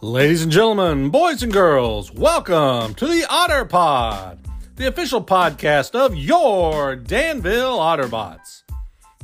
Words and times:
Ladies 0.00 0.44
and 0.44 0.52
gentlemen, 0.52 1.10
boys 1.10 1.42
and 1.42 1.52
girls, 1.52 2.12
welcome 2.12 2.94
to 2.94 3.06
the 3.08 3.26
Otter 3.28 3.64
Pod, 3.64 4.38
the 4.76 4.86
official 4.86 5.20
podcast 5.20 5.96
of 5.96 6.14
your 6.14 6.94
Danville 6.94 7.78
Otterbots. 7.80 8.62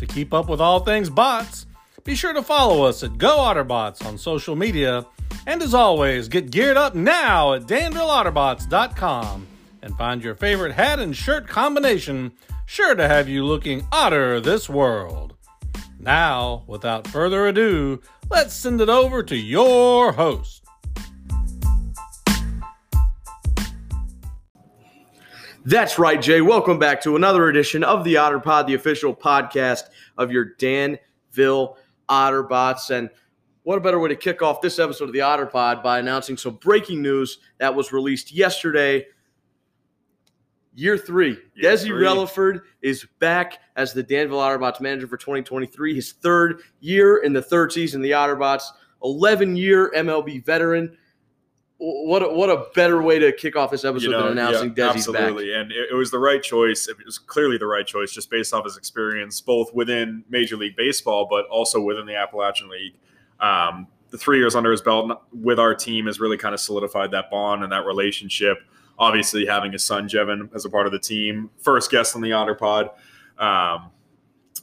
To 0.01 0.07
keep 0.07 0.35
up 0.35 0.49
with 0.49 0.61
all 0.61 0.81
things 0.81 1.09
bots, 1.09 1.67
be 2.03 2.17
sure 2.17 2.33
to 2.33 2.43
follow 2.43 2.83
us 2.83 3.05
at 3.05 3.19
Go 3.19 3.39
Otterbots 3.39 4.05
on 4.05 4.19
social 4.19 4.57
media, 4.57 5.07
and 5.47 5.63
as 5.63 5.75
always, 5.75 6.27
get 6.27 6.51
geared 6.51 6.77
up 6.77 6.97
now 6.97 7.53
at 7.53 7.69
DanvilleOtterbots.com 7.69 9.47
and 9.81 9.97
find 9.97 10.25
your 10.25 10.35
favorite 10.35 10.73
hat 10.73 10.99
and 10.99 11.15
shirt 11.15 11.47
combination, 11.47 12.33
sure 12.67 12.97
to 12.97 13.07
have 13.07 13.29
you 13.29 13.45
looking 13.45 13.87
otter 13.93 14.41
this 14.41 14.69
world. 14.69 15.37
Now, 16.01 16.65
without 16.67 17.07
further 17.07 17.47
ado, 17.47 18.01
let's 18.29 18.55
send 18.55 18.81
it 18.81 18.89
over 18.89 19.23
to 19.23 19.37
your 19.37 20.11
host. 20.11 20.64
That's 25.67 25.99
right, 25.99 26.21
Jay. 26.21 26.43
Welcome 26.43 26.79
back 26.79 27.03
to 27.05 27.17
another 27.17 27.49
edition 27.49 27.83
of 27.85 28.05
the 28.05 28.19
Otter 28.19 28.39
Pod, 28.39 28.67
the 28.67 28.75
official 28.75 29.17
podcast 29.17 29.85
of 30.19 30.31
your 30.31 30.45
Danville 30.59 31.79
Otterbots. 32.07 32.91
And 32.91 33.09
what 33.63 33.79
a 33.79 33.81
better 33.81 33.99
way 33.99 34.11
to 34.11 34.15
kick 34.15 34.43
off 34.43 34.61
this 34.61 34.79
episode 34.79 35.07
of 35.07 35.15
the 35.15 35.23
Otter 35.23 35.47
Pod 35.47 35.83
by 35.83 36.01
announcing 36.01 36.37
some 36.37 36.57
breaking 36.57 37.01
news 37.01 37.39
that 37.61 37.75
was 37.75 37.95
released 37.95 38.31
yesterday. 38.31 39.07
Year 40.75 40.99
three, 40.99 41.39
Year 41.55 41.73
Desi 41.73 41.87
three. 41.87 42.05
Relaford 42.05 42.61
is 42.83 43.07
back 43.19 43.61
as 43.77 43.95
the 43.95 44.03
Danville 44.03 44.41
Otterbots 44.41 44.83
manager 44.83 45.07
for 45.07 45.17
2023. 45.17 45.95
His 45.95 46.13
third 46.13 46.61
year 46.81 47.23
in 47.23 47.33
the 47.33 47.41
third 47.41 47.73
season 47.73 48.03
of 48.03 48.03
the 48.03 48.11
Otterbots, 48.11 48.65
11 49.03 49.57
year 49.57 49.91
MLB 49.97 50.45
veteran. 50.45 50.99
What 51.87 52.23
a, 52.23 52.29
what 52.29 52.49
a 52.49 52.67
better 52.75 53.03
way 53.03 53.19
to 53.19 53.31
kick 53.31 53.57
off 53.57 53.71
this 53.71 53.85
episode 53.85 54.07
You 54.07 54.13
know, 54.13 54.23
than 54.29 54.39
announcing 54.39 54.75
yeah, 54.75 54.93
Desi's 54.93 55.07
back. 55.07 55.17
absolutely, 55.23 55.53
and 55.53 55.71
it, 55.71 55.91
it 55.91 55.95
was 55.95 56.11
the 56.11 56.19
right 56.19 56.43
choice. 56.43 56.89
It 56.89 56.97
was 57.05 57.19
clearly 57.19 57.59
the 57.59 57.67
right 57.67 57.87
choice, 57.87 58.11
just 58.13 58.31
based 58.31 58.55
off 58.55 58.65
his 58.65 58.79
experience, 58.79 59.41
both 59.41 59.75
within 59.75 60.25
Major 60.31 60.57
League 60.57 60.77
Baseball, 60.77 61.27
but 61.29 61.47
also 61.47 61.83
within 61.83 62.07
the 62.07 62.17
Appalachian 62.17 62.71
League. 62.71 62.95
Um, 63.39 63.87
the 64.09 64.17
three 64.17 64.39
years 64.39 64.55
under 64.55 64.71
his 64.71 64.81
belt 64.81 65.23
with 65.33 65.59
our 65.59 65.75
team 65.75 66.07
has 66.07 66.21
really 66.21 66.39
kind 66.39 66.55
of 66.55 66.61
solidified 66.61 67.11
that 67.11 67.31
bond 67.31 67.65
and 67.65 67.73
that 67.73 67.85
relationship. 67.85 68.59
Obviously, 68.99 69.45
having 69.45 69.73
his 69.73 69.85
son 69.85 70.09
Jevin 70.09 70.55
as 70.55 70.65
a 70.65 70.71
part 70.71 70.87
of 70.87 70.93
the 70.93 71.01
team, 71.01 71.51
first 71.59 71.91
guest 71.91 72.15
on 72.15 72.23
the 72.23 72.33
Otter 72.33 72.55
Pod, 72.55 72.91
um, 73.39 73.91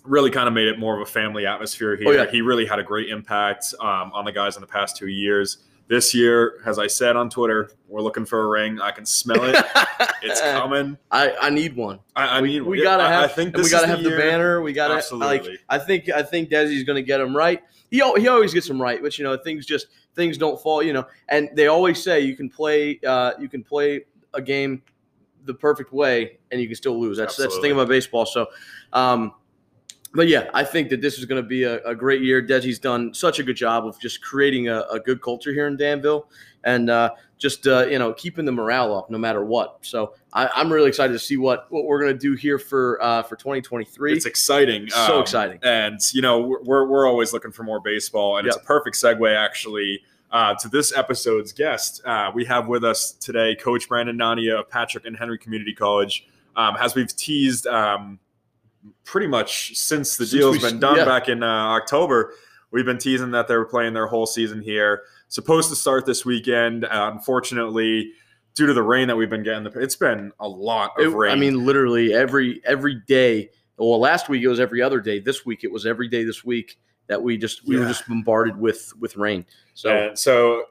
really 0.05 0.31
kind 0.31 0.47
of 0.47 0.53
made 0.53 0.67
it 0.67 0.80
more 0.80 0.95
of 0.95 1.02
a 1.02 1.11
family 1.11 1.45
atmosphere 1.45 1.95
here. 1.95 2.08
Oh, 2.08 2.11
yeah. 2.11 2.31
He 2.31 2.42
really 2.42 2.66
had 2.66 2.80
a 2.80 2.83
great 2.83 3.09
impact 3.09 3.73
um, 3.80 4.11
on 4.14 4.25
the 4.25 4.31
guys 4.31 4.55
in 4.55 4.61
the 4.61 4.67
past 4.67 4.97
two 4.97 5.08
years. 5.08 5.59
This 5.92 6.16
year, 6.16 6.61
as 6.66 6.80
I 6.80 6.88
said 6.88 7.17
on 7.17 7.30
Twitter, 7.30 7.70
we're 7.89 8.00
looking 8.00 8.23
for 8.25 8.45
a 8.45 8.47
ring. 8.47 8.80
I 8.80 8.92
can 8.92 9.06
smell 9.06 9.44
it. 9.44 9.56
It's 10.23 10.39
coming. 10.39 10.98
I, 11.09 11.33
I 11.42 11.50
need 11.50 11.75
one. 11.75 12.00
I, 12.16 12.28
I 12.28 12.42
we, 12.42 12.59
mean, 12.59 12.66
we 12.66 12.81
gotta 12.81 13.03
I- 13.03 13.09
have. 13.11 13.23
I 13.23 13.28
think 13.28 13.58
we 13.58 13.70
gotta 13.70 13.88
have 13.88 14.03
the 14.03 14.11
banner. 14.11 14.61
We 14.61 14.72
gotta 14.72 15.16
like. 15.16 15.45
I 15.67 15.80
think 15.80 16.09
I 16.09 16.22
think 16.23 16.50
Desi's 16.50 16.83
gonna 16.83 17.02
get 17.02 17.20
him 17.20 17.36
right. 17.36 17.61
He 17.89 17.98
he 17.98 18.28
always 18.28 18.53
gets 18.53 18.67
them 18.67 18.81
right, 18.81 19.02
but 19.02 19.17
you 19.17 19.25
know 19.25 19.36
things 19.36 19.66
just 19.66 19.88
things 20.16 20.38
don't 20.38 20.61
fall. 20.61 20.81
You 20.81 20.94
know, 20.94 21.08
and 21.28 21.50
they 21.56 21.67
always 21.67 22.02
say 22.02 22.22
you 22.22 22.38
can 22.38 22.50
play 22.50 23.00
uh, 23.05 23.33
you 23.39 23.50
can 23.50 23.64
play 23.64 24.05
a 24.33 24.42
game 24.42 24.83
the 25.45 25.53
perfect 25.53 25.92
way 25.92 26.38
and 26.52 26.61
you 26.61 26.67
can 26.67 26.76
still 26.76 26.98
lose. 27.00 27.17
That's 27.17 27.36
that's 27.36 27.55
the 27.55 27.61
thing 27.61 27.72
about 27.72 27.89
baseball. 27.89 28.26
So, 28.26 28.48
um, 28.94 29.33
but 30.14 30.28
yeah, 30.28 30.50
I 30.54 30.64
think 30.64 30.90
that 30.90 31.02
this 31.02 31.17
is 31.17 31.26
going 31.26 31.42
to 31.42 31.48
be 31.48 31.64
a, 31.64 31.81
a 31.84 31.95
great 31.95 32.22
year. 32.22 32.42
Desi's 32.42 32.80
done 32.80 33.14
such 33.14 33.40
a 33.40 33.44
good 33.44 33.56
job 33.56 33.86
of 33.86 34.00
just 34.00 34.22
creating 34.22 34.67
a, 34.67 34.81
a 34.92 35.00
good 35.00 35.22
culture 35.22 35.54
here 35.54 35.67
in 35.67 35.78
Danville, 35.78 36.30
and 36.64 36.90
uh, 36.90 37.11
just 37.38 37.66
uh, 37.66 37.86
you 37.88 37.98
know 37.98 38.14
keeping 38.14 38.45
the 38.45 38.52
morale 38.52 38.95
up 38.95 39.10
no 39.10 39.17
matter 39.17 39.45
what. 39.45 39.77
So 39.82 40.14
I, 40.33 40.48
I'm 40.55 40.72
really 40.72 40.89
excited 40.89 41.14
to 41.14 41.20
see 41.20 41.38
what 41.38 41.72
what 41.72 41.86
we're 41.86 41.99
going 41.99 42.14
to 42.14 42.20
do 42.20 42.36
here 42.36 42.60
for 42.60 43.02
uh, 43.02 43.23
for 43.23 43.36
2023. 43.36 44.14
It's 44.14 44.26
exciting. 44.26 44.89
So 44.89 45.16
Um, 45.16 45.22
exciting. 45.22 45.60
And, 45.64 45.99
you 46.14 46.22
know, 46.22 46.58
we're, 46.64 46.86
we're 46.88 47.08
always 47.08 47.33
looking 47.33 47.52
for 47.52 47.64
more 47.64 47.80
baseball. 47.80 48.38
And 48.38 48.48
it's 48.48 48.58
a 48.58 48.61
perfect 48.61 48.95
segue, 48.98 49.36
actually, 49.36 50.04
uh, 50.32 50.55
to 50.55 50.70
this 50.70 50.95
episode's 50.95 51.52
guest. 51.52 52.02
Uh, 52.05 52.32
we 52.33 52.45
have 52.45 52.67
with 52.67 52.83
us 52.83 53.11
today 53.14 53.55
Coach 53.55 53.88
Brandon 53.88 54.17
Nania 54.17 54.60
of 54.60 54.70
Patrick 54.70 55.05
and 55.05 55.17
Henry 55.17 55.38
Community 55.38 55.73
College. 55.73 56.28
Um, 56.55 56.76
as 56.80 56.95
we've 56.95 57.16
teased 57.16 57.66
um, 57.67 58.20
pretty 59.03 59.27
much 59.27 59.75
since 59.77 60.17
the 60.17 60.25
Since 60.25 60.39
deal's 60.39 60.58
we- 60.64 60.69
been 60.69 60.80
done 60.80 60.97
yeah. 60.97 61.05
back 61.05 61.30
in 61.30 61.43
uh, 61.43 61.47
October, 61.47 62.33
we've 62.71 62.86
been 62.86 62.97
teasing 62.97 63.31
that 63.31 63.47
they 63.47 63.55
were 63.55 63.65
playing 63.65 63.93
their 63.93 64.08
whole 64.08 64.25
season 64.25 64.61
here. 64.61 65.03
Supposed 65.27 65.69
to 65.69 65.75
start 65.75 66.05
this 66.05 66.25
weekend. 66.25 66.86
Uh, 66.86 67.11
unfortunately, 67.14 68.11
due 68.55 68.65
to 68.67 68.73
the 68.73 68.83
rain 68.83 69.08
that 69.08 69.15
we've 69.15 69.30
been 69.30 69.43
getting, 69.43 69.65
it's 69.75 69.95
been 69.95 70.31
a 70.39 70.47
lot 70.47 70.92
of 70.97 71.05
It- 71.05 71.15
rain. 71.15 71.31
I 71.31 71.36
mean, 71.36 71.65
literally 71.65 72.14
every 72.14 72.61
every 72.65 72.95
day. 73.08 73.49
Well, 73.77 73.99
last 73.99 74.30
week 74.30 74.43
it 74.43 74.47
was 74.47 74.59
every 74.59 74.81
other 74.81 74.99
day. 74.99 75.19
This 75.19 75.45
week 75.45 75.63
it 75.63 75.71
was 75.71 75.86
every 75.86 76.08
day. 76.08 76.23
This 76.23 76.43
week 76.43 76.77
that 77.08 77.21
we 77.21 77.37
just 77.37 77.65
we 77.67 77.77
were 77.80 77.86
just 77.86 78.08
bombarded 78.08 78.58
with 78.58 78.93
with 78.99 79.15
rain. 79.17 79.45
So 79.73 79.89
And 79.89 80.19
so, 80.19 80.65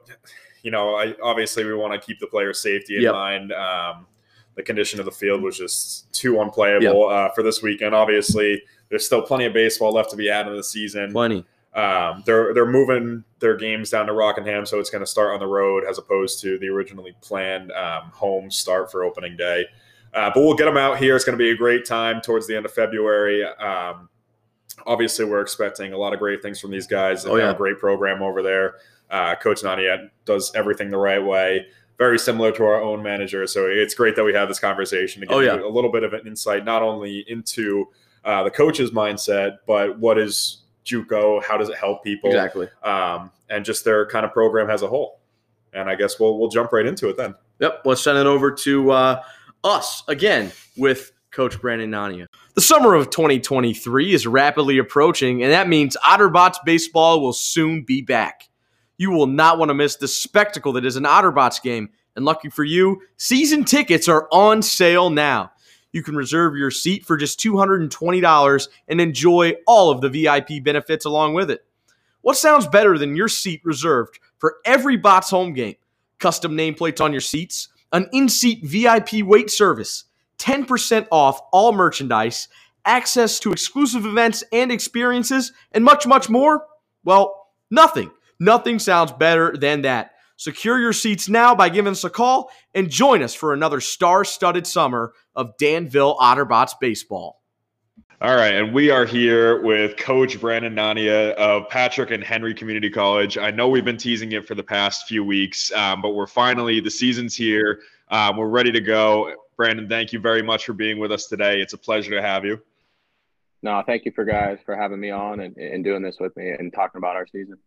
you 0.63 0.71
know, 0.71 0.95
I 0.95 1.15
obviously 1.21 1.65
we 1.65 1.73
want 1.73 1.93
to 1.99 1.99
keep 2.05 2.19
the 2.19 2.27
player 2.27 2.53
safety 2.53 2.95
in 2.97 3.01
Yep. 3.03 3.13
mind. 3.13 3.51
Um, 3.51 4.07
the 4.55 4.63
condition 4.63 4.99
of 4.99 5.05
the 5.05 5.11
field 5.11 5.41
was 5.41 5.57
just 5.57 6.11
too 6.13 6.41
unplayable 6.41 7.07
uh, 7.09 7.29
for 7.31 7.41
this 7.43 7.61
weekend. 7.61 7.95
Obviously, 7.95 8.61
there's 8.89 9.05
still 9.05 9.21
plenty 9.21 9.45
of 9.45 9.53
baseball 9.53 9.91
left 9.93 10.09
to 10.11 10.15
be 10.17 10.27
had 10.27 10.47
in 10.47 10.55
the 10.55 10.63
season. 10.63 11.11
plenty. 11.11 11.45
Um, 11.73 12.21
they're 12.25 12.53
they're 12.53 12.65
moving 12.69 13.23
their 13.39 13.55
games 13.55 13.89
down 13.89 14.05
to 14.07 14.13
Rockingham, 14.13 14.65
so 14.65 14.77
it's 14.79 14.89
going 14.89 15.03
to 15.03 15.09
start 15.09 15.33
on 15.33 15.39
the 15.39 15.47
road 15.47 15.85
as 15.89 15.97
opposed 15.97 16.41
to 16.41 16.57
the 16.59 16.67
originally 16.67 17.15
planned 17.21 17.71
um, 17.71 18.11
home 18.11 18.51
start 18.51 18.91
for 18.91 19.03
opening 19.05 19.37
day. 19.37 19.65
Uh, 20.13 20.29
but 20.33 20.41
we'll 20.41 20.53
get 20.55 20.65
them 20.65 20.75
out 20.75 20.97
here. 20.97 21.15
It's 21.15 21.23
going 21.23 21.37
to 21.37 21.41
be 21.41 21.51
a 21.51 21.55
great 21.55 21.85
time 21.85 22.19
towards 22.19 22.45
the 22.45 22.57
end 22.57 22.65
of 22.65 22.73
February. 22.73 23.45
Um, 23.45 24.09
obviously, 24.85 25.23
we're 25.23 25.39
expecting 25.39 25.93
a 25.93 25.97
lot 25.97 26.11
of 26.11 26.19
great 26.19 26.41
things 26.41 26.59
from 26.59 26.71
these 26.71 26.87
guys. 26.87 27.23
They 27.23 27.29
Oh, 27.29 27.35
have 27.35 27.43
yeah. 27.45 27.51
a 27.51 27.55
great 27.57 27.79
program 27.79 28.21
over 28.21 28.41
there. 28.43 28.75
Uh, 29.09 29.35
Coach 29.35 29.61
Nania 29.61 30.09
does 30.25 30.51
everything 30.55 30.89
the 30.89 30.97
right 30.97 31.23
way. 31.23 31.67
Very 32.01 32.17
similar 32.17 32.51
to 32.53 32.63
our 32.63 32.81
own 32.81 33.03
manager, 33.03 33.45
so 33.45 33.67
it's 33.67 33.93
great 33.93 34.15
that 34.15 34.23
we 34.23 34.33
have 34.33 34.47
this 34.47 34.57
conversation 34.59 35.21
to 35.21 35.27
give 35.27 35.37
Oh, 35.37 35.39
yeah. 35.39 35.61
a 35.61 35.69
little 35.69 35.91
bit 35.91 36.01
of 36.01 36.13
an 36.13 36.25
insight, 36.25 36.65
not 36.65 36.81
only 36.81 37.23
into 37.27 37.85
uh, 38.25 38.41
the 38.43 38.49
coach's 38.49 38.89
mindset, 38.89 39.57
but 39.67 39.99
what 39.99 40.17
is 40.17 40.63
JUCO? 40.83 41.43
How 41.43 41.57
does 41.57 41.69
it 41.69 41.77
help 41.77 42.03
people? 42.03 42.31
Exactly. 42.31 42.69
um, 42.81 43.29
and 43.51 43.63
just 43.63 43.85
their 43.85 44.07
kind 44.07 44.25
of 44.25 44.33
program 44.33 44.71
as 44.71 44.81
a 44.81 44.87
whole. 44.87 45.19
And 45.73 45.87
I 45.91 45.93
guess 45.93 46.19
we'll 46.19 46.39
we'll 46.39 46.49
jump 46.49 46.71
right 46.73 46.87
into 46.87 47.07
it 47.07 47.17
then. 47.17 47.35
Yep. 47.59 47.83
Let's 47.85 48.01
send 48.01 48.17
it 48.17 48.25
over 48.25 48.49
to 48.51 48.91
uh, 48.91 49.23
us 49.63 50.01
again 50.07 50.51
with 50.77 51.11
Coach 51.29 51.61
Brandon 51.61 51.91
Nania. 51.91 52.25
The 52.55 52.61
summer 52.61 52.95
of 52.95 53.11
2023 53.11 54.11
is 54.11 54.25
rapidly 54.25 54.79
approaching, 54.79 55.43
and 55.43 55.51
that 55.51 55.69
means 55.69 55.95
Otterbots 56.03 56.55
baseball 56.65 57.21
will 57.21 57.31
soon 57.33 57.83
be 57.83 58.01
back. 58.01 58.49
You 59.01 59.09
will 59.09 59.25
not 59.25 59.57
want 59.57 59.69
to 59.69 59.73
miss 59.73 59.95
the 59.95 60.07
spectacle 60.07 60.73
that 60.73 60.85
is 60.85 60.95
an 60.95 61.05
Otterbots 61.05 61.59
game. 61.63 61.89
And 62.15 62.23
lucky 62.23 62.51
for 62.51 62.63
you, 62.63 63.01
season 63.17 63.63
tickets 63.63 64.07
are 64.07 64.27
on 64.31 64.61
sale 64.61 65.09
now. 65.09 65.53
You 65.91 66.03
can 66.03 66.15
reserve 66.15 66.55
your 66.55 66.69
seat 66.69 67.03
for 67.03 67.17
just 67.17 67.39
$220 67.39 68.67
and 68.87 69.01
enjoy 69.01 69.53
all 69.65 69.89
of 69.89 70.01
the 70.01 70.09
VIP 70.09 70.63
benefits 70.63 71.05
along 71.05 71.33
with 71.33 71.49
it. 71.49 71.65
What 72.21 72.37
sounds 72.37 72.67
better 72.67 72.99
than 72.99 73.15
your 73.15 73.27
seat 73.27 73.61
reserved 73.63 74.19
for 74.37 74.57
every 74.65 74.97
Bots 74.97 75.31
home 75.31 75.53
game? 75.53 75.77
Custom 76.19 76.51
nameplates 76.51 77.03
on 77.03 77.11
your 77.11 77.21
seats, 77.21 77.69
an 77.91 78.07
in 78.13 78.29
seat 78.29 78.63
VIP 78.63 79.23
wait 79.23 79.49
service, 79.49 80.03
10% 80.37 81.07
off 81.09 81.41
all 81.51 81.71
merchandise, 81.71 82.49
access 82.85 83.39
to 83.39 83.51
exclusive 83.51 84.05
events 84.05 84.43
and 84.51 84.71
experiences, 84.71 85.53
and 85.71 85.83
much, 85.83 86.05
much 86.05 86.29
more? 86.29 86.67
Well, 87.03 87.47
nothing. 87.71 88.11
Nothing 88.41 88.79
sounds 88.79 89.11
better 89.11 89.55
than 89.55 89.83
that. 89.83 90.13
Secure 90.35 90.79
your 90.79 90.93
seats 90.93 91.29
now 91.29 91.53
by 91.53 91.69
giving 91.69 91.91
us 91.91 92.03
a 92.03 92.09
call 92.09 92.49
and 92.73 92.89
join 92.89 93.21
us 93.21 93.35
for 93.35 93.53
another 93.53 93.79
star 93.79 94.25
studded 94.25 94.65
summer 94.65 95.13
of 95.35 95.55
Danville 95.57 96.17
Otterbots 96.17 96.71
baseball. 96.81 97.39
All 98.19 98.35
right, 98.35 98.55
and 98.55 98.73
we 98.73 98.89
are 98.89 99.05
here 99.05 99.61
with 99.61 99.95
Coach 99.95 100.41
Brandon 100.41 100.73
Nania 100.73 101.33
of 101.33 101.69
Patrick 101.69 102.09
and 102.09 102.23
Henry 102.23 102.55
Community 102.55 102.89
College. 102.89 103.37
I 103.37 103.51
know 103.51 103.69
we've 103.69 103.85
been 103.85 103.95
teasing 103.95 104.31
it 104.31 104.47
for 104.47 104.55
the 104.55 104.63
past 104.63 105.07
few 105.07 105.23
weeks, 105.23 105.71
um, 105.73 106.01
but 106.01 106.15
we're 106.15 106.25
finally 106.25 106.79
the 106.79 106.89
season's 106.89 107.35
here. 107.35 107.81
Um, 108.09 108.37
we're 108.37 108.47
ready 108.47 108.71
to 108.71 108.81
go. 108.81 109.35
Brandon, 109.55 109.87
thank 109.87 110.13
you 110.13 110.19
very 110.19 110.41
much 110.41 110.65
for 110.65 110.73
being 110.73 110.97
with 110.97 111.11
us 111.11 111.27
today. 111.27 111.61
It's 111.61 111.73
a 111.73 111.77
pleasure 111.77 112.09
to 112.15 112.23
have 112.23 112.43
you. 112.43 112.59
No, 113.61 113.83
thank 113.85 114.05
you 114.05 114.11
for 114.11 114.25
guys 114.25 114.57
for 114.65 114.75
having 114.75 114.99
me 114.99 115.11
on 115.11 115.41
and, 115.41 115.55
and 115.57 115.83
doing 115.83 116.01
this 116.01 116.17
with 116.19 116.35
me 116.35 116.49
and 116.49 116.73
talking 116.73 116.97
about 116.97 117.15
our 117.15 117.27
season. 117.27 117.59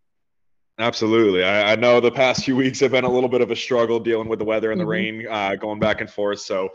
Absolutely. 0.77 1.43
I, 1.43 1.73
I 1.73 1.75
know 1.75 1.99
the 1.99 2.11
past 2.11 2.43
few 2.43 2.55
weeks 2.63 2.79
have 2.81 2.91
been 2.91 3.05
a 3.05 3.11
little 3.11 3.29
bit 3.29 3.41
of 3.41 3.51
a 3.51 3.55
struggle 3.55 3.99
dealing 3.99 4.27
with 4.27 4.39
the 4.39 4.45
weather 4.45 4.71
and 4.71 4.79
the 4.79 4.85
Mhm. 4.85 4.89
rain 4.89 5.27
uh, 5.29 5.55
going 5.55 5.79
back 5.79 6.01
and 6.01 6.09
forth. 6.09 6.41
So 6.41 6.73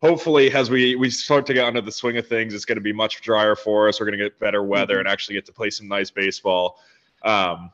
hopefully, 0.00 0.52
as 0.52 0.70
we, 0.70 0.96
we 0.96 1.10
start 1.10 1.46
to 1.46 1.54
get 1.54 1.66
under 1.66 1.80
the 1.80 1.92
swing 1.92 2.16
of 2.16 2.26
things, 2.26 2.54
it's 2.54 2.64
going 2.64 2.76
to 2.76 2.82
be 2.82 2.92
much 2.92 3.20
drier 3.20 3.54
for 3.54 3.88
us. 3.88 4.00
We're 4.00 4.06
going 4.06 4.18
to 4.18 4.24
get 4.24 4.38
better 4.38 4.62
weather 4.62 4.98
and 4.98 5.08
actually 5.08 5.34
get 5.34 5.46
to 5.46 5.52
play 5.52 5.70
some 5.70 5.86
nice 5.88 6.10
baseball. 6.10 6.78
Um, 7.24 7.70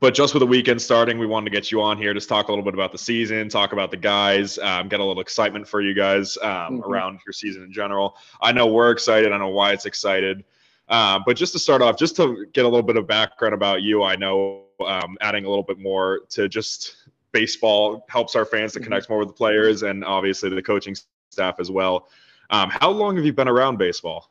but 0.00 0.14
just 0.14 0.32
with 0.32 0.40
the 0.40 0.46
weekend 0.46 0.80
starting, 0.80 1.18
we 1.18 1.26
wanted 1.26 1.50
to 1.50 1.56
get 1.56 1.70
you 1.70 1.82
on 1.82 1.98
here, 1.98 2.14
just 2.14 2.28
talk 2.28 2.48
a 2.48 2.50
little 2.50 2.64
bit 2.64 2.72
about 2.72 2.92
the 2.92 2.98
season, 2.98 3.50
talk 3.50 3.74
about 3.74 3.90
the 3.90 3.98
guys, 3.98 4.56
um, 4.58 4.88
get 4.88 5.00
a 5.00 5.04
little 5.04 5.20
excitement 5.20 5.68
for 5.68 5.82
you 5.82 5.92
guys 5.92 6.38
um, 6.38 6.48
mm-hmm. 6.50 6.90
around 6.90 7.20
your 7.26 7.34
season 7.34 7.62
in 7.62 7.72
general. 7.72 8.16
I 8.40 8.52
know 8.52 8.66
we're 8.66 8.90
excited. 8.90 9.32
I 9.32 9.36
know 9.36 9.48
Wyatt's 9.48 9.84
excited. 9.84 10.44
Uh, 10.88 11.18
but 11.26 11.36
just 11.36 11.52
to 11.52 11.58
start 11.58 11.82
off, 11.82 11.98
just 11.98 12.16
to 12.16 12.46
get 12.54 12.64
a 12.64 12.68
little 12.68 12.82
bit 12.82 12.96
of 12.96 13.06
background 13.06 13.52
about 13.52 13.82
you, 13.82 14.02
I 14.02 14.16
know 14.16 14.61
um, 14.84 15.16
adding 15.20 15.44
a 15.44 15.48
little 15.48 15.64
bit 15.64 15.78
more 15.78 16.20
to 16.30 16.48
just 16.48 16.96
baseball 17.32 18.04
helps 18.08 18.36
our 18.36 18.44
fans 18.44 18.72
to 18.72 18.78
mm-hmm. 18.78 18.84
connect 18.84 19.08
more 19.08 19.18
with 19.18 19.28
the 19.28 19.34
players 19.34 19.82
and 19.82 20.04
obviously 20.04 20.50
the 20.50 20.62
coaching 20.62 20.94
staff 21.30 21.56
as 21.58 21.70
well. 21.70 22.08
Um, 22.50 22.70
how 22.70 22.90
long 22.90 23.16
have 23.16 23.24
you 23.24 23.32
been 23.32 23.48
around 23.48 23.78
baseball? 23.78 24.30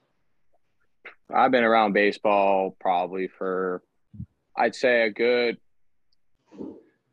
I've 1.34 1.52
been 1.52 1.64
around 1.64 1.94
baseball 1.94 2.76
probably 2.80 3.28
for, 3.28 3.82
I'd 4.56 4.76
say, 4.76 5.04
a 5.04 5.10
good 5.10 5.58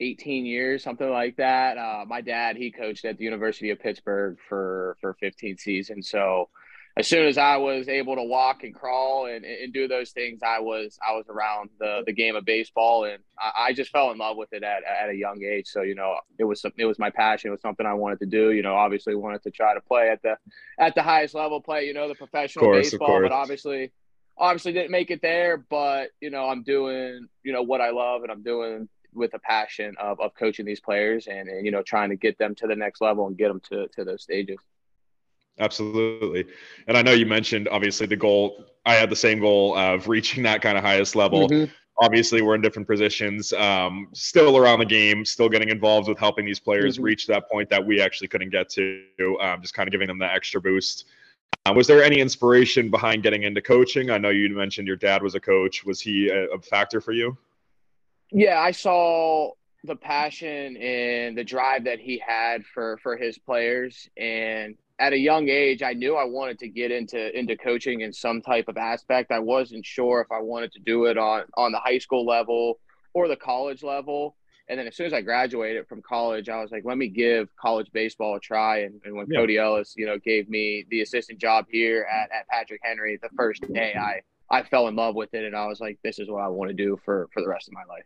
18 0.00 0.44
years, 0.44 0.82
something 0.82 1.08
like 1.08 1.36
that. 1.36 1.78
Uh, 1.78 2.04
my 2.06 2.20
dad, 2.20 2.56
he 2.56 2.70
coached 2.70 3.04
at 3.04 3.16
the 3.16 3.24
University 3.24 3.70
of 3.70 3.81
Pittsburgh 3.81 4.36
for 4.48 4.96
for 5.00 5.14
15 5.14 5.56
seasons. 5.58 6.08
So 6.08 6.48
as 6.98 7.06
soon 7.06 7.26
as 7.26 7.38
I 7.38 7.58
was 7.58 7.88
able 7.88 8.16
to 8.16 8.24
walk 8.24 8.64
and 8.64 8.74
crawl 8.74 9.26
and, 9.26 9.44
and 9.44 9.72
do 9.72 9.86
those 9.86 10.10
things, 10.10 10.40
I 10.42 10.58
was 10.58 10.98
I 11.06 11.14
was 11.14 11.26
around 11.28 11.70
the, 11.78 12.02
the 12.04 12.12
game 12.12 12.34
of 12.34 12.44
baseball, 12.44 13.04
and 13.04 13.22
I, 13.38 13.68
I 13.68 13.72
just 13.72 13.92
fell 13.92 14.10
in 14.10 14.18
love 14.18 14.36
with 14.36 14.52
it 14.52 14.64
at, 14.64 14.82
at 14.82 15.08
a 15.08 15.14
young 15.14 15.40
age. 15.44 15.68
So 15.68 15.82
you 15.82 15.94
know, 15.94 16.16
it 16.40 16.44
was 16.44 16.64
it 16.76 16.84
was 16.84 16.98
my 16.98 17.10
passion. 17.10 17.48
It 17.48 17.52
was 17.52 17.60
something 17.60 17.86
I 17.86 17.94
wanted 17.94 18.18
to 18.20 18.26
do. 18.26 18.50
You 18.50 18.62
know, 18.62 18.74
obviously 18.74 19.14
wanted 19.14 19.44
to 19.44 19.52
try 19.52 19.74
to 19.74 19.80
play 19.80 20.10
at 20.10 20.20
the 20.22 20.36
at 20.78 20.96
the 20.96 21.02
highest 21.02 21.34
level, 21.34 21.60
play 21.60 21.86
you 21.86 21.94
know 21.94 22.08
the 22.08 22.16
professional 22.16 22.64
course, 22.64 22.90
baseball, 22.90 23.22
but 23.22 23.30
obviously 23.30 23.92
obviously 24.36 24.72
didn't 24.72 24.90
make 24.90 25.12
it 25.12 25.22
there. 25.22 25.56
But 25.56 26.08
you 26.20 26.30
know, 26.30 26.48
I'm 26.48 26.64
doing 26.64 27.28
you 27.44 27.52
know 27.52 27.62
what 27.62 27.80
I 27.80 27.90
love, 27.90 28.22
and 28.22 28.32
I'm 28.32 28.42
doing 28.42 28.88
with 29.14 29.34
a 29.34 29.38
passion 29.38 29.94
of, 29.98 30.20
of 30.20 30.34
coaching 30.34 30.66
these 30.66 30.80
players 30.80 31.28
and, 31.28 31.48
and 31.48 31.64
you 31.64 31.70
know 31.70 31.82
trying 31.82 32.10
to 32.10 32.16
get 32.16 32.38
them 32.38 32.56
to 32.56 32.66
the 32.66 32.76
next 32.76 33.00
level 33.00 33.28
and 33.28 33.38
get 33.38 33.48
them 33.48 33.60
to 33.70 33.86
to 33.94 34.04
those 34.04 34.24
stages. 34.24 34.58
Absolutely. 35.60 36.44
And 36.87 36.96
I 36.96 37.02
know 37.02 37.12
you 37.12 37.26
mentioned 37.26 37.69
obviously 37.69 38.06
the 38.06 38.16
goal. 38.16 38.64
I 38.87 38.94
had 38.94 39.10
the 39.10 39.16
same 39.16 39.40
goal 39.40 39.76
of 39.76 40.08
reaching 40.08 40.43
that 40.44 40.62
kind 40.62 40.78
of 40.78 40.84
highest 40.84 41.16
level. 41.16 41.49
Mm-hmm. 41.49 41.72
Obviously, 42.00 42.43
we're 42.43 42.55
in 42.55 42.60
different 42.60 42.87
positions, 42.87 43.52
um, 43.55 44.08
still 44.12 44.56
around 44.56 44.78
the 44.78 44.87
game, 44.87 45.25
still 45.25 45.49
getting 45.49 45.69
involved 45.69 46.08
with 46.08 46.16
helping 46.16 46.46
these 46.46 46.60
players 46.60 46.94
mm-hmm. 46.94 47.05
reach 47.05 47.26
that 47.26 47.50
point 47.50 47.69
that 47.70 47.84
we 47.84 48.00
actually 48.00 48.28
couldn't 48.28 48.50
get 48.50 48.69
to, 48.69 49.02
um, 49.40 49.60
just 49.60 49.75
kind 49.75 49.88
of 49.88 49.90
giving 49.90 50.06
them 50.06 50.19
that 50.19 50.32
extra 50.32 50.60
boost. 50.60 51.06
Uh, 51.66 51.72
was 51.72 51.88
there 51.88 52.05
any 52.05 52.20
inspiration 52.20 52.88
behind 52.88 53.25
getting 53.25 53.43
into 53.43 53.60
coaching? 53.60 54.10
I 54.10 54.19
know 54.19 54.31
you 54.31 54.49
mentioned 54.50 54.87
your 54.87 54.96
dad 54.96 55.25
was 55.25 55.34
a 55.34 55.40
coach. 55.40 55.84
Was 55.84 56.00
he 56.00 56.28
a, 56.28 56.44
a 56.50 56.60
factor 56.60 57.00
for 57.00 57.10
you? 57.10 57.37
Yeah, 58.31 58.60
I 58.60 58.70
saw 58.70 59.50
the 59.84 59.96
passion 59.96 60.76
and 60.76 61.37
the 61.37 61.44
drive 61.44 61.84
that 61.84 61.99
he 61.99 62.22
had 62.25 62.64
for 62.64 62.99
for 62.99 63.16
his 63.16 63.38
players 63.38 64.08
and 64.16 64.76
at 64.98 65.12
a 65.12 65.18
young 65.18 65.48
age, 65.48 65.82
I 65.82 65.92
knew 65.92 66.16
I 66.16 66.24
wanted 66.24 66.58
to 66.60 66.68
get 66.68 66.90
into 66.90 67.36
into 67.38 67.56
coaching 67.56 68.00
in 68.00 68.12
some 68.12 68.42
type 68.42 68.68
of 68.68 68.76
aspect. 68.76 69.30
I 69.30 69.38
wasn't 69.38 69.86
sure 69.86 70.20
if 70.20 70.30
I 70.32 70.40
wanted 70.40 70.72
to 70.72 70.80
do 70.80 71.04
it 71.06 71.16
on 71.16 71.44
on 71.56 71.72
the 71.72 71.78
high 71.78 71.98
school 71.98 72.26
level 72.26 72.80
or 73.14 73.28
the 73.28 73.36
college 73.36 73.82
level. 73.82 74.36
And 74.70 74.78
then 74.78 74.86
as 74.86 74.96
soon 74.96 75.06
as 75.06 75.14
I 75.14 75.22
graduated 75.22 75.88
from 75.88 76.02
college, 76.02 76.50
I 76.50 76.60
was 76.60 76.70
like, 76.70 76.84
let 76.84 76.98
me 76.98 77.08
give 77.08 77.48
college 77.56 77.90
baseball 77.92 78.36
a 78.36 78.40
try. 78.40 78.80
And, 78.80 79.00
and 79.04 79.16
when 79.16 79.26
yeah. 79.30 79.38
Cody 79.38 79.56
Ellis, 79.56 79.94
you 79.96 80.04
know, 80.04 80.18
gave 80.18 80.50
me 80.50 80.84
the 80.90 81.00
assistant 81.00 81.38
job 81.38 81.64
here 81.70 82.06
at, 82.12 82.30
at 82.30 82.46
Patrick 82.48 82.82
Henry 82.84 83.18
the 83.22 83.30
first 83.34 83.62
day, 83.72 83.94
I 83.94 84.20
I 84.50 84.62
fell 84.62 84.88
in 84.88 84.96
love 84.96 85.14
with 85.14 85.34
it, 85.34 85.44
and 85.44 85.54
I 85.54 85.66
was 85.66 85.80
like, 85.80 85.98
this 86.02 86.18
is 86.18 86.28
what 86.28 86.42
I 86.42 86.48
want 86.48 86.70
to 86.70 86.74
do 86.74 86.98
for 87.04 87.28
for 87.32 87.40
the 87.40 87.48
rest 87.48 87.68
of 87.68 87.74
my 87.74 87.84
life. 87.84 88.04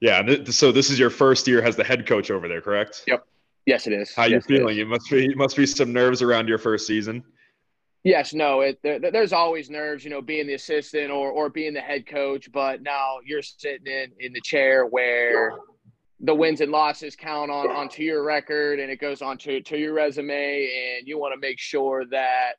Yeah. 0.00 0.44
So 0.50 0.70
this 0.70 0.90
is 0.90 0.98
your 0.98 1.10
first 1.10 1.48
year 1.48 1.62
as 1.62 1.76
the 1.76 1.84
head 1.84 2.06
coach 2.06 2.30
over 2.30 2.46
there, 2.46 2.60
correct? 2.60 3.04
Yep. 3.06 3.26
Yes, 3.68 3.86
it 3.86 3.92
is. 3.92 4.14
How 4.14 4.24
yes, 4.24 4.46
you 4.48 4.56
feeling? 4.56 4.78
You 4.78 4.86
must 4.86 5.10
be 5.10 5.34
must 5.34 5.54
be 5.54 5.66
some 5.66 5.92
nerves 5.92 6.22
around 6.22 6.48
your 6.48 6.56
first 6.56 6.86
season. 6.86 7.22
Yes, 8.02 8.32
no, 8.32 8.62
it, 8.62 8.78
there, 8.82 8.98
there's 8.98 9.34
always 9.34 9.68
nerves, 9.68 10.04
you 10.04 10.08
know, 10.08 10.22
being 10.22 10.46
the 10.46 10.54
assistant 10.54 11.10
or 11.10 11.30
or 11.30 11.50
being 11.50 11.74
the 11.74 11.80
head 11.82 12.06
coach. 12.06 12.50
But 12.50 12.80
now 12.80 13.18
you're 13.22 13.42
sitting 13.42 13.86
in 13.86 14.12
in 14.20 14.32
the 14.32 14.40
chair 14.40 14.86
where 14.86 15.58
the 16.20 16.34
wins 16.34 16.62
and 16.62 16.72
losses 16.72 17.14
count 17.14 17.50
on 17.50 17.70
onto 17.70 18.02
your 18.02 18.24
record 18.24 18.80
and 18.80 18.90
it 18.90 19.02
goes 19.02 19.20
on 19.20 19.36
to, 19.36 19.60
to 19.60 19.76
your 19.76 19.92
resume 19.92 20.70
and 20.96 21.06
you 21.06 21.18
want 21.18 21.34
to 21.34 21.38
make 21.38 21.58
sure 21.58 22.06
that 22.06 22.54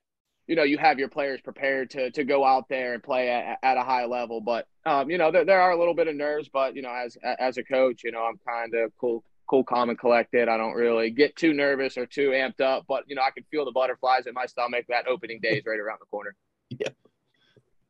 you 0.45 0.55
know 0.55 0.63
you 0.63 0.77
have 0.77 0.99
your 0.99 1.09
players 1.09 1.41
prepared 1.41 1.89
to 1.89 2.09
to 2.11 2.23
go 2.23 2.45
out 2.45 2.69
there 2.69 2.93
and 2.93 3.03
play 3.03 3.29
at, 3.29 3.57
at 3.61 3.75
a 3.75 3.83
high 3.83 4.05
level 4.05 4.39
but 4.39 4.65
um, 4.85 5.09
you 5.09 5.17
know 5.17 5.29
there, 5.29 5.43
there 5.43 5.59
are 5.59 5.71
a 5.71 5.77
little 5.77 5.93
bit 5.93 6.07
of 6.07 6.15
nerves 6.15 6.49
but 6.53 6.73
you 6.73 6.81
know 6.81 6.93
as 6.93 7.17
as 7.37 7.57
a 7.57 7.63
coach 7.63 8.01
you 8.05 8.13
know 8.13 8.23
i'm 8.23 8.39
kind 8.47 8.73
of 8.75 8.93
cool 8.97 9.25
cool, 9.49 9.63
calm, 9.63 9.89
and 9.89 9.97
collected. 9.97 10.47
I 10.47 10.57
don't 10.57 10.73
really 10.73 11.09
get 11.09 11.35
too 11.35 11.53
nervous 11.53 11.97
or 11.97 12.05
too 12.05 12.29
amped 12.29 12.61
up, 12.61 12.85
but 12.87 13.03
you 13.07 13.15
know, 13.15 13.23
I 13.23 13.31
can 13.31 13.43
feel 13.51 13.65
the 13.65 13.71
butterflies 13.71 14.27
in 14.27 14.33
my 14.33 14.45
stomach. 14.45 14.85
That 14.89 15.07
opening 15.07 15.39
day 15.41 15.57
is 15.57 15.65
right 15.65 15.79
around 15.79 15.99
the 15.99 16.05
corner. 16.05 16.35
Yeah. 16.77 16.89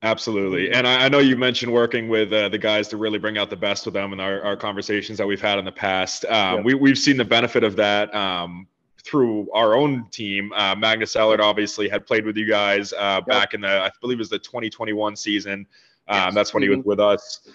Absolutely. 0.01 0.71
And 0.71 0.87
I, 0.87 1.05
I, 1.05 1.09
know 1.09 1.19
you 1.19 1.35
mentioned 1.35 1.73
working 1.73 2.07
with 2.07 2.31
uh, 2.31 2.47
the 2.47 2.57
guys 2.57 2.87
to 2.87 2.97
really 2.97 3.19
bring 3.19 3.37
out 3.37 3.49
the 3.49 3.57
best 3.57 3.83
with 3.83 3.93
them 3.93 4.13
in 4.13 4.21
our, 4.21 4.41
our 4.41 4.55
conversations 4.55 5.17
that 5.17 5.27
we've 5.27 5.41
had 5.41 5.59
in 5.59 5.65
the 5.65 5.71
past. 5.73 6.23
Um, 6.25 6.63
we, 6.63 6.73
we've 6.73 6.97
seen 6.97 7.17
the 7.17 7.25
benefit 7.25 7.65
of 7.65 7.75
that 7.75 8.15
um, 8.15 8.65
through 9.03 9.51
our 9.51 9.75
own 9.75 10.07
team. 10.11 10.53
Uh, 10.53 10.75
Magnus 10.75 11.15
Ellard 11.15 11.41
obviously 11.41 11.89
had 11.89 12.05
played 12.05 12.25
with 12.25 12.37
you 12.37 12.47
guys 12.47 12.93
uh, 12.93 13.15
yep. 13.17 13.25
back 13.25 13.53
in 13.53 13.59
the, 13.59 13.67
I 13.67 13.91
believe 13.99 14.19
it 14.19 14.19
was 14.19 14.29
the 14.29 14.39
2021 14.39 15.17
season. 15.17 15.67
Um, 16.07 16.17
yes. 16.27 16.33
That's 16.33 16.53
when 16.53 16.63
he 16.63 16.69
was 16.69 16.79
mm-hmm. 16.79 16.89
with 16.89 17.01
us. 17.01 17.49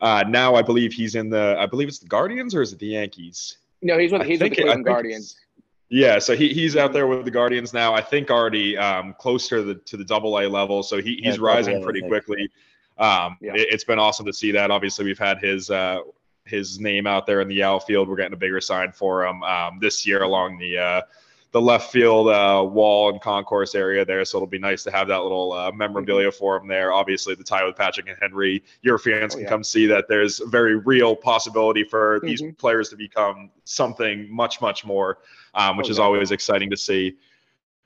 Uh, 0.00 0.24
now 0.28 0.54
I 0.54 0.62
believe 0.62 0.92
he's 0.92 1.14
in 1.14 1.28
the. 1.28 1.56
I 1.58 1.66
believe 1.66 1.88
it's 1.88 1.98
the 1.98 2.06
Guardians 2.06 2.54
or 2.54 2.62
is 2.62 2.72
it 2.72 2.78
the 2.78 2.86
Yankees? 2.86 3.58
No, 3.82 3.98
he's 3.98 4.12
with 4.12 4.22
he's 4.22 4.40
with 4.40 4.50
the 4.50 4.56
Cleveland 4.56 4.84
Guardians. 4.84 5.36
Yeah, 5.90 6.18
so 6.18 6.36
he, 6.36 6.52
he's 6.52 6.76
out 6.76 6.92
there 6.92 7.06
with 7.06 7.24
the 7.24 7.30
Guardians 7.30 7.72
now. 7.72 7.94
I 7.94 8.02
think 8.02 8.30
already 8.30 8.76
um, 8.76 9.14
close 9.18 9.48
to 9.48 9.62
the 9.62 9.74
to 9.76 9.96
the 9.96 10.04
Double 10.04 10.38
A 10.38 10.46
level, 10.46 10.82
so 10.82 11.00
he, 11.00 11.16
he's 11.22 11.38
yeah, 11.38 11.44
rising 11.44 11.82
pretty 11.82 12.02
quickly. 12.02 12.50
Um, 12.98 13.38
yeah. 13.40 13.52
it, 13.54 13.72
has 13.72 13.84
been 13.84 13.98
awesome 13.98 14.26
to 14.26 14.32
see 14.32 14.52
that. 14.52 14.70
Obviously, 14.70 15.04
we've 15.04 15.18
had 15.18 15.38
his 15.38 15.70
uh, 15.70 16.00
his 16.44 16.78
name 16.78 17.06
out 17.06 17.26
there 17.26 17.40
in 17.40 17.48
the 17.48 17.62
outfield. 17.62 18.08
We're 18.08 18.16
getting 18.16 18.34
a 18.34 18.38
bigger 18.38 18.60
sign 18.60 18.92
for 18.92 19.26
him 19.26 19.42
um, 19.42 19.78
this 19.80 20.06
year 20.06 20.22
along 20.22 20.58
the 20.58 20.78
uh, 20.78 21.02
the 21.50 21.60
left 21.60 21.90
field 21.90 22.28
uh, 22.28 22.62
wall 22.62 23.10
and 23.10 23.20
concourse 23.20 23.74
area 23.74 24.04
there. 24.04 24.24
So 24.24 24.38
it'll 24.38 24.46
be 24.46 24.58
nice 24.58 24.82
to 24.84 24.90
have 24.90 25.08
that 25.08 25.22
little 25.22 25.52
uh, 25.52 25.72
memorabilia 25.72 26.30
for 26.30 26.56
him 26.56 26.68
there. 26.68 26.92
Obviously, 26.92 27.34
the 27.34 27.44
tie 27.44 27.64
with 27.64 27.76
Patrick 27.76 28.08
and 28.08 28.18
Henry, 28.20 28.62
your 28.82 28.98
fans 28.98 29.34
oh, 29.34 29.36
can 29.36 29.44
yeah. 29.44 29.48
come 29.48 29.64
see 29.64 29.86
that 29.86 30.06
there's 30.08 30.40
a 30.40 30.46
very 30.46 30.76
real 30.76 31.16
possibility 31.16 31.84
for 31.84 32.18
mm-hmm. 32.18 32.26
these 32.26 32.42
players 32.58 32.90
to 32.90 32.96
become 32.96 33.50
something 33.64 34.30
much, 34.30 34.60
much 34.60 34.84
more, 34.84 35.18
um, 35.54 35.76
which 35.78 35.88
oh, 35.88 35.90
is 35.90 35.98
yeah. 35.98 36.04
always 36.04 36.32
exciting 36.32 36.68
to 36.70 36.76
see. 36.76 37.16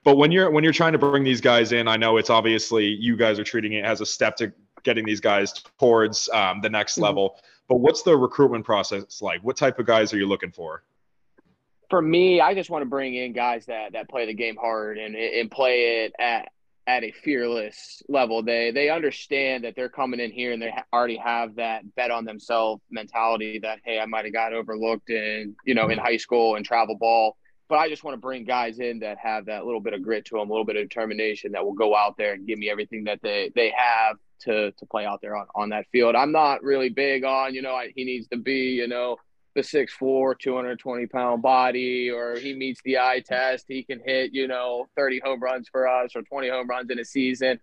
But 0.05 0.17
when 0.17 0.33
you're 0.33 0.51
when 0.51 0.65
you're 0.65 0.73
trying 0.73 0.93
to 0.93 0.99
bring 0.99 1.23
these 1.23 1.41
guys 1.41 1.71
in, 1.71 1.87
I 1.87 1.97
know 1.97 2.17
it's 2.17 2.31
obviously 2.31 2.87
you 2.87 3.17
guys 3.17 3.39
are 3.39 3.45
treating 3.45 3.75
it 3.75 3.85
as 3.85 4.01
a 4.01 4.07
step 4.07 4.37
to 4.39 4.53
getting 4.83 5.05
these 5.05 5.21
guys 5.21 5.53
towards 5.79 6.29
um, 6.31 6.61
the 6.61 6.71
next 6.71 6.95
mm-hmm. 6.95 7.05
level. 7.05 7.37
But 7.69 7.77
what's 7.77 8.03
the 8.03 8.17
recruitment 8.17 8.65
process 8.65 9.23
like? 9.23 9.41
What 9.43 9.57
type 9.57 9.79
of 9.79 9.87
guys 9.87 10.13
are 10.13 10.19
you 10.19 10.27
looking 10.27 10.51
for? 10.51 10.83
For 11.93 12.01
me, 12.01 12.41
I 12.41 12.55
just 12.55 12.71
want 12.71 12.81
to 12.81 12.89
bring 12.89 13.15
in 13.17 13.35
guys 13.35 13.67
that 13.67 13.93
that 13.93 14.09
play 14.09 14.25
the 14.25 14.33
game 14.33 14.57
hard 14.57 14.97
and 14.97 15.15
and 15.15 15.51
play 15.51 16.07
it 16.07 16.15
at 16.19 16.49
at 16.87 17.05
a 17.05 17.13
fearless 17.13 18.03
level. 18.09 18.43
They 18.43 18.71
they 18.71 18.89
understand 18.89 19.65
that 19.65 19.77
they're 19.77 19.91
coming 19.91 20.19
in 20.19 20.31
here 20.31 20.53
and 20.53 20.63
they 20.63 20.73
already 20.91 21.19
have 21.19 21.57
that 21.57 21.83
bet 21.95 22.11
on 22.11 22.25
themselves 22.25 22.81
mentality 22.91 23.59
that 23.59 23.81
hey, 23.85 24.01
I 24.01 24.07
might 24.07 24.25
have 24.25 24.33
got 24.33 24.55
overlooked 24.55 25.11
in 25.11 25.55
you 25.67 25.75
know 25.75 25.91
in 25.91 25.99
high 25.99 26.17
school 26.17 26.57
and 26.57 26.65
travel 26.65 26.97
ball. 26.97 27.37
But 27.69 27.77
I 27.77 27.91
just 27.91 28.05
want 28.05 28.15
to 28.15 28.21
bring 28.23 28.47
guys 28.47 28.79
in 28.79 29.01
that 29.01 29.19
have 29.19 29.45
that 29.45 29.67
little 29.67 29.83
bit 29.83 29.93
of 29.93 30.03
grit 30.03 30.25
to 30.27 30.39
them, 30.39 30.49
a 30.49 30.51
little 30.51 30.65
bit 30.65 30.77
of 30.77 30.89
determination 30.89 31.53
that 31.53 31.63
will 31.63 31.75
go 31.75 31.95
out 31.95 32.17
there 32.17 32.33
and 32.33 32.47
give 32.47 32.59
me 32.59 32.71
everything 32.71 33.05
that 33.05 33.21
they 33.21 33.53
they 33.55 33.71
have 33.77 34.17
to 34.45 34.73
to 34.73 34.87
play 34.87 35.05
out 35.05 35.21
there 35.21 35.37
on, 35.37 35.47
on 35.55 35.69
that 35.69 35.85
field. 35.93 36.17
I'm 36.17 36.33
not 36.33 36.63
really 36.63 36.89
big 36.89 37.23
on 37.23 37.53
you 37.53 37.61
know 37.61 37.75
I, 37.75 37.93
he 37.95 38.05
needs 38.05 38.29
to 38.29 38.39
be 38.39 38.71
you 38.71 38.89
know 38.89 39.19
the 39.55 39.61
6'4", 39.63 40.39
220 40.39 41.07
pound 41.07 41.43
body, 41.43 42.11
or 42.11 42.37
he 42.37 42.55
meets 42.55 42.81
the 42.85 42.99
eye 42.99 43.23
test, 43.25 43.67
he 43.69 43.83
can 43.83 44.01
hit, 44.05 44.33
you 44.33 44.49
know, 44.49 44.89
30 44.97 45.21
home 45.25 45.41
runs 45.41 45.69
for 45.69 45.89
us 45.89 46.17
or 46.17 46.23
20 46.23 46.49
home 46.49 46.69
runs 46.69 46.91
in 46.91 46.99
a 46.99 47.05
season. 47.05 47.61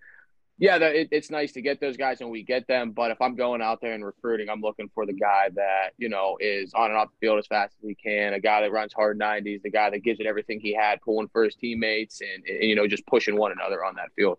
Yeah, 0.62 0.76
it, 0.76 1.08
it's 1.12 1.32
nice 1.32 1.54
to 1.54 1.62
get 1.62 1.80
those 1.80 1.96
guys 1.96 2.20
and 2.20 2.30
we 2.30 2.44
get 2.44 2.68
them. 2.68 2.92
But 2.92 3.12
if 3.12 3.22
I'm 3.22 3.36
going 3.36 3.62
out 3.62 3.80
there 3.82 3.94
and 3.94 4.06
recruiting, 4.06 4.50
I'm 4.50 4.60
looking 4.60 4.90
for 4.94 5.06
the 5.06 5.14
guy 5.14 5.50
that, 5.56 5.92
you 5.98 6.10
know, 6.10 6.38
is 6.42 6.74
on 6.74 6.92
and 6.92 7.00
off 7.00 7.08
the 7.12 7.26
field 7.26 7.40
as 7.40 7.48
fast 7.48 7.76
as 7.82 7.88
he 7.88 7.96
can, 7.96 8.34
a 8.34 8.42
guy 8.42 8.62
that 8.62 8.72
runs 8.72 8.92
hard 8.94 9.18
90s, 9.18 9.62
the 9.62 9.72
guy 9.72 9.90
that 9.90 10.04
gives 10.04 10.20
it 10.20 10.26
everything 10.26 10.60
he 10.60 10.76
had, 10.76 11.00
pulling 11.02 11.30
for 11.30 11.46
his 11.46 11.56
teammates 11.56 12.20
and, 12.20 12.46
and 12.46 12.64
you 12.64 12.76
know, 12.76 12.88
just 12.88 13.08
pushing 13.08 13.38
one 13.38 13.54
another 13.54 13.86
on 13.86 13.96
that 13.96 14.10
field. 14.18 14.38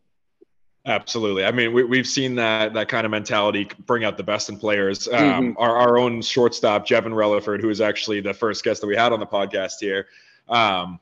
Absolutely. 0.87 1.44
I 1.44 1.52
mean, 1.52 1.72
we, 1.75 1.99
have 1.99 2.06
seen 2.06 2.34
that 2.37 2.72
that 2.72 2.88
kind 2.88 3.04
of 3.04 3.10
mentality 3.10 3.68
bring 3.87 4.04
out 4.04 4.16
the 4.16 4.22
best 4.22 4.49
in 4.49 4.56
players. 4.56 5.08
Um, 5.08 5.14
mm-hmm. 5.14 5.58
our, 5.58 5.76
our 5.76 5.99
own 5.99 6.22
shortstop, 6.22 6.87
Jevin 6.87 7.12
Relaford, 7.12 7.60
who 7.60 7.68
is 7.68 7.82
actually 7.82 8.20
the 8.20 8.32
first 8.32 8.64
guest 8.64 8.80
that 8.80 8.87
we 8.87 8.96
had 8.96 9.12
on 9.12 9.20
the 9.20 9.26
podcast 9.26 9.75
here. 9.78 10.06
Um, 10.49 10.99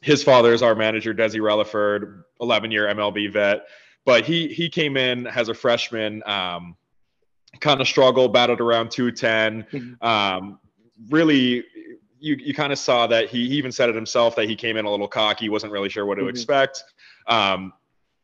his 0.00 0.24
father 0.24 0.52
is 0.52 0.60
our 0.60 0.74
manager, 0.74 1.14
Desi 1.14 1.40
Relaford, 1.40 2.24
11 2.40 2.70
year 2.72 2.86
MLB 2.86 3.32
vet. 3.32 3.66
But 4.04 4.24
he 4.24 4.48
he 4.48 4.68
came 4.68 4.96
in 4.96 5.26
as 5.28 5.48
a 5.48 5.54
freshman. 5.54 6.22
Um, 6.26 6.76
kind 7.60 7.80
of 7.80 7.88
struggled, 7.88 8.32
battled 8.32 8.60
around 8.60 8.90
210. 8.90 9.66
Mm-hmm. 9.72 10.06
Um, 10.06 10.58
really, 11.08 11.64
you, 12.18 12.36
you 12.36 12.54
kind 12.54 12.72
of 12.72 12.78
saw 12.78 13.06
that 13.06 13.28
he, 13.28 13.48
he, 13.48 13.56
even 13.56 13.72
said 13.72 13.88
it 13.88 13.94
himself 13.94 14.36
that 14.36 14.48
he 14.48 14.56
came 14.56 14.76
in 14.76 14.84
a 14.84 14.90
little 14.90 15.08
cocky, 15.08 15.48
wasn't 15.48 15.72
really 15.72 15.88
sure 15.88 16.06
what 16.06 16.16
to 16.16 16.22
mm-hmm. 16.22 16.30
expect. 16.30 16.84
Um, 17.26 17.72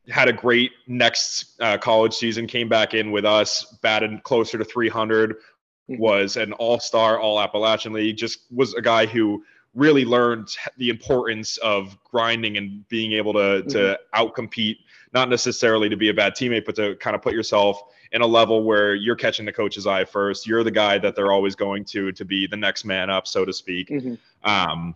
had 0.09 0.29
a 0.29 0.33
great 0.33 0.73
next 0.87 1.61
uh, 1.61 1.79
college 1.79 2.15
season, 2.15 2.47
came 2.47 2.69
back 2.69 2.95
in 2.95 3.11
with 3.11 3.25
us, 3.25 3.77
batted 3.83 4.23
closer 4.25 4.59
to 4.59 4.65
300, 4.65 5.31
mm-hmm. 5.31 5.99
was 5.99 6.37
an 6.37 6.53
all 6.55 6.81
star, 6.81 7.21
all 7.21 7.41
Appalachian 7.41 7.93
League, 7.93 8.17
just 8.17 8.41
was 8.51 8.75
a 8.75 8.83
guy 8.83 9.07
who 9.07 9.45
really 9.75 10.05
learned 10.05 10.49
the 10.77 10.91
importance 10.91 11.57
of 11.59 11.97
grinding 12.05 12.57
and 12.57 12.87
being 12.89 13.13
able 13.13 13.33
to, 13.33 13.39
mm-hmm. 13.39 13.69
to 13.69 13.99
outcompete, 14.15 14.77
not 15.15 15.29
necessarily 15.29 15.89
to 15.89 15.97
be 15.97 16.09
a 16.09 16.15
bad 16.15 16.35
teammate, 16.35 16.65
but 16.67 16.75
to 16.77 16.95
kind 16.97 17.17
of 17.17 17.23
put 17.23 17.33
yourself 17.33 17.83
in 18.13 18.21
a 18.21 18.27
level 18.27 18.65
where 18.65 18.95
you're 18.95 19.17
catching 19.17 19.47
the 19.47 19.53
coach's 19.53 19.87
eye 19.87 20.05
first. 20.05 20.47
You're 20.47 20.65
the 20.65 20.71
guy 20.71 20.99
that 20.99 21.17
they're 21.17 21.33
always 21.33 21.55
going 21.55 21.85
to 21.87 22.13
to 22.13 22.25
be 22.25 22.47
the 22.47 22.57
next 22.57 22.85
man 22.85 23.09
up, 23.09 23.27
so 23.27 23.45
to 23.45 23.53
speak. 23.53 23.89
Mm-hmm. 23.89 24.15
Um, 24.49 24.95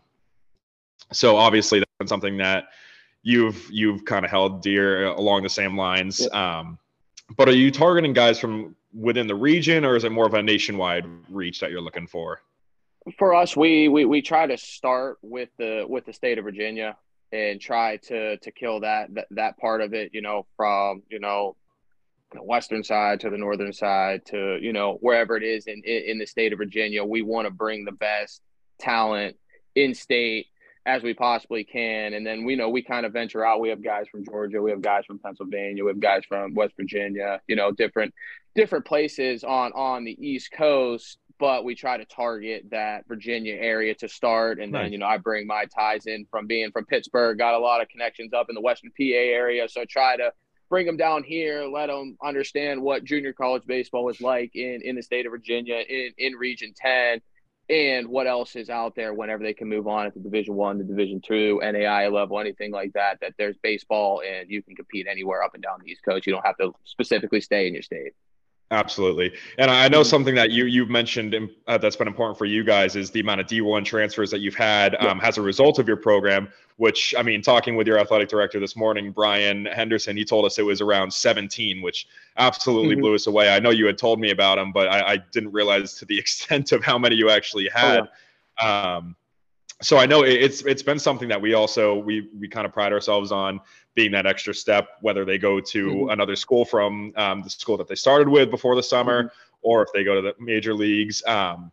so 1.12 1.36
obviously 1.36 1.78
that's 1.78 2.10
something 2.10 2.36
that 2.38 2.64
you've 3.26 3.68
you've 3.72 4.04
kind 4.04 4.24
of 4.24 4.30
held 4.30 4.62
dear 4.62 5.06
along 5.06 5.42
the 5.42 5.48
same 5.48 5.76
lines. 5.76 6.20
Yep. 6.20 6.32
Um, 6.32 6.78
but 7.36 7.48
are 7.48 7.54
you 7.54 7.72
targeting 7.72 8.12
guys 8.12 8.38
from 8.38 8.76
within 8.94 9.26
the 9.26 9.34
region, 9.34 9.84
or 9.84 9.96
is 9.96 10.04
it 10.04 10.12
more 10.12 10.26
of 10.26 10.34
a 10.34 10.42
nationwide 10.42 11.04
reach 11.28 11.58
that 11.58 11.72
you're 11.72 11.80
looking 11.80 12.06
for? 12.06 12.40
For 13.18 13.34
us, 13.34 13.56
we 13.56 13.88
we, 13.88 14.04
we 14.04 14.22
try 14.22 14.46
to 14.46 14.56
start 14.56 15.18
with 15.22 15.48
the 15.58 15.84
with 15.88 16.06
the 16.06 16.12
state 16.12 16.38
of 16.38 16.44
Virginia 16.44 16.96
and 17.32 17.60
try 17.60 17.96
to 18.08 18.36
to 18.36 18.50
kill 18.52 18.80
that 18.80 19.12
that, 19.14 19.26
that 19.32 19.58
part 19.58 19.80
of 19.80 19.92
it. 19.92 20.12
You 20.14 20.22
know, 20.22 20.46
from 20.56 21.02
you 21.10 21.18
know 21.18 21.56
the 22.32 22.42
western 22.44 22.84
side 22.84 23.20
to 23.20 23.30
the 23.30 23.38
northern 23.38 23.72
side 23.72 24.24
to 24.26 24.58
you 24.60 24.72
know 24.72 24.98
wherever 25.00 25.36
it 25.36 25.42
is 25.42 25.66
in 25.66 25.82
in 25.84 26.18
the 26.18 26.26
state 26.26 26.52
of 26.52 26.58
Virginia. 26.58 27.04
We 27.04 27.22
want 27.22 27.46
to 27.46 27.52
bring 27.52 27.84
the 27.84 27.92
best 27.92 28.40
talent 28.78 29.36
in 29.74 29.94
state 29.94 30.46
as 30.86 31.02
we 31.02 31.12
possibly 31.12 31.64
can. 31.64 32.14
And 32.14 32.24
then 32.24 32.44
we 32.44 32.54
know 32.54 32.70
we 32.70 32.82
kind 32.82 33.04
of 33.04 33.12
venture 33.12 33.44
out. 33.44 33.60
We 33.60 33.70
have 33.70 33.82
guys 33.82 34.06
from 34.08 34.24
Georgia, 34.24 34.62
we 34.62 34.70
have 34.70 34.80
guys 34.80 35.04
from 35.04 35.18
Pennsylvania, 35.18 35.84
we 35.84 35.90
have 35.90 36.00
guys 36.00 36.22
from 36.26 36.54
West 36.54 36.74
Virginia, 36.76 37.40
you 37.48 37.56
know, 37.56 37.72
different 37.72 38.14
different 38.54 38.86
places 38.86 39.44
on 39.44 39.72
on 39.72 40.04
the 40.04 40.16
East 40.26 40.52
Coast. 40.52 41.18
But 41.38 41.64
we 41.64 41.74
try 41.74 41.98
to 41.98 42.06
target 42.06 42.66
that 42.70 43.06
Virginia 43.06 43.56
area 43.56 43.94
to 43.96 44.08
start, 44.08 44.58
and 44.58 44.72
then 44.72 44.90
you 44.90 44.96
know 44.96 45.04
I 45.04 45.18
bring 45.18 45.46
my 45.46 45.66
ties 45.66 46.06
in 46.06 46.24
from 46.30 46.46
being 46.46 46.70
from 46.70 46.86
Pittsburgh, 46.86 47.36
got 47.36 47.52
a 47.52 47.58
lot 47.58 47.82
of 47.82 47.88
connections 47.88 48.32
up 48.32 48.46
in 48.48 48.54
the 48.54 48.62
Western 48.62 48.90
PA 48.90 49.04
area, 49.04 49.68
so 49.68 49.82
I 49.82 49.84
try 49.84 50.16
to 50.16 50.32
bring 50.70 50.86
them 50.86 50.96
down 50.96 51.24
here, 51.24 51.64
let 51.66 51.88
them 51.88 52.16
understand 52.24 52.80
what 52.80 53.04
junior 53.04 53.34
college 53.34 53.64
baseball 53.66 54.08
is 54.08 54.22
like 54.22 54.52
in 54.54 54.80
in 54.82 54.96
the 54.96 55.02
state 55.02 55.26
of 55.26 55.32
Virginia, 55.32 55.82
in 55.86 56.12
in 56.16 56.32
Region 56.36 56.72
Ten, 56.74 57.20
and 57.68 58.06
what 58.08 58.26
else 58.26 58.54
is 58.54 58.70
out 58.70 58.94
there 58.94 59.12
whenever 59.12 59.42
they 59.42 59.54
can 59.54 59.68
move 59.68 59.88
on 59.88 60.06
at 60.06 60.14
the 60.14 60.20
division 60.20 60.54
one 60.54 60.78
the 60.78 60.84
division 60.84 61.20
two 61.20 61.60
nai 61.62 62.06
level 62.08 62.38
anything 62.38 62.70
like 62.70 62.92
that 62.92 63.18
that 63.20 63.32
there's 63.38 63.56
baseball 63.62 64.22
and 64.26 64.48
you 64.50 64.62
can 64.62 64.76
compete 64.76 65.06
anywhere 65.10 65.42
up 65.42 65.54
and 65.54 65.62
down 65.62 65.78
the 65.84 65.90
east 65.90 66.02
coast. 66.04 66.26
You 66.26 66.32
don't 66.32 66.46
have 66.46 66.56
to 66.58 66.72
specifically 66.84 67.40
stay 67.40 67.66
in 67.66 67.74
your 67.74 67.82
state 67.82 68.12
Absolutely, 68.72 69.32
and 69.58 69.70
I 69.70 69.86
know 69.86 70.00
mm-hmm. 70.00 70.08
something 70.08 70.34
that 70.34 70.50
you 70.50 70.64
you've 70.64 70.90
mentioned 70.90 71.36
uh, 71.68 71.78
that's 71.78 71.94
been 71.94 72.08
important 72.08 72.36
for 72.36 72.46
you 72.46 72.64
guys 72.64 72.96
is 72.96 73.12
the 73.12 73.20
amount 73.20 73.40
of 73.40 73.46
D1 73.46 73.84
transfers 73.84 74.28
that 74.32 74.40
you've 74.40 74.56
had 74.56 74.96
um, 74.96 75.20
as 75.22 75.38
a 75.38 75.42
result 75.42 75.78
of 75.78 75.86
your 75.86 75.96
program. 75.96 76.48
Which 76.76 77.14
I 77.16 77.22
mean, 77.22 77.42
talking 77.42 77.76
with 77.76 77.86
your 77.86 77.98
athletic 77.98 78.28
director 78.28 78.58
this 78.58 78.74
morning, 78.74 79.12
Brian 79.12 79.66
Henderson, 79.66 80.16
he 80.16 80.24
told 80.24 80.44
us 80.46 80.58
it 80.58 80.62
was 80.62 80.80
around 80.80 81.12
17, 81.12 81.80
which 81.80 82.08
absolutely 82.38 82.94
mm-hmm. 82.94 83.02
blew 83.02 83.14
us 83.14 83.28
away. 83.28 83.50
I 83.50 83.60
know 83.60 83.70
you 83.70 83.86
had 83.86 83.98
told 83.98 84.18
me 84.18 84.32
about 84.32 84.56
them, 84.56 84.72
but 84.72 84.88
I, 84.88 85.12
I, 85.12 85.16
didn't 85.16 85.52
realize 85.52 85.94
to 85.94 86.04
the 86.04 86.18
extent 86.18 86.72
of 86.72 86.84
how 86.84 86.98
many 86.98 87.14
you 87.14 87.30
actually 87.30 87.70
had. 87.72 88.00
Oh, 88.00 88.06
yeah. 88.60 88.96
um, 88.96 89.16
so 89.82 89.98
I 89.98 90.06
know 90.06 90.22
it's 90.22 90.62
it's 90.62 90.82
been 90.82 90.98
something 90.98 91.28
that 91.28 91.40
we 91.40 91.54
also 91.54 91.94
we 91.94 92.28
we 92.38 92.48
kind 92.48 92.66
of 92.66 92.72
pride 92.72 92.92
ourselves 92.92 93.30
on 93.30 93.60
being 93.96 94.12
that 94.12 94.26
extra 94.26 94.54
step, 94.54 94.90
whether 95.00 95.24
they 95.24 95.38
go 95.38 95.58
to 95.58 95.86
mm-hmm. 95.88 96.10
another 96.10 96.36
school 96.36 96.64
from 96.64 97.12
um, 97.16 97.42
the 97.42 97.50
school 97.50 97.76
that 97.78 97.88
they 97.88 97.96
started 97.96 98.28
with 98.28 98.50
before 98.50 98.76
the 98.76 98.82
summer, 98.82 99.24
mm-hmm. 99.24 99.56
or 99.62 99.82
if 99.82 99.88
they 99.92 100.04
go 100.04 100.14
to 100.14 100.20
the 100.20 100.34
major 100.38 100.74
leagues. 100.74 101.24
Um, 101.26 101.72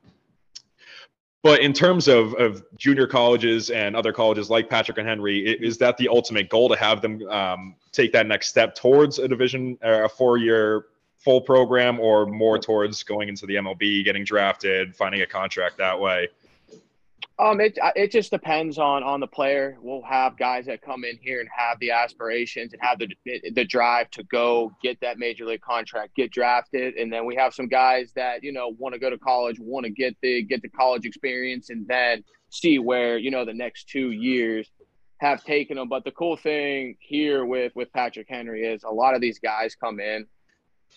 but 1.44 1.60
in 1.60 1.74
terms 1.74 2.08
of, 2.08 2.34
of 2.36 2.63
junior 2.77 3.06
colleges 3.06 3.70
and 3.70 3.98
other 3.98 4.13
colleges 4.13 4.50
like 4.50 4.70
Patrick 4.70 4.98
and 4.98 5.08
Henry, 5.08 5.39
is 5.39 5.77
that 5.80 5.98
the 5.98 6.08
ultimate 6.08 6.50
goal 6.50 6.70
to 6.70 6.75
have 6.77 7.01
them 7.01 7.22
um, 7.27 7.75
take 7.92 8.13
that 8.13 8.25
next 8.25 8.48
step 8.48 8.74
towards 8.74 9.20
a 9.20 9.27
division, 9.27 9.77
uh, 9.84 10.06
a 10.06 10.10
four 10.10 10.38
year 10.38 10.86
full 11.18 11.42
program, 11.42 12.00
or 12.00 12.25
more 12.25 12.58
towards 12.58 13.03
going 13.03 13.27
into 13.27 13.46
the 13.46 13.56
MLB, 13.56 14.06
getting 14.06 14.24
drafted, 14.24 14.96
finding 14.96 15.22
a 15.22 15.27
contract 15.27 15.77
that 15.77 16.00
way? 16.00 16.30
Um, 17.40 17.60
it 17.60 17.80
it 17.96 18.12
just 18.12 18.30
depends 18.30 18.78
on 18.78 19.02
on 19.02 19.20
the 19.20 19.28
player. 19.28 19.75
We'll 19.82 20.04
have 20.04 20.38
guys 20.38 20.68
that 20.68 20.84
come 20.84 21.04
in 21.04 21.18
here 21.20 21.40
and 21.40 21.50
have 21.56 21.80
the 21.80 21.90
aspirations 21.90 22.74
and 22.74 22.82
have 22.84 23.00
the 23.00 23.08
the 23.56 23.66
drive 23.66 24.12
to 24.12 24.24
go 24.24 24.72
get 24.84 25.00
that 25.02 25.18
major 25.18 25.46
league 25.46 25.62
contract, 25.62 26.16
get 26.16 26.32
drafted, 26.32 26.94
and 26.96 27.12
then 27.12 27.25
we 27.25 27.36
have 27.36 27.56
some 27.56 27.68
guys 27.68 28.13
that 28.16 28.44
you 28.44 28.52
know 28.52 28.75
want 28.78 28.94
to 28.94 29.00
go 29.00 29.10
to 29.10 29.18
college, 29.18 29.58
want 29.60 29.84
to 29.86 29.90
get 29.90 30.16
the 30.22 30.44
get 30.44 30.62
the 30.62 30.70
college 30.70 31.06
experience, 31.06 31.72
and 31.72 31.88
then 31.88 32.24
see 32.50 32.78
where 32.78 33.18
you 33.18 33.32
know 33.32 33.46
the 33.46 33.54
next 33.54 33.90
two 33.90 34.12
years 34.12 34.70
have 35.18 35.44
taken 35.44 35.78
them. 35.78 35.90
But 35.90 36.04
the 36.04 36.12
cool 36.12 36.38
thing 36.38 36.98
here 37.00 37.46
with 37.46 37.72
with 37.75 37.92
Patrick 37.94 38.28
Henry 38.30 38.63
is 38.63 38.84
a 38.84 38.92
lot 38.92 39.16
of 39.16 39.22
these 39.22 39.40
guys 39.40 39.74
come 39.74 40.00
in 40.00 40.28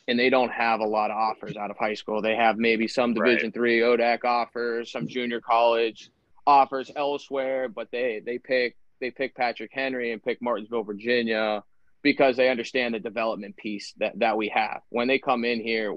and 0.07 0.19
they 0.19 0.29
don't 0.29 0.53
have 0.53 0.81
a 0.81 0.87
lot 0.87 1.11
of 1.11 1.17
offers 1.17 1.57
out 1.57 1.71
of 1.71 1.79
high 1.79 1.95
school. 1.95 2.21
They 2.21 2.37
have 2.37 2.59
maybe 2.59 2.87
some 2.87 3.15
Division 3.15 3.47
right. 3.47 3.55
three 3.55 3.81
ODAC 3.81 4.25
offers, 4.25 4.93
some 4.93 5.09
junior 5.09 5.41
college 5.41 6.11
offers 6.47 6.91
elsewhere, 6.95 7.69
but 7.69 7.91
they 7.91 8.21
they 8.25 8.39
pick 8.39 8.77
they 9.01 9.11
pick 9.11 9.35
Patrick 9.35 9.71
Henry 9.73 10.13
and 10.13 10.23
pick 10.23 10.41
Martinsville, 10.41 10.85
Virginia, 10.85 11.63
because 12.03 12.37
they 12.37 12.49
understand 12.49 12.95
the 12.95 13.01
development 13.01 13.57
piece 13.57 13.93
that 13.99 14.19
that 14.19 14.37
we 14.37 14.49
have. 14.49 14.81
When 14.91 15.09
they 15.09 15.19
come 15.19 15.45
in 15.45 15.61
here, 15.61 15.95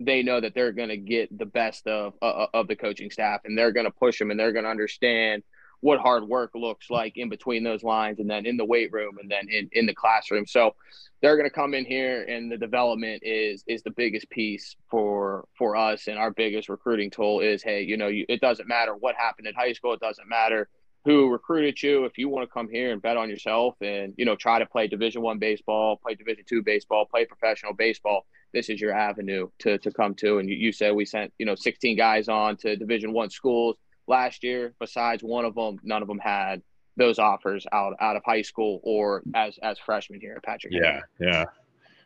they 0.00 0.22
know 0.22 0.40
that 0.40 0.54
they're 0.54 0.72
going 0.72 0.88
to 0.88 0.96
get 0.96 1.36
the 1.36 1.46
best 1.46 1.86
of 1.86 2.14
uh, 2.22 2.46
of 2.54 2.68
the 2.68 2.76
coaching 2.76 3.10
staff, 3.10 3.40
and 3.44 3.56
they're 3.56 3.72
going 3.72 3.86
to 3.86 3.92
push 3.92 4.18
them, 4.18 4.30
and 4.30 4.38
they're 4.38 4.52
going 4.52 4.64
to 4.64 4.70
understand 4.70 5.42
what 5.82 5.98
hard 5.98 6.22
work 6.24 6.52
looks 6.54 6.90
like 6.90 7.16
in 7.16 7.28
between 7.28 7.64
those 7.64 7.82
lines 7.82 8.20
and 8.20 8.30
then 8.30 8.46
in 8.46 8.56
the 8.56 8.64
weight 8.64 8.92
room 8.92 9.18
and 9.20 9.28
then 9.28 9.48
in, 9.50 9.68
in 9.72 9.84
the 9.84 9.94
classroom. 9.94 10.46
So 10.46 10.76
they're 11.20 11.36
going 11.36 11.48
to 11.48 11.54
come 11.54 11.74
in 11.74 11.84
here 11.84 12.22
and 12.22 12.50
the 12.50 12.56
development 12.56 13.22
is 13.24 13.64
is 13.66 13.82
the 13.82 13.90
biggest 13.90 14.30
piece 14.30 14.76
for 14.88 15.44
for 15.58 15.76
us. 15.76 16.06
And 16.06 16.18
our 16.18 16.30
biggest 16.30 16.68
recruiting 16.68 17.10
tool 17.10 17.40
is 17.40 17.64
hey, 17.64 17.82
you 17.82 17.96
know, 17.96 18.06
you, 18.06 18.24
it 18.28 18.40
doesn't 18.40 18.68
matter 18.68 18.94
what 18.94 19.16
happened 19.16 19.48
in 19.48 19.54
high 19.54 19.72
school, 19.72 19.92
it 19.92 20.00
doesn't 20.00 20.28
matter 20.28 20.68
who 21.04 21.28
recruited 21.28 21.82
you. 21.82 22.04
If 22.04 22.16
you 22.16 22.28
want 22.28 22.48
to 22.48 22.52
come 22.52 22.68
here 22.70 22.92
and 22.92 23.02
bet 23.02 23.16
on 23.16 23.28
yourself 23.28 23.74
and 23.80 24.14
you 24.16 24.24
know 24.24 24.36
try 24.36 24.60
to 24.60 24.66
play 24.66 24.86
division 24.86 25.20
1 25.20 25.40
baseball, 25.40 25.96
play 25.96 26.14
division 26.14 26.44
2 26.48 26.62
baseball, 26.62 27.06
play 27.06 27.24
professional 27.24 27.72
baseball, 27.72 28.24
this 28.54 28.68
is 28.68 28.80
your 28.80 28.92
avenue 28.92 29.48
to 29.58 29.78
to 29.78 29.90
come 29.90 30.14
to. 30.16 30.38
And 30.38 30.48
you, 30.48 30.54
you 30.54 30.70
said 30.70 30.94
we 30.94 31.06
sent, 31.06 31.32
you 31.40 31.46
know, 31.46 31.56
16 31.56 31.96
guys 31.96 32.28
on 32.28 32.56
to 32.58 32.76
division 32.76 33.12
1 33.12 33.30
schools 33.30 33.78
last 34.06 34.42
year. 34.42 34.74
Besides 34.80 35.22
one 35.22 35.44
of 35.44 35.54
them, 35.54 35.78
none 35.82 36.02
of 36.02 36.08
them 36.08 36.18
had 36.18 36.62
those 36.96 37.18
offers 37.18 37.66
out 37.72 37.94
out 38.00 38.16
of 38.16 38.22
high 38.24 38.42
school 38.42 38.80
or 38.82 39.22
as 39.34 39.58
as 39.62 39.78
freshmen 39.78 40.20
here 40.20 40.34
at 40.36 40.42
Patrick. 40.42 40.72
Yeah, 40.72 41.00
yeah. 41.20 41.44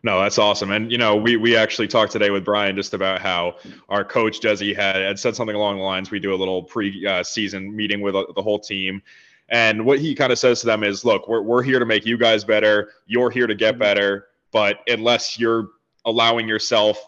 No, 0.03 0.21
that's 0.21 0.39
awesome. 0.39 0.71
And 0.71 0.93
you 0.93 0.99
know, 0.99 1.17
we 1.17 1.37
we 1.37 1.57
actually 1.57 1.89
talked 1.89 2.13
today 2.13 2.31
with 2.31 2.45
Brian 2.45 2.77
just 2.77 2.95
about 2.95 3.21
how 3.21 3.57
our 3.89 4.05
coach 4.05 4.41
Desi 4.41 4.75
had, 4.75 4.97
had 4.97 5.19
said 5.19 5.35
something 5.35 5.57
along 5.57 5.79
the 5.79 5.83
lines. 5.83 6.11
We 6.11 6.21
do 6.21 6.33
a 6.33 6.37
little 6.37 6.63
pre-season 6.63 7.69
uh, 7.69 7.73
meeting 7.73 8.01
with 8.01 8.15
uh, 8.15 8.27
the 8.37 8.43
whole 8.43 8.61
team, 8.61 9.03
and 9.49 9.85
what 9.85 9.99
he 9.99 10.15
kind 10.15 10.31
of 10.33 10.39
says 10.39 10.61
to 10.61 10.67
them 10.67 10.85
is, 10.85 11.05
"Look, 11.05 11.29
we're 11.29 11.43
we're 11.43 11.63
here 11.63 11.81
to 11.81 11.87
make 11.87 12.07
you 12.07 12.17
guys 12.17 12.45
better. 12.45 12.93
You're 13.07 13.31
here 13.31 13.49
to 13.49 13.55
get 13.55 13.73
mm-hmm. 13.73 13.81
better, 13.81 14.29
but 14.53 14.79
unless 14.87 15.41
you're 15.41 15.71
allowing 16.05 16.47
yourself 16.47 17.05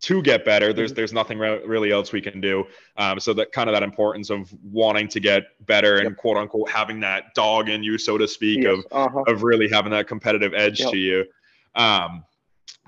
to 0.00 0.22
get 0.22 0.44
better. 0.44 0.72
There's 0.72 0.90
mm-hmm. 0.90 0.96
there's 0.96 1.12
nothing 1.12 1.38
re- 1.38 1.60
really 1.64 1.92
else 1.92 2.12
we 2.12 2.20
can 2.20 2.40
do. 2.40 2.66
Um, 2.96 3.20
so 3.20 3.32
that 3.34 3.52
kind 3.52 3.68
of 3.68 3.74
that 3.74 3.82
importance 3.82 4.30
of 4.30 4.52
wanting 4.62 5.08
to 5.08 5.20
get 5.20 5.44
better 5.66 5.98
and 5.98 6.16
quote 6.16 6.36
unquote 6.36 6.70
having 6.70 7.00
that 7.00 7.34
dog 7.34 7.68
in 7.68 7.82
you, 7.82 7.98
so 7.98 8.16
to 8.18 8.26
speak, 8.26 8.62
yes. 8.62 8.78
of 8.78 8.86
uh-huh. 8.90 9.32
of 9.32 9.42
really 9.42 9.68
having 9.68 9.92
that 9.92 10.08
competitive 10.08 10.54
edge 10.54 10.80
yep. 10.80 10.90
to 10.90 10.96
you. 10.96 11.24
Um, 11.74 12.24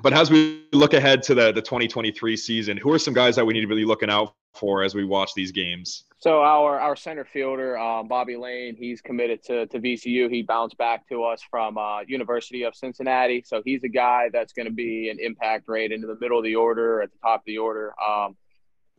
but 0.01 0.13
as 0.13 0.31
we 0.31 0.65
look 0.73 0.95
ahead 0.95 1.23
to 1.25 1.35
the 1.35 1.53
the 1.53 1.63
2023 1.63 2.37
season, 2.37 2.77
who 2.77 2.93
are 2.93 2.99
some 2.99 3.15
guys 3.15 3.37
that 3.37 3.45
we 3.45 3.53
need 3.53 3.61
to 3.61 3.67
be 3.67 3.85
looking 3.85 4.11
out 4.11 4.35
for 4.55 4.83
as 4.83 4.95
we 4.95 5.05
watch 5.05 5.35
these 5.35 5.53
games? 5.53 6.05
So 6.19 6.41
our 6.41 6.79
our 6.79 6.95
center 6.95 7.25
fielder, 7.25 7.77
um, 7.79 8.07
Bobby 8.09 8.37
Lane, 8.37 8.77
he's 8.77 9.01
committed 9.01 9.43
to 9.45 9.67
to 9.67 9.81
VCU. 9.81 10.31
He 10.31 10.43
bounced 10.43 10.79
back 10.79 11.09
to 11.09 11.25
us 11.25 11.43
from 11.51 11.79
uh, 11.79 12.03
University 12.03 12.63
of 12.63 12.75
Cincinnati. 12.75 13.43
So 13.45 13.63
he's 13.65 13.83
a 13.85 13.89
guy 13.89 14.31
that's 14.33 14.53
going 14.53 14.67
to 14.67 14.73
be 14.73 15.11
an 15.11 15.19
impact 15.21 15.65
rate 15.69 15.93
into 15.93 16.07
the 16.07 16.17
middle 16.21 16.39
of 16.39 16.45
the 16.45 16.57
order, 16.57 17.03
at 17.03 17.11
the 17.11 17.19
top 17.19 17.41
of 17.41 17.45
the 17.47 17.59
order 17.59 17.93
um, 18.01 18.37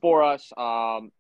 for 0.01 0.23
us. 0.23 0.51
Um, 0.57 1.11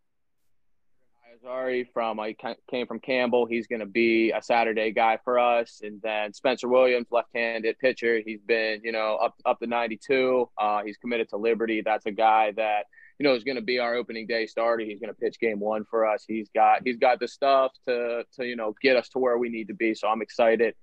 Sorry, 1.43 1.83
from 1.93 2.21
I 2.21 2.37
came 2.69 2.87
from 2.87 3.01
Campbell. 3.01 3.45
He's 3.45 3.67
going 3.67 3.81
to 3.81 3.85
be 3.85 4.31
a 4.31 4.41
Saturday 4.41 4.91
guy 4.91 5.17
for 5.25 5.37
us, 5.37 5.81
and 5.83 6.01
then 6.01 6.31
Spencer 6.31 6.69
Williams, 6.69 7.07
left-handed 7.11 7.77
pitcher. 7.79 8.21
He's 8.25 8.39
been, 8.39 8.79
you 8.81 8.93
know, 8.93 9.17
up 9.21 9.35
up 9.45 9.59
to 9.59 9.67
92. 9.67 10.49
Uh, 10.57 10.83
he's 10.85 10.95
committed 10.95 11.27
to 11.29 11.37
Liberty. 11.37 11.81
That's 11.81 12.05
a 12.05 12.11
guy 12.11 12.53
that 12.55 12.85
you 13.19 13.25
know 13.25 13.33
is 13.33 13.43
going 13.43 13.57
to 13.57 13.61
be 13.61 13.77
our 13.77 13.93
opening 13.95 14.25
day 14.25 14.45
starter. 14.45 14.85
He's 14.85 15.01
going 15.01 15.13
to 15.13 15.19
pitch 15.19 15.37
game 15.37 15.59
one 15.59 15.83
for 15.83 16.07
us. 16.07 16.23
He's 16.25 16.47
got 16.55 16.79
he's 16.85 16.95
got 16.95 17.19
the 17.19 17.27
stuff 17.27 17.73
to 17.89 18.23
to 18.35 18.45
you 18.45 18.55
know 18.55 18.73
get 18.81 18.95
us 18.95 19.09
to 19.09 19.19
where 19.19 19.37
we 19.37 19.49
need 19.49 19.67
to 19.67 19.73
be. 19.73 19.93
So 19.95 20.07
I'm 20.07 20.21
excited. 20.21 20.75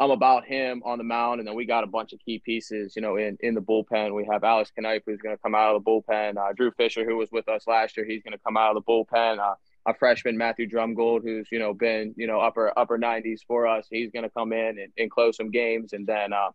I'm 0.00 0.10
about 0.10 0.44
him 0.44 0.82
on 0.84 0.98
the 0.98 1.04
mound, 1.04 1.38
and 1.38 1.46
then 1.46 1.54
we 1.54 1.64
got 1.64 1.84
a 1.84 1.88
bunch 1.88 2.12
of 2.12 2.18
key 2.18 2.40
pieces, 2.40 2.94
you 2.96 3.02
know, 3.02 3.18
in 3.18 3.38
in 3.40 3.54
the 3.54 3.62
bullpen. 3.62 4.16
We 4.16 4.26
have 4.32 4.42
Alex 4.42 4.72
Knipe, 4.76 5.04
who's 5.06 5.20
going 5.20 5.36
to 5.36 5.40
come 5.40 5.54
out 5.54 5.76
of 5.76 5.84
the 5.84 5.88
bullpen. 5.88 6.38
Uh, 6.38 6.52
Drew 6.54 6.72
Fisher, 6.72 7.04
who 7.04 7.16
was 7.16 7.30
with 7.30 7.48
us 7.48 7.68
last 7.68 7.96
year, 7.96 8.04
he's 8.04 8.24
going 8.24 8.32
to 8.32 8.42
come 8.44 8.56
out 8.56 8.76
of 8.76 8.84
the 8.84 8.92
bullpen. 8.92 9.38
Uh, 9.38 9.54
a 9.88 9.94
freshman 9.94 10.36
Matthew 10.36 10.68
Drumgold, 10.68 11.22
who's 11.22 11.48
you 11.50 11.58
know 11.58 11.72
been 11.72 12.14
you 12.16 12.26
know 12.26 12.40
upper 12.40 12.78
upper 12.78 12.98
90s 12.98 13.40
for 13.46 13.66
us. 13.66 13.86
He's 13.90 14.10
going 14.12 14.22
to 14.22 14.30
come 14.30 14.52
in 14.52 14.78
and, 14.78 14.92
and, 14.98 15.10
close 15.10 15.36
some 15.36 15.50
games, 15.50 15.94
and 15.94 16.06
then 16.06 16.32
uh, 16.32 16.50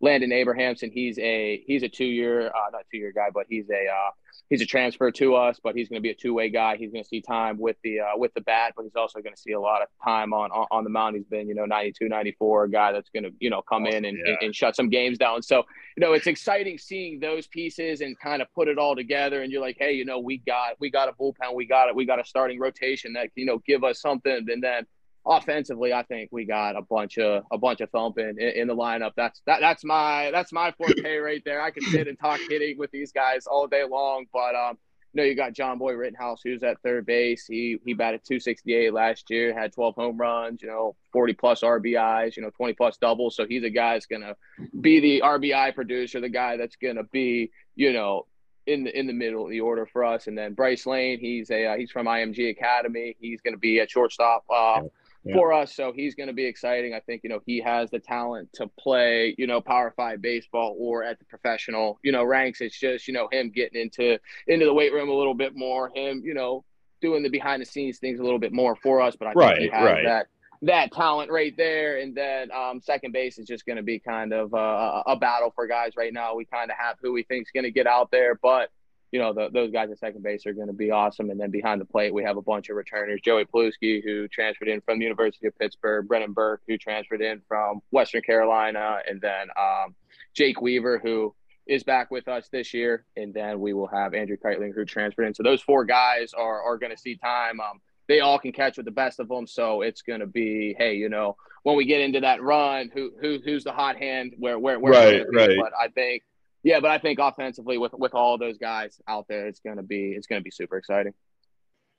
Landon 0.00 0.32
Abrahamson, 0.32 0.90
he's 0.92 1.18
a 1.18 1.62
he's 1.66 1.82
a 1.82 1.88
two 1.88 2.04
year 2.04 2.48
uh, 2.48 2.70
not 2.72 2.82
two 2.90 2.98
year 2.98 3.12
guy, 3.12 3.28
but 3.32 3.46
he's 3.48 3.68
a 3.70 3.86
uh, 3.86 4.10
he's 4.48 4.62
a 4.62 4.66
transfer 4.66 5.10
to 5.10 5.34
us, 5.34 5.58
but 5.62 5.74
he's 5.74 5.88
going 5.88 5.98
to 5.98 6.02
be 6.02 6.10
a 6.10 6.14
two 6.14 6.34
way 6.34 6.50
guy. 6.50 6.76
He's 6.76 6.92
going 6.92 7.02
to 7.02 7.08
see 7.08 7.20
time 7.20 7.58
with 7.58 7.76
the 7.82 8.00
uh, 8.00 8.04
with 8.16 8.32
the 8.34 8.40
bat, 8.40 8.74
but 8.76 8.84
he's 8.84 8.94
also 8.96 9.20
going 9.20 9.34
to 9.34 9.40
see 9.40 9.52
a 9.52 9.60
lot 9.60 9.82
of 9.82 9.88
time 10.04 10.32
on, 10.32 10.50
on, 10.50 10.66
on 10.70 10.84
the 10.84 10.90
mound. 10.90 11.16
He's 11.16 11.26
been 11.26 11.48
you 11.48 11.54
know 11.54 11.64
92, 11.64 12.08
94, 12.08 12.64
a 12.64 12.70
guy 12.70 12.92
that's 12.92 13.10
going 13.10 13.24
to 13.24 13.30
you 13.40 13.50
know 13.50 13.62
come 13.62 13.86
in 13.86 14.04
and, 14.04 14.18
yeah. 14.18 14.32
and, 14.32 14.38
and, 14.42 14.54
shut 14.54 14.76
some 14.76 14.88
games 14.88 15.18
down. 15.18 15.42
So 15.42 15.64
you 15.96 16.00
know 16.00 16.12
it's 16.12 16.26
exciting 16.26 16.78
seeing 16.78 17.18
those 17.18 17.46
pieces 17.46 18.00
and 18.00 18.18
kind 18.18 18.40
of 18.42 18.48
put 18.54 18.68
it 18.68 18.78
all 18.78 18.94
together. 18.94 19.42
And 19.42 19.50
you're 19.50 19.62
like, 19.62 19.76
hey, 19.78 19.92
you 19.92 20.04
know 20.04 20.18
we 20.18 20.38
got 20.38 20.74
we 20.78 20.90
got 20.90 21.08
a 21.08 21.12
bullpen, 21.12 21.54
we 21.54 21.66
got 21.66 21.88
it, 21.88 21.94
we 21.94 22.06
got 22.06 22.20
a 22.20 22.24
starting 22.24 22.58
rotation 22.58 23.12
that 23.14 23.30
you 23.34 23.46
know 23.46 23.58
give 23.66 23.84
us 23.84 24.00
something, 24.00 24.46
and 24.48 24.62
then 24.62 24.86
offensively, 25.28 25.92
I 25.92 26.02
think 26.02 26.30
we 26.32 26.44
got 26.44 26.76
a 26.76 26.82
bunch 26.82 27.18
of 27.18 27.44
a 27.52 27.58
bunch 27.58 27.80
of 27.80 27.90
thumping 27.90 28.36
in, 28.38 28.48
in, 28.48 28.68
the 28.68 28.74
lineup. 28.74 29.12
That's 29.16 29.40
that 29.46 29.60
that's 29.60 29.84
my 29.84 30.30
that's 30.32 30.52
my 30.52 30.72
forte 30.72 31.16
right 31.18 31.42
there. 31.44 31.60
I 31.60 31.70
can 31.70 31.84
sit 31.84 32.08
and 32.08 32.18
talk 32.18 32.40
hitting 32.48 32.78
with 32.78 32.90
these 32.90 33.12
guys 33.12 33.46
all 33.46 33.66
day 33.66 33.84
long, 33.88 34.26
but 34.32 34.54
um, 34.54 34.78
you 35.12 35.22
know, 35.22 35.24
you 35.24 35.34
got 35.34 35.52
John 35.52 35.78
Boy 35.78 35.92
Rittenhouse, 35.92 36.40
who's 36.42 36.62
at 36.62 36.80
third 36.82 37.06
base. 37.06 37.46
He 37.46 37.78
he 37.84 37.94
batted 37.94 38.22
268 38.26 38.92
last 38.92 39.30
year, 39.30 39.58
had 39.58 39.72
12 39.72 39.94
home 39.94 40.16
runs, 40.16 40.62
you 40.62 40.68
know, 40.68 40.96
40 41.12 41.34
plus 41.34 41.60
RBIs, 41.60 42.36
you 42.36 42.42
know, 42.42 42.50
20 42.56 42.72
plus 42.72 42.96
doubles. 42.96 43.36
So 43.36 43.46
he's 43.46 43.64
a 43.64 43.70
guy 43.70 43.94
that's 43.94 44.06
gonna 44.06 44.34
be 44.80 45.00
the 45.00 45.22
RBI 45.24 45.74
producer, 45.74 46.20
the 46.20 46.28
guy 46.28 46.56
that's 46.56 46.76
gonna 46.76 47.04
be, 47.04 47.50
you 47.76 47.92
know, 47.92 48.26
in 48.68 48.84
the 48.84 48.96
in 48.96 49.06
the 49.06 49.12
middle 49.12 49.44
of 49.44 49.50
the 49.50 49.60
order 49.60 49.86
for 49.86 50.04
us. 50.04 50.26
And 50.26 50.36
then 50.36 50.52
Bryce 50.52 50.86
Lane, 50.86 51.18
he's 51.18 51.50
a 51.50 51.66
uh, 51.66 51.76
he's 51.76 51.90
from 51.90 52.06
IMG 52.06 52.50
Academy. 52.50 53.16
He's 53.18 53.40
going 53.40 53.54
to 53.54 53.58
be 53.58 53.80
at 53.80 53.90
shortstop. 53.90 54.44
Uh, 54.54 54.82
yeah. 55.24 55.34
for 55.34 55.52
us. 55.52 55.74
So 55.74 55.92
he's 55.92 56.14
going 56.14 56.28
to 56.28 56.32
be 56.32 56.44
exciting. 56.46 56.94
I 56.94 57.00
think, 57.00 57.22
you 57.24 57.30
know, 57.30 57.40
he 57.44 57.60
has 57.60 57.90
the 57.90 57.98
talent 57.98 58.50
to 58.54 58.68
play, 58.78 59.34
you 59.38 59.46
know, 59.46 59.60
power 59.60 59.92
five 59.96 60.22
baseball 60.22 60.76
or 60.78 61.02
at 61.02 61.18
the 61.18 61.24
professional, 61.24 61.98
you 62.02 62.12
know, 62.12 62.24
ranks. 62.24 62.60
It's 62.60 62.78
just, 62.78 63.08
you 63.08 63.14
know, 63.14 63.28
him 63.30 63.50
getting 63.50 63.80
into, 63.80 64.18
into 64.46 64.66
the 64.66 64.74
weight 64.74 64.92
room 64.92 65.08
a 65.08 65.14
little 65.14 65.34
bit 65.34 65.56
more, 65.56 65.90
him, 65.94 66.22
you 66.24 66.34
know, 66.34 66.64
doing 67.00 67.22
the 67.22 67.28
behind 67.28 67.62
the 67.62 67.66
scenes 67.66 67.98
things 67.98 68.20
a 68.20 68.22
little 68.22 68.38
bit 68.38 68.52
more 68.52 68.76
for 68.76 69.00
us. 69.00 69.16
But 69.16 69.28
I 69.28 69.32
right, 69.32 69.58
think 69.58 69.72
he 69.72 69.76
has 69.76 69.84
right. 69.84 70.04
that, 70.04 70.26
that 70.62 70.92
talent 70.92 71.30
right 71.30 71.54
there. 71.56 71.98
And 71.98 72.14
then 72.16 72.50
um, 72.50 72.80
second 72.80 73.12
base 73.12 73.38
is 73.38 73.46
just 73.46 73.64
going 73.66 73.76
to 73.76 73.82
be 73.82 73.98
kind 73.98 74.32
of 74.32 74.52
a, 74.54 75.02
a 75.06 75.16
battle 75.16 75.52
for 75.54 75.66
guys 75.66 75.92
right 75.96 76.12
now. 76.12 76.34
We 76.34 76.44
kind 76.44 76.70
of 76.70 76.76
have 76.76 76.96
who 77.00 77.12
we 77.12 77.22
think 77.22 77.46
is 77.46 77.50
going 77.52 77.64
to 77.64 77.70
get 77.70 77.86
out 77.86 78.10
there, 78.10 78.34
but 78.42 78.70
you 79.10 79.18
know, 79.18 79.32
the, 79.32 79.48
those 79.52 79.70
guys 79.70 79.90
at 79.90 79.98
second 79.98 80.22
base 80.22 80.44
are 80.46 80.52
going 80.52 80.66
to 80.66 80.72
be 80.72 80.90
awesome. 80.90 81.30
And 81.30 81.40
then 81.40 81.50
behind 81.50 81.80
the 81.80 81.86
plate, 81.86 82.12
we 82.12 82.24
have 82.24 82.36
a 82.36 82.42
bunch 82.42 82.68
of 82.68 82.76
returners. 82.76 83.20
Joey 83.24 83.44
Paluski, 83.46 84.02
who 84.04 84.28
transferred 84.28 84.68
in 84.68 84.80
from 84.82 84.98
the 84.98 85.04
University 85.04 85.46
of 85.46 85.58
Pittsburgh, 85.58 86.06
Brennan 86.06 86.32
Burke, 86.32 86.62
who 86.68 86.76
transferred 86.76 87.22
in 87.22 87.40
from 87.48 87.80
Western 87.90 88.22
Carolina, 88.22 88.98
and 89.08 89.20
then 89.20 89.48
um, 89.58 89.94
Jake 90.34 90.60
Weaver, 90.60 90.98
who 90.98 91.34
is 91.66 91.82
back 91.84 92.10
with 92.10 92.28
us 92.28 92.48
this 92.50 92.74
year. 92.74 93.04
And 93.16 93.32
then 93.32 93.60
we 93.60 93.72
will 93.72 93.88
have 93.88 94.14
Andrew 94.14 94.36
Keitling, 94.36 94.74
who 94.74 94.84
transferred 94.84 95.26
in. 95.26 95.34
So 95.34 95.42
those 95.42 95.62
four 95.62 95.84
guys 95.84 96.32
are, 96.34 96.62
are 96.62 96.76
going 96.76 96.92
to 96.92 96.98
see 96.98 97.16
time. 97.16 97.60
Um, 97.60 97.80
they 98.08 98.20
all 98.20 98.38
can 98.38 98.52
catch 98.52 98.76
with 98.76 98.86
the 98.86 98.92
best 98.92 99.20
of 99.20 99.28
them. 99.28 99.46
So 99.46 99.82
it's 99.82 100.02
going 100.02 100.20
to 100.20 100.26
be, 100.26 100.74
hey, 100.78 100.94
you 100.94 101.08
know, 101.08 101.36
when 101.62 101.76
we 101.76 101.84
get 101.84 102.00
into 102.00 102.20
that 102.20 102.42
run, 102.42 102.90
who, 102.94 103.12
who 103.20 103.38
who's 103.44 103.64
the 103.64 103.72
hot 103.72 103.96
hand? 103.96 104.34
Where 104.38 104.58
where 104.58 104.78
where? 104.78 104.92
Right, 104.92 105.26
right. 105.34 105.58
But 105.60 105.72
I 105.78 105.88
think 105.88 106.22
yeah, 106.68 106.80
but 106.80 106.90
I 106.90 106.98
think 106.98 107.18
offensively 107.18 107.78
with 107.78 107.94
with 107.94 108.12
all 108.12 108.36
those 108.36 108.58
guys 108.58 109.00
out 109.08 109.24
there, 109.26 109.46
it's 109.46 109.60
gonna 109.60 109.82
be 109.82 110.12
it's 110.12 110.26
gonna 110.26 110.42
be 110.42 110.50
super 110.50 110.76
exciting. 110.76 111.14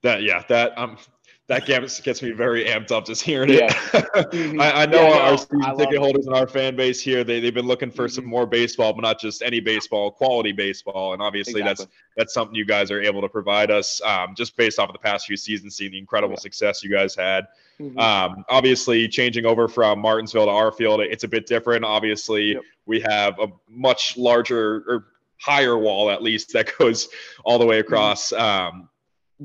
That 0.02 0.24
yeah, 0.24 0.44
that 0.50 0.78
um 0.78 0.98
that 1.50 1.66
gets 1.66 2.00
gets 2.00 2.22
me 2.22 2.30
very 2.30 2.66
amped 2.66 2.92
up 2.92 3.06
just 3.08 3.24
hearing 3.24 3.50
it. 3.50 3.70
Mm-hmm. 4.30 4.62
I, 4.62 4.84
I, 4.84 4.86
know 4.86 5.02
yeah, 5.02 5.18
our 5.18 5.32
no, 5.32 5.38
season 5.38 5.78
ticket 5.78 5.98
holders 5.98 6.28
and 6.28 6.36
our 6.36 6.48
fan 6.48 6.76
base 6.76 7.02
here, 7.02 7.24
they, 7.24 7.40
they've 7.40 7.54
been 7.54 7.66
looking 7.66 7.90
for 7.90 8.06
mm-hmm. 8.06 8.16
some 8.16 8.26
more 8.26 8.46
baseball, 8.46 8.94
but 8.94 9.02
not 9.02 9.20
just 9.20 9.42
any 9.42 9.60
baseball, 9.60 10.12
quality 10.12 10.52
baseball. 10.52 11.14
And 11.14 11.22
obviously 11.22 11.62
exactly. 11.62 11.86
that's 11.86 11.98
that's 12.16 12.34
something 12.34 12.54
you 12.54 12.66
guys 12.66 12.92
are 12.92 13.02
able 13.02 13.22
to 13.22 13.30
provide 13.30 13.72
us 13.72 14.02
um, 14.04 14.36
just 14.36 14.56
based 14.56 14.78
off 14.78 14.90
of 14.90 14.94
the 14.94 15.00
past 15.00 15.26
few 15.26 15.38
seasons, 15.38 15.78
seeing 15.78 15.92
the 15.92 15.98
incredible 15.98 16.36
yeah. 16.36 16.42
success 16.42 16.84
you 16.84 16.92
guys 16.92 17.16
had. 17.16 17.46
Mm-hmm. 17.80 17.98
Um, 17.98 18.46
obviously, 18.50 19.08
changing 19.08 19.46
over 19.46 19.68
from 19.68 20.00
Martinsville 20.00 20.46
to 20.46 20.52
our 20.52 20.72
field, 20.72 21.02
it's 21.02 21.24
a 21.24 21.28
bit 21.28 21.48
different. 21.48 21.84
Obviously, 21.84 22.54
yep. 22.54 22.62
we 22.86 23.00
have 23.02 23.40
a 23.40 23.48
much 23.68 24.18
larger 24.18 24.84
or 24.88 25.08
higher 25.38 25.78
wall, 25.78 26.12
at 26.12 26.22
least, 26.22 26.54
that 26.54 26.72
goes 26.78 27.10
all 27.46 27.58
the 27.58 27.66
way 27.66 27.80
mm-hmm. 27.80 27.88
across. 27.88 28.32
Um, 28.34 28.90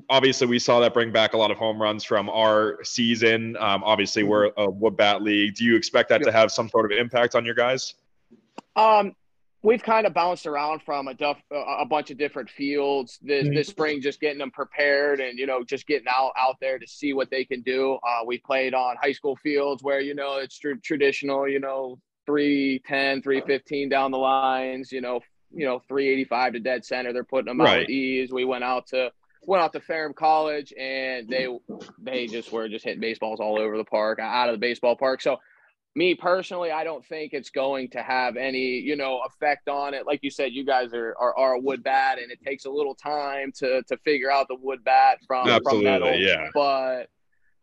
obviously, 0.09 0.47
we 0.47 0.59
saw 0.59 0.81
that 0.81 0.95
bring 0.95 1.13
back 1.13 1.35
a 1.35 1.37
lot 1.37 1.51
of 1.51 1.57
home 1.57 1.81
runs 1.81 2.05
from 2.05 2.29
our 2.29 2.83
season. 2.85 3.57
Um, 3.59 3.83
obviously, 3.85 4.23
mm-hmm. 4.23 4.31
we're 4.31 4.51
a 4.57 4.71
wood 4.71 4.97
bat 4.97 5.23
league. 5.23 5.55
Do 5.55 5.65
you 5.65 5.77
expect 5.77 6.09
that 6.11 6.23
to 6.23 6.33
have 6.33 6.51
some 6.53 6.69
sort 6.69 6.91
of 6.91 6.99
impact 6.99 7.35
on 7.35 7.45
your 7.45 7.55
guys? 7.55 7.95
Um, 8.77 9.15
we've 9.63 9.83
kind 9.83 10.07
of 10.07 10.13
bounced 10.13 10.47
around 10.47 10.83
from 10.83 11.09
a, 11.09 11.15
duff, 11.15 11.39
a 11.51 11.87
bunch 11.87 12.11
of 12.11 12.19
different 12.19 12.51
fields 12.51 13.19
this, 13.23 13.45
mm-hmm. 13.45 13.55
this 13.55 13.69
spring, 13.69 14.01
just 14.01 14.21
getting 14.21 14.39
them 14.39 14.51
prepared 14.51 15.21
and, 15.21 15.39
you 15.39 15.47
know, 15.47 15.65
just 15.65 15.87
getting 15.87 16.07
out, 16.09 16.33
out 16.39 16.57
there 16.61 16.79
to 16.79 16.87
see 16.87 17.15
what 17.15 17.31
they 17.31 17.45
can 17.45 17.63
do. 17.63 17.99
Uh, 18.07 18.21
we 18.27 18.39
played 18.39 18.75
on 18.75 18.97
high 19.01 19.13
school 19.13 19.37
fields 19.37 19.83
where, 19.83 20.01
you 20.01 20.15
know, 20.15 20.37
it's 20.37 20.59
tr- 20.59 20.75
traditional, 20.83 21.49
you 21.49 21.61
know, 21.61 21.99
310, 22.27 23.23
315 23.23 23.89
down 23.89 24.11
the 24.11 24.19
lines, 24.19 24.93
you 24.93 25.01
know, 25.01 25.21
you 25.51 25.65
know, 25.65 25.81
385 25.89 26.55
to 26.55 26.61
dead 26.61 26.85
center. 26.85 27.13
They're 27.13 27.25
putting 27.25 27.47
them 27.47 27.61
right. 27.61 27.73
out 27.73 27.79
with 27.81 27.91
ease. 27.91 28.33
We 28.33 28.45
went 28.45 28.65
out 28.65 28.89
to, 28.89 29.13
went 29.47 29.63
out 29.63 29.73
to 29.73 29.81
Ferrum 29.81 30.15
College 30.15 30.73
and 30.79 31.29
they, 31.29 31.47
they 31.99 32.27
just 32.27 32.53
were 32.53 32.69
just 32.69 32.85
hitting 32.85 33.01
baseballs 33.01 33.41
all 33.41 33.59
over 33.59 33.77
the 33.77 33.85
park, 33.85 34.19
out 34.19 34.49
of 34.49 34.55
the 34.55 34.59
baseball 34.59 34.97
park. 34.97 35.21
So 35.21 35.39
me 35.97 36.15
personally, 36.15 36.71
I 36.71 36.85
don't 36.85 37.05
think 37.05 37.33
it's 37.33 37.51
going 37.51 37.91
to 37.91 38.03
have 38.03 38.37
any, 38.37 38.81
you 38.81 38.97
know, 38.97 39.21
effect 39.27 39.69
on 39.69 39.95
it. 39.95 40.07
Like 40.07 40.21
you 40.23 40.31
said, 40.31 40.53
you 40.53 40.65
guys 40.65 40.93
are 40.93 41.15
are, 41.19 41.37
are 41.39 41.53
a 41.55 41.59
wood 41.59 41.85
bat, 41.85 42.19
and 42.21 42.33
it 42.33 42.41
takes 42.45 42.65
a 42.65 42.71
little 42.71 42.95
time 42.95 43.53
to 43.59 43.83
to 43.85 43.97
figure 43.99 44.31
out 44.31 44.49
the 44.49 44.57
wood 44.57 44.83
bat 44.85 45.19
from 45.27 45.49
Absolutely, 45.49 45.85
from 45.85 46.03
metal. 46.03 46.15
Yeah. 46.19 46.49
But 46.53 47.11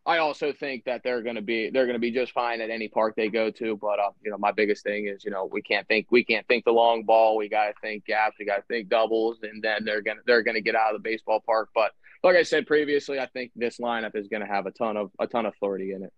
I 0.06 0.18
also 0.18 0.52
think 0.52 0.86
that 0.86 1.04
they're 1.04 1.22
going 1.22 1.36
to 1.36 1.44
be 1.44 1.70
they're 1.70 1.86
going 1.86 1.96
to 1.96 2.00
be 2.00 2.12
just 2.12 2.32
fine 2.32 2.60
at 2.60 2.72
any 2.72 2.88
park 2.88 3.16
they 3.16 3.30
go 3.30 3.52
to. 3.52 3.78
But 3.78 4.00
uh, 4.00 4.12
you 4.24 4.32
know, 4.32 4.38
my 4.38 4.52
biggest 4.52 4.84
thing 4.84 5.08
is 5.08 5.24
you 5.24 5.30
know 5.30 5.46
we 5.46 5.62
can't 5.62 5.88
think 5.88 6.08
we 6.10 6.24
can't 6.24 6.48
think 6.48 6.66
the 6.66 6.72
long 6.72 7.04
ball. 7.04 7.38
We 7.38 7.50
got 7.50 7.68
to 7.68 7.74
think 7.82 8.06
gaps. 8.06 8.38
We 8.40 8.46
got 8.46 8.58
to 8.58 8.64
think 8.64 8.90
doubles, 8.90 9.40
and 9.44 9.62
then 9.62 9.86
they're 9.86 10.02
gonna 10.02 10.22
they're 10.26 10.42
gonna 10.42 10.62
get 10.62 10.76
out 10.76 10.96
of 10.96 11.02
the 11.02 11.08
baseball 11.08 11.40
park. 11.46 11.70
But 11.76 11.92
like 12.24 12.36
I 12.36 12.44
said 12.44 12.66
previously, 12.66 13.20
I 13.20 13.28
think 13.28 13.52
this 13.56 13.78
lineup 13.78 14.16
is 14.16 14.28
going 14.28 14.42
to 14.42 14.48
have 14.48 14.66
a 14.66 14.72
ton 14.72 14.98
of 14.98 15.12
a 15.20 15.28
ton 15.28 15.46
of 15.46 15.54
authority 15.54 15.94
in 15.94 16.04
it. 16.04 16.14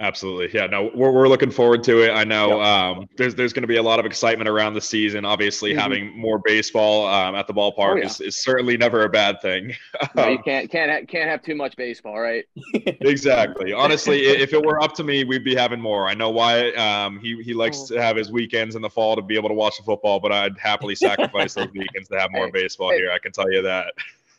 Absolutely. 0.00 0.48
Yeah, 0.58 0.66
no, 0.66 0.90
we're, 0.94 1.10
we're 1.10 1.28
looking 1.28 1.50
forward 1.50 1.84
to 1.84 2.02
it. 2.02 2.10
I 2.10 2.24
know 2.24 2.56
yep. 2.56 2.66
um, 2.66 3.08
there's 3.18 3.34
there's 3.34 3.52
going 3.52 3.64
to 3.64 3.68
be 3.68 3.76
a 3.76 3.82
lot 3.82 4.00
of 4.00 4.06
excitement 4.06 4.48
around 4.48 4.72
the 4.72 4.80
season. 4.80 5.26
Obviously, 5.26 5.72
mm-hmm. 5.72 5.78
having 5.78 6.18
more 6.18 6.40
baseball 6.42 7.06
um, 7.06 7.34
at 7.34 7.46
the 7.46 7.52
ballpark 7.52 7.92
oh, 7.92 7.96
yeah. 7.96 8.06
is, 8.06 8.20
is 8.22 8.42
certainly 8.42 8.78
never 8.78 9.04
a 9.04 9.10
bad 9.10 9.42
thing. 9.42 9.74
no, 10.16 10.28
you 10.28 10.38
can't 10.38 10.70
can't 10.70 10.90
ha- 10.90 11.06
can't 11.06 11.28
have 11.28 11.42
too 11.42 11.54
much 11.54 11.76
baseball, 11.76 12.18
right? 12.18 12.46
exactly. 12.84 13.74
Honestly, 13.74 14.22
if 14.22 14.54
it 14.54 14.64
were 14.64 14.82
up 14.82 14.94
to 14.94 15.04
me, 15.04 15.22
we'd 15.22 15.44
be 15.44 15.54
having 15.54 15.80
more. 15.80 16.08
I 16.08 16.14
know 16.14 16.30
Wyatt 16.30 16.78
um, 16.78 17.20
he 17.20 17.42
he 17.42 17.52
likes 17.52 17.90
oh. 17.90 17.96
to 17.96 18.02
have 18.02 18.16
his 18.16 18.32
weekends 18.32 18.76
in 18.76 18.82
the 18.82 18.90
fall 18.90 19.16
to 19.16 19.22
be 19.22 19.36
able 19.36 19.50
to 19.50 19.54
watch 19.54 19.76
the 19.76 19.82
football, 19.82 20.18
but 20.18 20.32
I'd 20.32 20.58
happily 20.58 20.94
sacrifice 20.94 21.52
those 21.52 21.70
weekends 21.74 22.08
to 22.08 22.18
have 22.18 22.30
more 22.32 22.46
hey, 22.46 22.52
baseball 22.52 22.90
hey. 22.90 22.96
here. 22.96 23.12
I 23.12 23.18
can 23.18 23.32
tell 23.32 23.52
you 23.52 23.60
that 23.60 23.92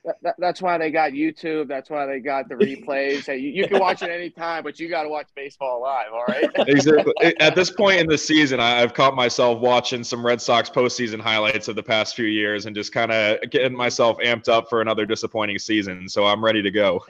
that, 0.04 0.36
that's 0.40 0.62
why 0.62 0.78
they 0.78 0.90
got 0.90 1.12
YouTube. 1.12 1.68
That's 1.68 1.90
why 1.90 2.06
they 2.06 2.20
got 2.20 2.50
the 2.50 2.56
replays. 2.56 3.26
Hey, 3.26 3.38
you, 3.38 3.52
you 3.52 3.68
can 3.68 3.80
watch 3.80 4.02
it 4.02 4.10
anytime, 4.10 4.64
but 4.64 4.80
you 4.80 4.90
got 4.90 5.04
to 5.04 5.10
watch 5.10 5.28
baseball 5.36 5.82
live. 5.82 6.12
All 6.12 6.26
right. 6.28 6.50
exactly. 6.68 7.14
At 7.40 7.56
this 7.56 7.70
point 7.70 8.00
in 8.00 8.08
the 8.08 8.18
season, 8.18 8.60
I've 8.60 8.94
caught 8.94 9.16
myself 9.16 9.60
watching 9.60 10.04
some 10.04 10.26
Red 10.26 10.42
Sox 10.42 10.70
postseason 10.70 11.20
highlights 11.20 11.68
of 11.68 11.76
the 11.76 11.84
past 11.84 12.16
few 12.16 12.26
years 12.26 12.66
and 12.66 12.76
just 12.76 12.92
kind 12.92 13.12
of 13.12 13.40
getting 13.52 13.78
myself 13.78 14.18
amped 14.18 14.50
up 14.50 14.70
for 14.70 14.82
another 14.82 15.06
disappointing 15.06 15.60
season. 15.60 16.10
So 16.10 16.26
I'm 16.26 16.44
ready 16.44 16.64
to 16.64 16.72
go. 16.72 17.06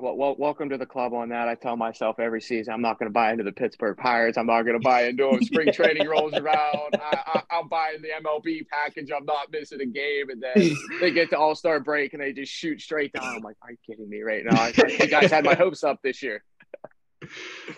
Well, 0.00 0.16
well, 0.16 0.34
welcome 0.38 0.70
to 0.70 0.78
the 0.78 0.86
club 0.86 1.12
on 1.12 1.28
that. 1.28 1.48
I 1.48 1.54
tell 1.54 1.76
myself 1.76 2.18
every 2.18 2.40
season, 2.40 2.72
I'm 2.72 2.80
not 2.80 2.98
going 2.98 3.08
to 3.08 3.12
buy 3.12 3.32
into 3.32 3.44
the 3.44 3.52
Pittsburgh 3.52 3.98
Pirates. 3.98 4.38
I'm 4.38 4.46
not 4.46 4.62
going 4.62 4.78
to 4.78 4.82
buy 4.82 5.04
into 5.04 5.28
them. 5.30 5.42
Spring 5.42 5.72
training 5.74 6.08
rolls 6.08 6.32
around. 6.32 6.94
I, 6.94 7.18
I, 7.34 7.42
I'm 7.50 7.68
buying 7.68 8.00
the 8.00 8.08
MLB 8.08 8.66
package. 8.68 9.10
I'm 9.14 9.26
not 9.26 9.52
missing 9.52 9.80
a 9.82 9.86
game. 9.86 10.30
And 10.30 10.42
then 10.42 10.74
they 11.00 11.10
get 11.10 11.28
to 11.30 11.38
All 11.38 11.54
Star 11.54 11.80
break 11.80 12.14
and 12.14 12.22
they 12.22 12.32
just 12.32 12.50
shoot 12.50 12.80
straight 12.80 13.12
down. 13.12 13.24
I'm 13.24 13.42
like, 13.42 13.56
are 13.62 13.72
you 13.72 13.76
kidding 13.86 14.08
me 14.08 14.22
right 14.22 14.42
now? 14.42 14.58
I, 14.58 14.72
you 14.88 15.06
guys 15.06 15.30
had 15.30 15.44
my 15.44 15.54
hopes 15.54 15.84
up 15.84 16.00
this 16.02 16.22
year. 16.22 16.42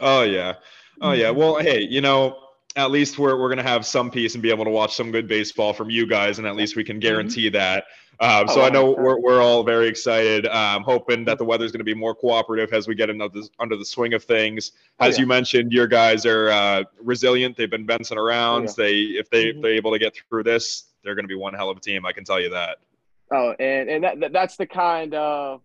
Oh 0.00 0.22
yeah, 0.22 0.54
oh 1.00 1.10
yeah. 1.10 1.30
Well, 1.30 1.56
hey, 1.56 1.80
you 1.80 2.00
know, 2.00 2.38
at 2.76 2.90
least 2.90 3.18
we're 3.18 3.38
we're 3.38 3.48
gonna 3.48 3.62
have 3.62 3.84
some 3.84 4.10
peace 4.10 4.34
and 4.34 4.42
be 4.42 4.50
able 4.50 4.64
to 4.64 4.70
watch 4.70 4.94
some 4.94 5.10
good 5.10 5.28
baseball 5.28 5.72
from 5.72 5.90
you 5.90 6.06
guys, 6.06 6.38
and 6.38 6.46
at 6.46 6.56
least 6.56 6.76
we 6.76 6.84
can 6.84 6.98
guarantee 6.98 7.48
that. 7.50 7.84
Um, 8.20 8.46
so 8.46 8.60
Oh, 8.60 8.64
I 8.64 8.70
know 8.70 8.90
we're, 8.92 9.18
we're 9.18 9.42
all 9.42 9.64
very 9.64 9.88
excited, 9.88 10.46
um, 10.46 10.82
hoping 10.84 11.24
that 11.24 11.38
the 11.38 11.44
weather's 11.44 11.72
going 11.72 11.80
to 11.80 11.84
be 11.84 11.94
more 11.94 12.14
cooperative 12.14 12.72
as 12.72 12.86
we 12.86 12.94
get 12.94 13.10
into 13.10 13.28
the, 13.28 13.48
under 13.58 13.74
the 13.76 13.84
swing 13.84 14.14
of 14.14 14.22
things. 14.22 14.72
Oh, 15.00 15.06
As 15.06 15.16
yeah. 15.16 15.22
you 15.22 15.26
mentioned, 15.26 15.72
your 15.72 15.86
guys 15.88 16.24
are 16.24 16.50
uh, 16.50 16.84
resilient. 17.00 17.56
They've 17.56 17.70
been 17.70 17.86
bouncing 17.86 18.18
around. 18.18 18.64
yeah. 18.64 18.72
They 18.76 18.94
if 19.00 19.28
they 19.30 19.48
if 19.48 19.56
Mhm. 19.56 19.62
they're 19.62 19.72
able 19.74 19.92
to 19.92 19.98
get 19.98 20.14
through 20.28 20.44
this, 20.44 20.84
they're 21.02 21.14
going 21.16 21.24
to 21.24 21.28
be 21.28 21.34
one 21.34 21.52
hell 21.54 21.68
of 21.70 21.78
a 21.78 21.80
team. 21.80 22.06
I 22.06 22.12
can 22.12 22.22
tell 22.24 22.38
you 22.40 22.50
that. 22.50 22.78
Oh, 23.32 23.54
and 23.58 23.88
and 23.90 24.04
that, 24.04 24.20
that 24.20 24.32
that's 24.32 24.56
the 24.56 24.66
kind 24.66 25.14
of 25.14 25.62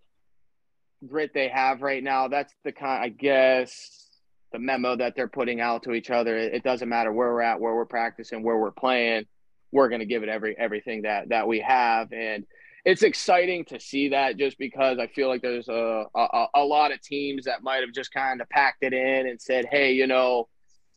grit 1.06 1.34
they 1.34 1.50
have 1.50 1.82
right 1.84 2.04
now. 2.04 2.28
That's 2.28 2.54
the 2.63 2.72
kind, 2.72 3.04
I 3.04 3.10
guess, 3.10 4.07
the 4.52 4.60
memo 4.60 4.96
that 4.96 5.16
they're 5.16 5.28
putting 5.28 5.60
out 5.60 5.84
to 5.84 5.94
each 5.94 6.10
other. 6.10 6.38
It, 6.38 6.64
doesn't 6.64 6.88
matter 6.88 7.12
where 7.12 7.34
we're 7.34 7.42
at, 7.42 7.60
where 7.60 7.76
we're 7.76 7.86
practicing, 7.86 8.44
where 8.44 8.58
we're 8.58 8.72
playing. 8.72 9.26
We're 9.72 9.90
going 9.90 10.00
to 10.00 10.06
give 10.06 10.24
it 10.24 10.30
every 10.30 10.58
everything 10.58 11.02
that 11.02 11.30
that 11.30 11.48
we 11.48 11.60
have, 11.60 12.14
and 12.14 12.46
it's 12.86 13.04
exciting 13.04 13.66
to 13.66 13.80
see 13.82 14.10
that. 14.10 14.38
Just 14.38 14.58
because 14.58 14.98
I 14.98 15.08
feel 15.08 15.28
like 15.28 15.42
there's 15.42 15.68
a 15.68 16.06
a, 16.16 16.46
a 16.56 16.64
lot 16.64 16.94
of 16.94 17.02
teams 17.02 17.46
that 17.46 17.64
might 17.64 17.82
have 17.82 17.94
just 17.94 18.14
kind 18.14 18.42
of 18.42 18.48
packed 18.50 18.84
it 18.84 18.94
in 18.94 19.28
and 19.28 19.42
said, 19.42 19.66
"Hey, 19.70 19.94
you 19.94 20.08
know." 20.08 20.48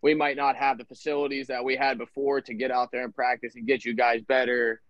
We 0.02 0.14
might 0.14 0.38
not 0.38 0.56
have 0.56 0.78
the 0.78 0.86
facilities 0.86 1.48
that 1.48 1.62
we 1.62 1.76
had 1.76 1.98
before 1.98 2.40
to 2.40 2.54
get 2.54 2.70
out 2.70 2.88
there 2.90 3.04
and 3.04 3.14
practice 3.14 3.54
and 3.54 3.66
get 3.66 3.84
you 3.84 3.94
guys 3.94 4.22
better 4.22 4.80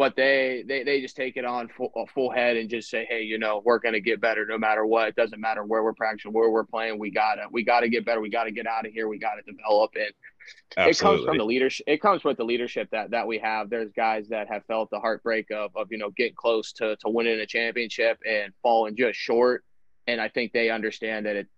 but 0.00 0.16
they 0.16 0.64
they 0.66 0.82
they 0.82 1.02
just 1.02 1.14
take 1.14 1.36
it 1.36 1.44
on 1.44 1.68
full, 1.68 1.92
full 2.14 2.30
head 2.30 2.56
and 2.56 2.70
just 2.70 2.88
say, 2.88 3.06
hey, 3.06 3.20
you 3.20 3.36
know, 3.36 3.60
we're 3.66 3.78
going 3.78 3.92
to 3.92 4.00
get 4.00 4.18
better 4.18 4.46
no 4.46 4.56
matter 4.56 4.86
what. 4.86 5.08
It 5.08 5.14
doesn't 5.14 5.38
matter 5.38 5.62
where 5.62 5.82
we're 5.84 5.92
practicing, 5.92 6.32
where 6.32 6.48
we're 6.48 6.64
playing. 6.64 6.98
We 6.98 7.10
gotta 7.10 7.42
we 7.52 7.64
gotta 7.64 7.90
get 7.90 8.06
better. 8.06 8.18
We 8.18 8.30
gotta 8.30 8.50
get 8.50 8.66
out 8.66 8.86
of 8.86 8.92
here. 8.92 9.08
We 9.08 9.18
gotta 9.18 9.42
develop 9.42 9.90
and 9.96 10.88
it 10.88 10.98
comes 10.98 11.22
from 11.26 11.36
the 11.36 11.44
leadership. 11.44 11.84
It 11.86 12.00
comes 12.00 12.24
with 12.24 12.38
the 12.38 12.44
leadership 12.44 12.88
that 12.92 13.10
that 13.10 13.26
we 13.26 13.40
have. 13.40 13.68
There's 13.68 13.92
guys 13.92 14.26
that 14.30 14.48
have 14.48 14.64
felt 14.64 14.88
the 14.88 15.00
heartbreak 15.00 15.50
of 15.50 15.76
of 15.76 15.88
you 15.90 15.98
know 15.98 16.08
getting 16.16 16.34
close 16.34 16.72
to 16.74 16.96
to 16.96 17.10
winning 17.10 17.38
a 17.38 17.44
championship 17.44 18.20
and 18.26 18.54
falling 18.62 18.96
just 18.96 19.18
short. 19.18 19.64
And 20.06 20.18
I 20.18 20.30
think 20.30 20.54
they 20.54 20.70
understand 20.70 21.26
that 21.26 21.36
it 21.36 21.48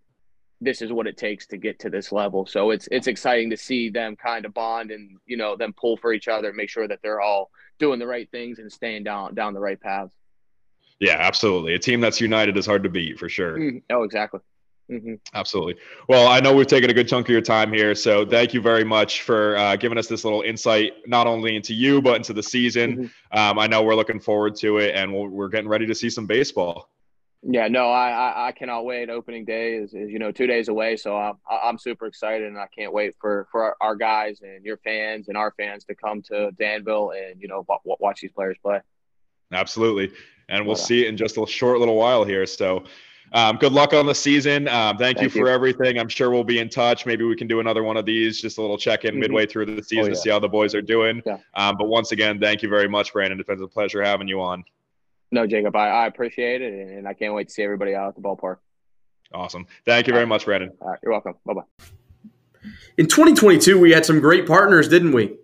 this 0.63 0.81
is 0.81 0.93
what 0.93 1.07
it 1.07 1.17
takes 1.17 1.47
to 1.49 1.57
get 1.57 1.79
to 1.81 1.91
this 1.91 2.13
level. 2.13 2.47
So 2.47 2.71
it's 2.71 2.89
it's 2.91 3.07
exciting 3.09 3.51
to 3.51 3.57
see 3.57 3.91
them 3.91 4.17
kind 4.17 4.45
of 4.45 4.55
bond 4.55 4.91
and 4.91 5.19
you 5.27 5.37
know 5.37 5.57
them 5.57 5.73
pull 5.73 5.97
for 5.97 6.13
each 6.13 6.29
other, 6.29 6.49
and 6.49 6.57
make 6.57 6.71
sure 6.71 6.87
that 6.89 7.01
they're 7.03 7.21
all 7.21 7.51
doing 7.79 7.99
the 7.99 8.07
right 8.07 8.31
things 8.31 8.59
and 8.59 8.71
staying 8.71 9.05
down 9.05 9.35
down 9.35 9.55
the 9.55 9.61
right 9.61 9.81
paths. 9.81 10.15
Yeah, 11.01 11.17
absolutely. 11.19 11.75
A 11.75 11.79
team 11.79 12.01
that's 12.01 12.21
united 12.21 12.57
is 12.57 12.65
hard 12.65 12.85
to 12.85 12.89
beat 12.89 13.19
for 13.19 13.29
sure. 13.29 13.59
Mhm. 13.59 13.83
Oh, 13.91 14.05
exactly. 14.05 14.41
hmm 14.89 15.15
Absolutely. 15.35 15.77
Well, 16.09 16.29
I 16.29 16.39
know 16.41 16.55
we've 16.55 16.67
taken 16.67 16.91
a 16.91 16.95
good 16.95 17.09
chunk 17.09 17.27
of 17.27 17.31
your 17.33 17.41
time 17.41 17.73
here, 17.73 17.95
so 17.95 18.25
thank 18.25 18.55
you 18.55 18.61
very 18.61 18.85
much 18.85 19.23
for 19.23 19.57
uh, 19.57 19.75
giving 19.77 19.99
us 19.99 20.07
this 20.07 20.23
little 20.23 20.43
insight, 20.43 20.93
not 21.07 21.27
only 21.27 21.57
into 21.57 21.75
you 21.75 22.01
but 22.03 22.17
into 22.17 22.33
the 22.33 22.43
season. 22.43 23.11
Um, 23.33 23.59
I 23.59 23.67
know 23.67 23.83
we're 23.83 23.95
looking 23.97 24.21
forward 24.21 24.55
to 24.57 24.79
it, 24.79 24.95
and 24.95 25.13
we're 25.13 25.49
getting 25.49 25.69
ready 25.69 25.87
to 25.87 25.95
see 25.95 26.11
some 26.11 26.27
baseball. 26.27 26.92
Yeah, 27.45 27.67
no, 27.67 27.91
I, 27.91 28.11
I 28.11 28.49
I 28.49 28.53
cannot 28.53 28.85
wait. 28.85 29.11
Opening 29.11 29.45
day 29.45 29.75
is, 29.75 29.95
is 29.95 30.11
you 30.11 30.21
know 30.21 30.31
two 30.31 30.47
days 30.47 30.69
away, 30.69 30.97
so 30.97 31.17
I'm 31.17 31.35
I'm 31.51 31.77
super 31.77 32.07
excited, 32.07 32.47
and 32.47 32.57
I 32.57 32.69
can't 32.77 32.93
wait 32.93 33.17
for 33.21 33.49
for 33.51 33.65
our, 33.65 33.77
our 33.81 33.97
guys 33.97 34.43
and 34.43 34.65
your 34.65 34.77
fans 34.79 35.27
and 35.29 35.37
our 35.37 35.53
fans 35.59 35.85
to 35.87 35.95
come 35.97 36.23
to 36.23 36.53
Danville 36.53 37.11
and 37.11 37.41
you 37.41 37.49
know 37.49 37.65
wa- 37.69 37.97
watch 37.99 38.21
these 38.21 38.31
players 38.33 38.57
play. 38.63 38.81
Absolutely, 39.53 40.13
and 40.49 40.65
we'll 40.67 40.77
Yeah. 40.77 40.85
see 40.85 41.05
it 41.05 41.09
in 41.09 41.17
just 41.17 41.37
a 41.37 41.45
short 41.47 41.79
little 41.81 41.97
while 41.97 42.25
here. 42.25 42.47
So. 42.47 42.85
Um, 43.35 43.57
good 43.57 43.73
luck 43.73 43.95
on 43.95 44.05
the 44.05 44.15
season. 44.15 44.69
Um, 44.69 44.99
thank, 44.99 45.17
Thank 45.17 45.21
you 45.35 45.41
you. 45.41 45.47
for 45.47 45.51
everything. 45.51 45.99
I'm 45.99 46.11
sure 46.11 46.29
we'll 46.29 46.45
be 46.45 46.59
in 46.59 46.69
touch. 46.69 47.07
Maybe 47.07 47.25
we 47.25 47.35
can 47.35 47.47
do 47.47 47.61
another 47.61 47.83
one 47.83 47.97
of 47.97 48.05
these, 48.05 48.39
just 48.43 48.59
a 48.59 48.61
little 48.61 48.77
check 48.77 49.07
in 49.07 49.15
Mhm. 49.15 49.21
midway 49.21 49.47
through 49.47 49.75
the 49.75 49.83
season 49.83 50.05
yeah. 50.09 50.11
to 50.11 50.17
see 50.17 50.29
how 50.29 50.39
the 50.39 50.51
boys 50.51 50.75
are 50.75 50.83
doing. 50.83 51.23
Yeah. 51.25 51.39
Um, 51.55 51.77
but 51.79 51.89
once 51.89 52.13
again, 52.13 52.39
thank 52.39 52.63
you 52.63 52.69
very 52.69 52.89
much, 52.91 53.11
Brandon. 53.15 53.41
It's 53.41 53.47
been 53.47 53.63
a 53.63 53.67
pleasure 53.67 54.03
having 54.03 54.29
you 54.29 54.43
on. 54.43 54.65
No, 55.33 55.47
Jacob, 55.47 55.75
I, 55.75 55.89
I 55.89 56.07
appreciate 56.07 56.61
it, 56.61 56.73
and, 56.75 56.91
and 56.99 57.09
I 57.09 57.15
can't 57.15 57.35
wait 57.35 57.49
to 57.49 57.55
see 57.55 57.63
everybody 57.63 57.95
out 57.95 58.09
at 58.09 58.15
the 58.15 58.21
ballpark. 58.21 58.59
Awesome. 59.33 59.67
Thank 59.87 60.07
you 60.07 60.13
very 60.13 60.27
much, 60.27 60.45
Brandon. 60.45 60.71
All 60.81 60.91
right, 60.91 60.99
you're 61.03 61.11
welcome. 61.11 61.35
Bye 61.47 61.55
bye. 61.55 61.87
In 62.99 63.07
2022, 63.07 63.81
we 63.81 63.93
had 63.93 64.05
some 64.05 64.21
great 64.21 64.47
partners, 64.47 64.89
didn't 64.89 65.13
we? 65.13 65.37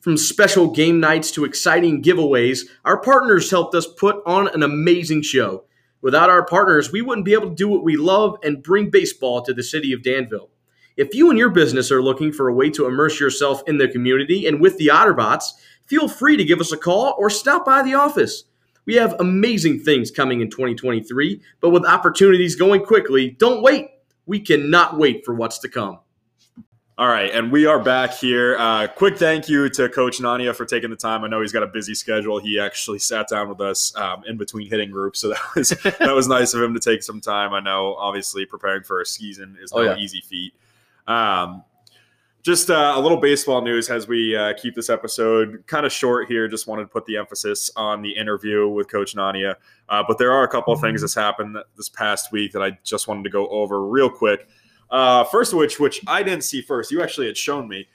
From 0.00 0.16
special 0.16 0.70
game 0.70 1.00
nights 1.00 1.32
to 1.32 1.44
exciting 1.44 2.02
giveaways, 2.02 2.66
our 2.84 3.00
partners 3.00 3.50
helped 3.50 3.74
us 3.74 3.86
put 3.86 4.22
on 4.24 4.48
an 4.54 4.62
amazing 4.62 5.22
show. 5.22 5.64
Without 6.00 6.30
our 6.30 6.44
partners, 6.44 6.92
we 6.92 7.02
wouldn't 7.02 7.24
be 7.24 7.34
able 7.34 7.50
to 7.50 7.54
do 7.54 7.68
what 7.68 7.84
we 7.84 7.96
love 7.96 8.36
and 8.44 8.62
bring 8.62 8.90
baseball 8.90 9.42
to 9.42 9.52
the 9.52 9.62
city 9.62 9.92
of 9.92 10.02
Danville. 10.02 10.50
If 10.96 11.14
you 11.14 11.30
and 11.30 11.38
your 11.38 11.50
business 11.50 11.90
are 11.90 12.02
looking 12.02 12.32
for 12.32 12.48
a 12.48 12.54
way 12.54 12.70
to 12.70 12.86
immerse 12.86 13.18
yourself 13.18 13.62
in 13.66 13.78
the 13.78 13.88
community 13.88 14.46
and 14.46 14.60
with 14.60 14.78
the 14.78 14.88
Otterbots, 14.88 15.52
feel 15.86 16.08
free 16.08 16.36
to 16.36 16.44
give 16.44 16.60
us 16.60 16.72
a 16.72 16.76
call 16.76 17.14
or 17.18 17.30
stop 17.30 17.64
by 17.64 17.82
the 17.82 17.94
office. 17.94 18.44
We 18.84 18.94
have 18.96 19.14
amazing 19.20 19.80
things 19.80 20.10
coming 20.10 20.40
in 20.40 20.50
2023, 20.50 21.40
but 21.60 21.70
with 21.70 21.84
opportunities 21.86 22.56
going 22.56 22.84
quickly, 22.84 23.30
don't 23.30 23.62
wait. 23.62 23.90
We 24.26 24.40
cannot 24.40 24.98
wait 24.98 25.24
for 25.24 25.34
what's 25.34 25.58
to 25.60 25.68
come. 25.68 25.98
All 26.98 27.08
right, 27.08 27.30
and 27.32 27.50
we 27.50 27.64
are 27.64 27.78
back 27.82 28.12
here. 28.12 28.56
Uh, 28.58 28.86
quick 28.86 29.16
thank 29.16 29.48
you 29.48 29.68
to 29.70 29.88
Coach 29.88 30.18
Nania 30.18 30.54
for 30.54 30.64
taking 30.66 30.90
the 30.90 30.96
time. 30.96 31.24
I 31.24 31.28
know 31.28 31.40
he's 31.40 31.52
got 31.52 31.62
a 31.62 31.66
busy 31.66 31.94
schedule. 31.94 32.38
He 32.38 32.60
actually 32.60 32.98
sat 32.98 33.28
down 33.28 33.48
with 33.48 33.60
us 33.60 33.96
um, 33.96 34.22
in 34.26 34.36
between 34.36 34.68
hitting 34.68 34.90
groups, 34.90 35.20
so 35.20 35.30
that 35.30 35.40
was 35.56 35.68
that 35.98 36.14
was 36.14 36.28
nice 36.28 36.52
of 36.54 36.62
him 36.62 36.74
to 36.74 36.80
take 36.80 37.02
some 37.02 37.20
time. 37.20 37.54
I 37.54 37.60
know, 37.60 37.94
obviously, 37.94 38.44
preparing 38.44 38.82
for 38.82 39.00
a 39.00 39.06
season 39.06 39.56
is 39.60 39.72
no 39.72 39.78
Oh, 39.80 39.82
yeah. 39.84 39.96
easy 39.96 40.20
feat. 40.20 40.52
Um, 41.06 41.64
just 42.42 42.70
uh, 42.70 42.94
a 42.96 43.00
little 43.00 43.18
baseball 43.18 43.62
news 43.62 43.88
as 43.88 44.08
we 44.08 44.36
uh, 44.36 44.52
keep 44.54 44.74
this 44.74 44.90
episode 44.90 45.62
kind 45.66 45.86
of 45.86 45.92
short 45.92 46.28
here. 46.28 46.48
Just 46.48 46.66
wanted 46.66 46.82
to 46.82 46.88
put 46.88 47.06
the 47.06 47.16
emphasis 47.16 47.70
on 47.76 48.02
the 48.02 48.10
interview 48.10 48.68
with 48.68 48.90
Coach 48.90 49.14
Nania. 49.14 49.54
Uh, 49.88 50.02
but 50.06 50.18
there 50.18 50.32
are 50.32 50.42
a 50.42 50.48
couple 50.48 50.72
of 50.72 50.80
things 50.80 51.00
that's 51.00 51.14
happened 51.14 51.56
this 51.76 51.88
past 51.88 52.32
week 52.32 52.52
that 52.52 52.62
I 52.62 52.76
just 52.82 53.08
wanted 53.08 53.24
to 53.24 53.30
go 53.30 53.48
over 53.48 53.86
real 53.86 54.10
quick. 54.10 54.48
Uh, 54.90 55.24
first 55.24 55.52
of 55.52 55.58
which, 55.58 55.78
which 55.80 56.00
I 56.06 56.22
didn't 56.22 56.44
see 56.44 56.60
first, 56.60 56.90
you 56.90 57.02
actually 57.02 57.28
had 57.28 57.36
shown 57.36 57.68
me. 57.68 57.86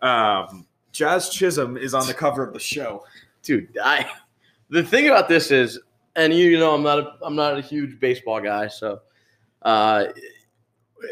Um, 0.00 0.66
Jazz 0.92 1.28
Chisholm 1.30 1.76
is 1.76 1.92
on 1.92 2.06
the 2.06 2.14
cover 2.14 2.42
of 2.46 2.52
the 2.52 2.60
show. 2.60 3.04
dude 3.42 3.68
i 3.82 4.04
the 4.70 4.82
thing 4.82 5.06
about 5.08 5.28
this 5.28 5.50
is 5.50 5.78
and 6.16 6.32
you 6.34 6.58
know 6.58 6.74
i'm 6.74 6.82
not 6.82 6.98
a, 6.98 7.12
i'm 7.22 7.36
not 7.36 7.56
a 7.56 7.60
huge 7.60 7.98
baseball 8.00 8.40
guy 8.40 8.66
so 8.66 9.00
uh 9.62 10.06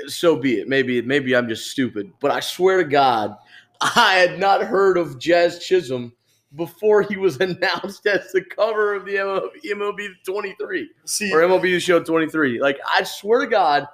so 0.06 0.36
be 0.36 0.54
it 0.54 0.68
maybe 0.68 1.00
maybe 1.02 1.34
i'm 1.34 1.48
just 1.48 1.70
stupid 1.70 2.12
but 2.20 2.30
i 2.30 2.40
swear 2.40 2.78
to 2.78 2.88
god 2.88 3.36
i 3.80 4.14
had 4.14 4.38
not 4.38 4.62
heard 4.62 4.96
of 4.98 5.18
jazz 5.18 5.58
chisholm 5.58 6.12
before 6.56 7.02
he 7.02 7.16
was 7.16 7.36
announced 7.40 8.06
as 8.06 8.32
the 8.32 8.42
cover 8.42 8.94
of 8.94 9.04
the 9.04 9.16
MLB, 9.16 9.50
MLB 9.64 10.08
23 10.24 10.90
See, 11.04 11.32
or 11.32 11.40
MLB 11.40 11.80
Show 11.80 12.02
23. 12.02 12.60
Like 12.60 12.78
I 12.90 13.02
swear 13.02 13.40
to 13.40 13.46
God, 13.46 13.86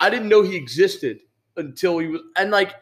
I 0.00 0.10
didn't 0.10 0.28
know 0.28 0.42
he 0.42 0.56
existed 0.56 1.20
until 1.56 1.98
he 1.98 2.08
was 2.08 2.20
and 2.36 2.50
like 2.50 2.74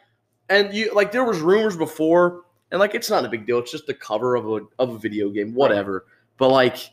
and 0.49 0.73
you 0.75 0.93
like 0.95 1.13
there 1.13 1.25
was 1.25 1.41
rumors 1.41 1.77
before 1.77 2.43
and 2.71 2.81
like 2.81 2.95
it's 2.95 3.11
not 3.11 3.25
a 3.25 3.29
big 3.29 3.47
deal. 3.47 3.59
It's 3.59 3.71
just 3.71 3.87
the 3.87 3.95
cover 3.95 4.35
of 4.35 4.49
a 4.49 4.61
of 4.79 4.91
a 4.91 4.99
video 4.99 5.31
game, 5.31 5.55
whatever. 5.55 6.07
But 6.37 6.49
like 6.49 6.91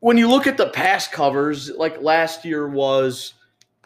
when 0.00 0.16
you 0.16 0.28
look 0.28 0.46
at 0.46 0.56
the 0.56 0.68
past 0.68 1.10
covers, 1.10 1.70
like 1.70 2.00
last 2.00 2.44
year 2.44 2.68
was 2.68 3.34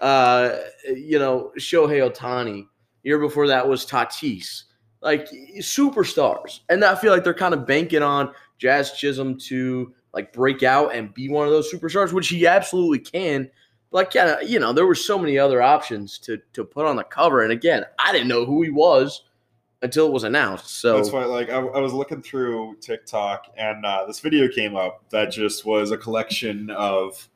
uh 0.02 0.58
you 0.94 1.18
know 1.18 1.52
Shohei 1.58 2.06
Ohtani. 2.10 2.66
Year 3.04 3.18
before 3.18 3.46
that 3.48 3.66
was 3.66 3.86
Tatis. 3.86 4.64
Like 5.00 5.28
superstars. 5.58 6.60
And 6.68 6.84
I 6.84 6.94
feel 6.94 7.12
like 7.12 7.24
they're 7.24 7.34
kind 7.34 7.54
of 7.54 7.66
banking 7.66 8.02
on 8.02 8.32
Jazz 8.58 8.92
Chisholm 8.92 9.36
to 9.48 9.92
like 10.14 10.32
break 10.32 10.62
out 10.62 10.94
and 10.94 11.12
be 11.12 11.28
one 11.28 11.46
of 11.46 11.52
those 11.52 11.72
superstars, 11.72 12.12
which 12.12 12.28
he 12.28 12.46
absolutely 12.46 13.00
can. 13.00 13.50
Like, 13.90 14.14
yeah, 14.14 14.40
you 14.40 14.58
know, 14.58 14.72
there 14.72 14.86
were 14.86 14.94
so 14.94 15.18
many 15.18 15.38
other 15.38 15.60
options 15.60 16.18
to 16.20 16.38
to 16.52 16.64
put 16.64 16.86
on 16.86 16.96
the 16.96 17.04
cover, 17.04 17.42
and 17.42 17.52
again, 17.52 17.84
I 17.98 18.12
didn't 18.12 18.28
know 18.28 18.44
who 18.44 18.62
he 18.62 18.70
was 18.70 19.24
until 19.82 20.06
it 20.06 20.12
was 20.12 20.24
announced. 20.24 20.80
So 20.80 20.96
That's 20.96 21.10
why, 21.10 21.24
like, 21.24 21.50
I, 21.50 21.58
I 21.58 21.80
was 21.80 21.92
looking 21.92 22.22
through 22.22 22.76
TikTok, 22.80 23.46
and 23.56 23.84
uh, 23.84 24.06
this 24.06 24.20
video 24.20 24.48
came 24.48 24.76
up 24.76 25.02
that 25.10 25.32
just 25.32 25.66
was 25.66 25.90
a 25.90 25.98
collection 25.98 26.70
of 26.70 27.28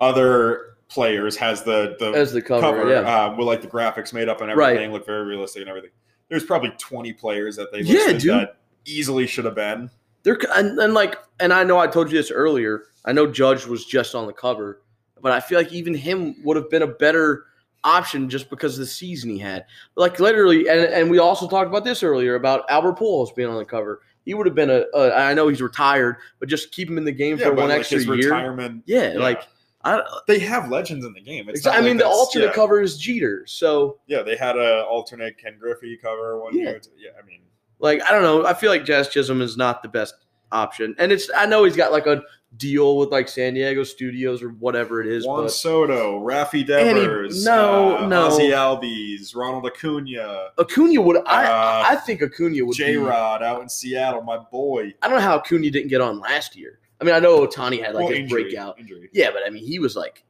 other 0.00 0.77
players. 0.88 1.36
Has 1.36 1.62
the 1.62 1.96
the 1.98 2.10
as 2.12 2.32
the 2.32 2.42
cover, 2.42 2.60
cover, 2.78 2.90
yeah, 2.90 3.00
uh, 3.00 3.34
with 3.36 3.46
like 3.46 3.62
the 3.62 3.68
graphics 3.68 4.12
made 4.12 4.28
up 4.28 4.40
and 4.40 4.54
Right. 4.56 4.70
everything, 4.72 4.92
look 4.92 5.06
very 5.06 5.24
realistic 5.26 5.60
and 5.62 5.68
everything. 5.68 5.90
There's 6.28 6.44
probably 6.44 6.70
20 6.78 7.12
players 7.14 7.56
that 7.56 7.72
they 7.72 7.80
Yeah, 7.80 8.12
dude. 8.12 8.22
that 8.34 8.56
easily 8.84 9.26
should 9.26 9.44
have 9.46 9.54
been. 9.54 9.90
They're 10.24 10.38
and, 10.54 10.78
and 10.78 10.92
like, 10.94 11.16
and 11.40 11.52
I 11.52 11.64
know 11.64 11.78
I 11.78 11.86
told 11.86 12.10
you 12.10 12.18
this 12.18 12.30
earlier. 12.30 12.84
I 13.04 13.12
know 13.12 13.26
Judge 13.26 13.64
was 13.66 13.84
just 13.86 14.14
on 14.14 14.26
the 14.26 14.32
cover, 14.32 14.82
but 15.22 15.32
I 15.32 15.40
feel 15.40 15.58
like 15.58 15.72
even 15.72 15.94
him 15.94 16.34
would 16.44 16.56
have 16.56 16.68
been 16.68 16.82
a 16.82 16.86
better 16.86 17.44
option 17.84 18.28
just 18.28 18.50
because 18.50 18.74
of 18.74 18.80
the 18.80 18.86
season 18.86 19.30
he 19.30 19.38
had. 19.38 19.64
Like 19.94 20.20
literally, 20.20 20.68
and 20.68 20.80
and 20.80 21.10
we 21.10 21.18
also 21.18 21.48
talked 21.48 21.68
about 21.68 21.84
this 21.84 22.02
earlier 22.02 22.34
about 22.34 22.64
Albert 22.68 22.98
Pujols 22.98 23.34
being 23.34 23.48
on 23.48 23.56
the 23.56 23.64
cover. 23.64 24.00
He 24.26 24.34
would 24.34 24.46
have 24.46 24.54
been 24.56 24.68
a. 24.68 24.84
a 24.94 25.14
I 25.14 25.32
know 25.32 25.48
he's 25.48 25.62
retired, 25.62 26.16
but 26.40 26.48
just 26.50 26.72
keep 26.72 26.90
him 26.90 26.98
in 26.98 27.04
the 27.04 27.12
game 27.12 27.38
Yeah, 27.38 27.46
for 27.46 27.54
one 27.54 27.68
like 27.68 27.78
extra 27.80 28.00
year. 28.00 28.16
retirement. 28.34 28.82
Yeah, 28.84 29.12
Yeah. 29.14 29.18
like 29.20 29.44
I. 29.84 30.02
They 30.26 30.38
have 30.40 30.70
legends 30.70 31.04
in 31.04 31.12
the 31.12 31.20
game. 31.20 31.48
It's 31.48 31.66
I 31.66 31.80
mean, 31.80 31.90
like 31.96 31.98
the 31.98 32.06
alternate 32.08 32.46
yeah. 32.46 32.52
cover 32.52 32.80
is 32.80 32.98
Jeter, 32.98 33.44
so 33.46 33.98
Yeah, 34.06 34.22
they 34.22 34.36
had 34.36 34.56
a 34.56 34.84
alternate 34.84 35.38
Ken 35.38 35.56
Griffey 35.58 35.96
cover 35.96 36.40
one 36.40 36.56
Yeah. 36.56 36.62
year. 36.70 36.80
Yeah, 36.98 37.10
I 37.22 37.24
mean, 37.26 37.40
like 37.78 38.02
I 38.02 38.10
don't 38.12 38.22
know. 38.22 38.44
I 38.46 38.54
feel 38.54 38.70
like 38.70 38.84
Jazz 38.84 39.08
Chisholm 39.08 39.40
is 39.40 39.56
not 39.56 39.82
the 39.82 39.88
best 39.88 40.14
option, 40.50 40.94
and 40.98 41.12
it's. 41.12 41.30
I 41.36 41.46
know 41.46 41.64
he's 41.64 41.76
got 41.76 41.92
like 41.92 42.06
a 42.06 42.22
deal 42.56 42.96
with 42.96 43.10
like 43.10 43.28
San 43.28 43.52
Diego 43.54 43.84
Studios 43.84 44.42
or 44.42 44.48
whatever 44.48 45.00
it 45.02 45.06
is, 45.06 45.26
Juan 45.26 45.42
but 45.44 45.52
Soto, 45.52 46.18
Rafi 46.20 46.68
Any- 46.70 47.00
Devers, 47.00 47.44
no, 47.44 47.98
uh, 47.98 48.06
no. 48.08 48.30
Ozzy 48.30 48.50
Albies, 48.52 49.36
Ronald 49.36 49.66
Acuna, 49.66 50.48
Acuna 50.58 51.00
would. 51.00 51.18
I 51.26 51.44
Uh, 51.44 51.84
I 51.90 51.96
think 51.96 52.22
Acuna 52.22 52.64
would. 52.64 52.74
J 52.74 52.96
Rod 52.96 53.42
out 53.42 53.62
in 53.62 53.68
Seattle, 53.68 54.22
my 54.22 54.38
boy. 54.38 54.92
I 55.02 55.08
don't 55.08 55.18
know 55.18 55.22
how 55.22 55.36
Acuna 55.36 55.70
didn't 55.70 55.88
get 55.88 56.00
on 56.00 56.18
last 56.18 56.56
year. 56.56 56.80
I 57.00 57.04
mean, 57.04 57.14
I 57.14 57.20
know 57.20 57.46
Ohtani 57.46 57.82
had 57.82 57.94
like 57.94 58.04
Well, 58.04 58.08
his 58.08 58.18
injury, 58.18 58.44
breakout. 58.44 58.78
Injury. 58.78 59.08
Yeah, 59.12 59.30
but 59.30 59.42
I 59.46 59.50
mean, 59.50 59.64
he 59.64 59.78
was 59.78 59.94
like, 59.94 60.24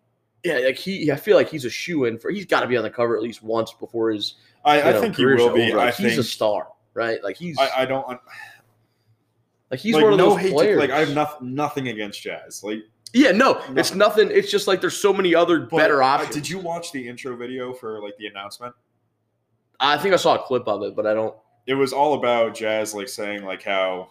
yeah, 0.45 0.59
like 0.59 0.77
he. 0.77 1.11
I 1.11 1.17
feel 1.17 1.37
like 1.37 1.49
he's 1.49 1.65
a 1.65 1.71
shoe 1.71 2.05
in 2.05 2.19
for. 2.19 2.31
He's 2.31 2.47
got 2.47 2.61
to 2.61 2.67
be 2.67 2.77
on 2.77 2.83
the 2.83 2.91
cover 2.91 3.17
at 3.17 3.23
least 3.23 3.43
once 3.43 3.73
before 3.73 4.11
his. 4.11 4.35
I, 4.65 4.83
I 4.83 4.93
know, 4.93 5.01
think 5.01 5.17
he 5.17 5.25
will 5.25 5.55
be. 5.55 5.73
Like, 5.73 5.95
he's 5.95 6.11
think 6.11 6.21
a 6.21 6.23
star, 6.23 6.69
right? 6.95 7.23
Like 7.25 7.37
he's 7.37 7.59
I, 7.59 7.71
I 7.79 7.85
don't 7.87 8.07
like 9.71 9.81
he's 9.81 9.95
like 9.95 10.05
one 10.05 10.13
of 10.13 10.19
no 10.19 10.31
those 10.31 10.41
hate. 10.41 10.49
To, 10.49 10.55
players. 10.55 10.79
like 10.79 10.91
I 10.91 11.01
have 11.01 11.15
nothing 11.15 11.55
nothing 11.55 11.89
against 11.89 12.23
Jazz. 12.23 12.63
Like 12.63 12.85
yeah, 13.13 13.33
no, 13.33 13.55
No. 13.71 13.81
it's 13.81 13.95
nothing. 13.95 14.31
It's 14.31 14.51
just 14.51 14.67
like 14.67 14.81
there's 14.81 14.97
so 14.97 15.13
many 15.13 15.35
other 15.35 15.61
but, 15.61 15.77
better 15.77 16.03
uh, 16.03 16.07
options. 16.07 16.35
Did 16.35 16.49
you 16.49 16.59
watch 16.59 16.93
the 16.93 17.07
intro 17.09 17.37
video 17.37 17.73
for 17.73 18.03
like 18.03 18.17
the 18.19 18.27
announcement? 18.27 18.75
I 19.81 19.97
think 19.97 20.13
I 20.13 20.17
saw 20.17 20.35
a 20.35 20.39
clip 20.39 20.67
of 20.67 20.83
it, 20.83 20.97
but 20.97 21.07
I 21.07 21.15
don't. 21.15 21.35
It 21.67 21.75
was 21.75 21.93
all 21.93 22.15
about 22.15 22.55
Jazz 22.55 22.95
like 22.95 23.09
saying 23.09 23.45
like 23.45 23.63
how 23.63 24.11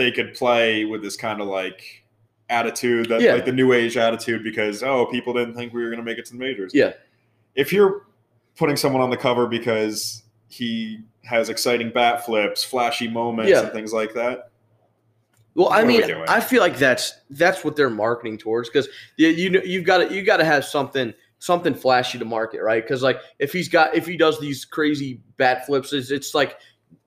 they 0.00 0.10
could 0.10 0.34
play 0.34 0.84
with 0.86 1.02
this 1.02 1.16
kind 1.16 1.40
of 1.40 1.46
like 1.46 2.04
attitude 2.48 3.08
that 3.10 3.20
Yeah. 3.20 3.34
like 3.34 3.44
the 3.44 3.52
new 3.52 3.72
age 3.72 3.96
attitude 3.96 4.42
because 4.42 4.82
oh 4.82 5.06
people 5.06 5.32
didn't 5.34 5.54
think 5.54 5.72
we 5.72 5.82
were 5.82 5.88
going 5.90 5.98
to 6.00 6.04
make 6.04 6.18
it 6.18 6.24
to 6.26 6.32
the 6.32 6.38
majors. 6.38 6.72
Yeah, 6.74 6.94
if 7.54 7.72
you're 7.72 8.06
putting 8.56 8.76
someone 8.76 9.02
on 9.02 9.10
the 9.10 9.16
cover 9.16 9.46
because 9.46 10.22
he 10.48 11.00
has 11.24 11.48
exciting 11.48 11.90
bat 11.90 12.24
flips, 12.26 12.64
flashy 12.64 13.06
moments, 13.08 13.50
Yeah. 13.50 13.60
and 13.60 13.72
things 13.72 13.92
like 13.92 14.14
that, 14.14 14.50
Well, 15.54 15.68
I 15.70 15.84
mean. 15.84 16.02
I 16.28 16.40
feel 16.40 16.60
like 16.60 16.76
that's 16.78 17.20
that's 17.30 17.62
what 17.64 17.76
they're 17.76 17.90
marketing 17.90 18.38
towards 18.38 18.68
because 18.68 18.88
you 19.16 19.28
you 19.28 19.50
know 19.50 19.60
you've 19.62 19.84
got 19.84 19.98
to 20.08 20.14
you 20.14 20.22
got 20.22 20.38
to 20.38 20.44
have 20.44 20.64
something 20.64 21.12
something 21.38 21.74
flashy 21.74 22.18
to 22.18 22.24
market, 22.24 22.62
right? 22.62 22.82
Because 22.82 23.02
like 23.02 23.18
if 23.38 23.52
he's 23.52 23.68
got 23.68 23.94
if 23.94 24.06
he 24.06 24.16
does 24.16 24.40
these 24.40 24.64
crazy 24.64 25.20
bat 25.36 25.66
flips, 25.66 25.92
it's, 25.92 26.10
it's 26.10 26.34
like 26.34 26.56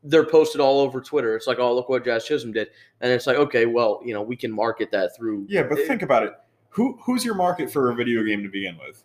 they're 0.03 0.25
posted 0.25 0.59
all 0.61 0.79
over 0.79 0.99
Twitter. 1.01 1.35
It's 1.35 1.47
like, 1.47 1.59
oh, 1.59 1.73
look 1.73 1.89
what 1.89 2.03
Jazz 2.03 2.25
Chisholm 2.25 2.51
did, 2.51 2.69
and 3.01 3.11
it's 3.11 3.25
like, 3.27 3.37
okay, 3.37 3.65
well, 3.65 4.01
you 4.03 4.13
know, 4.13 4.21
we 4.21 4.35
can 4.35 4.51
market 4.51 4.91
that 4.91 5.15
through. 5.15 5.45
yeah. 5.49 5.63
But 5.63 5.79
think 5.87 6.01
about 6.01 6.23
it: 6.23 6.33
who 6.69 6.97
who's 7.05 7.23
your 7.23 7.35
market 7.35 7.71
for 7.71 7.91
a 7.91 7.95
video 7.95 8.23
game 8.23 8.43
to 8.43 8.49
begin 8.49 8.77
with? 8.85 9.03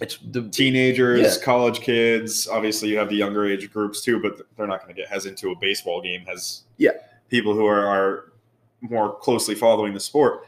It's 0.00 0.18
the 0.30 0.48
Teenagers, 0.48 1.20
Yeah. 1.38 1.44
college 1.44 1.80
kids. 1.80 2.46
Obviously, 2.46 2.88
you 2.88 2.98
have 2.98 3.08
the 3.08 3.16
younger 3.16 3.44
age 3.46 3.68
groups 3.72 4.00
too, 4.00 4.20
but 4.22 4.38
they're 4.56 4.66
not 4.68 4.80
going 4.82 4.94
to 4.94 5.00
get 5.02 5.10
as 5.10 5.26
into 5.26 5.50
a 5.50 5.56
baseball 5.58 6.00
game 6.00 6.24
as 6.32 6.62
Yeah. 6.76 6.92
people 7.28 7.52
who 7.52 7.66
are, 7.66 7.84
are 7.86 8.32
more 8.80 9.16
closely 9.18 9.56
following 9.56 9.94
the 9.94 9.98
sport. 10.00 10.46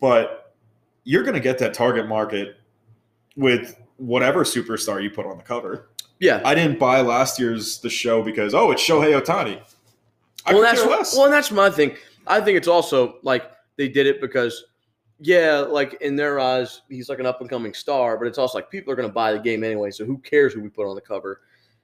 But 0.00 0.54
you're 1.04 1.22
going 1.22 1.34
to 1.34 1.40
get 1.40 1.58
that 1.58 1.74
target 1.74 2.08
market 2.08 2.56
with 3.36 3.78
whatever 3.98 4.44
superstar 4.44 5.02
you 5.02 5.10
put 5.10 5.26
on 5.26 5.36
the 5.36 5.44
cover. 5.44 5.90
Yeah. 6.20 6.40
I 6.44 6.54
didn't 6.54 6.78
buy 6.78 7.00
last 7.00 7.40
year's 7.40 7.78
the 7.78 7.90
show 7.90 8.22
because 8.22 8.54
oh, 8.54 8.70
it's 8.70 8.82
Shohei 8.82 9.20
Ohtani. 9.20 9.60
I 10.46 10.52
well, 10.52 10.62
that's 10.62 10.84
less. 10.84 11.16
well, 11.16 11.24
and 11.24 11.34
that's 11.34 11.50
my 11.50 11.70
thing. 11.70 11.96
I 12.26 12.40
think 12.40 12.56
it's 12.56 12.68
also 12.68 13.16
like 13.22 13.50
they 13.76 13.88
did 13.88 14.06
it 14.06 14.20
because, 14.20 14.64
yeah, 15.18 15.58
like 15.58 15.94
in 16.00 16.16
their 16.16 16.38
eyes, 16.38 16.82
he's 16.88 17.08
like 17.08 17.18
an 17.18 17.26
up 17.26 17.40
and 17.40 17.50
coming 17.50 17.74
star. 17.74 18.16
But 18.16 18.26
it's 18.28 18.38
also 18.38 18.58
like 18.58 18.70
people 18.70 18.92
are 18.92 18.96
going 18.96 19.08
to 19.08 19.12
buy 19.12 19.32
the 19.32 19.38
game 19.38 19.64
anyway, 19.64 19.90
so 19.90 20.04
who 20.04 20.18
cares 20.18 20.52
who 20.54 20.60
we 20.60 20.68
put 20.68 20.88
on 20.88 20.94
the 20.94 21.00
cover? 21.00 21.40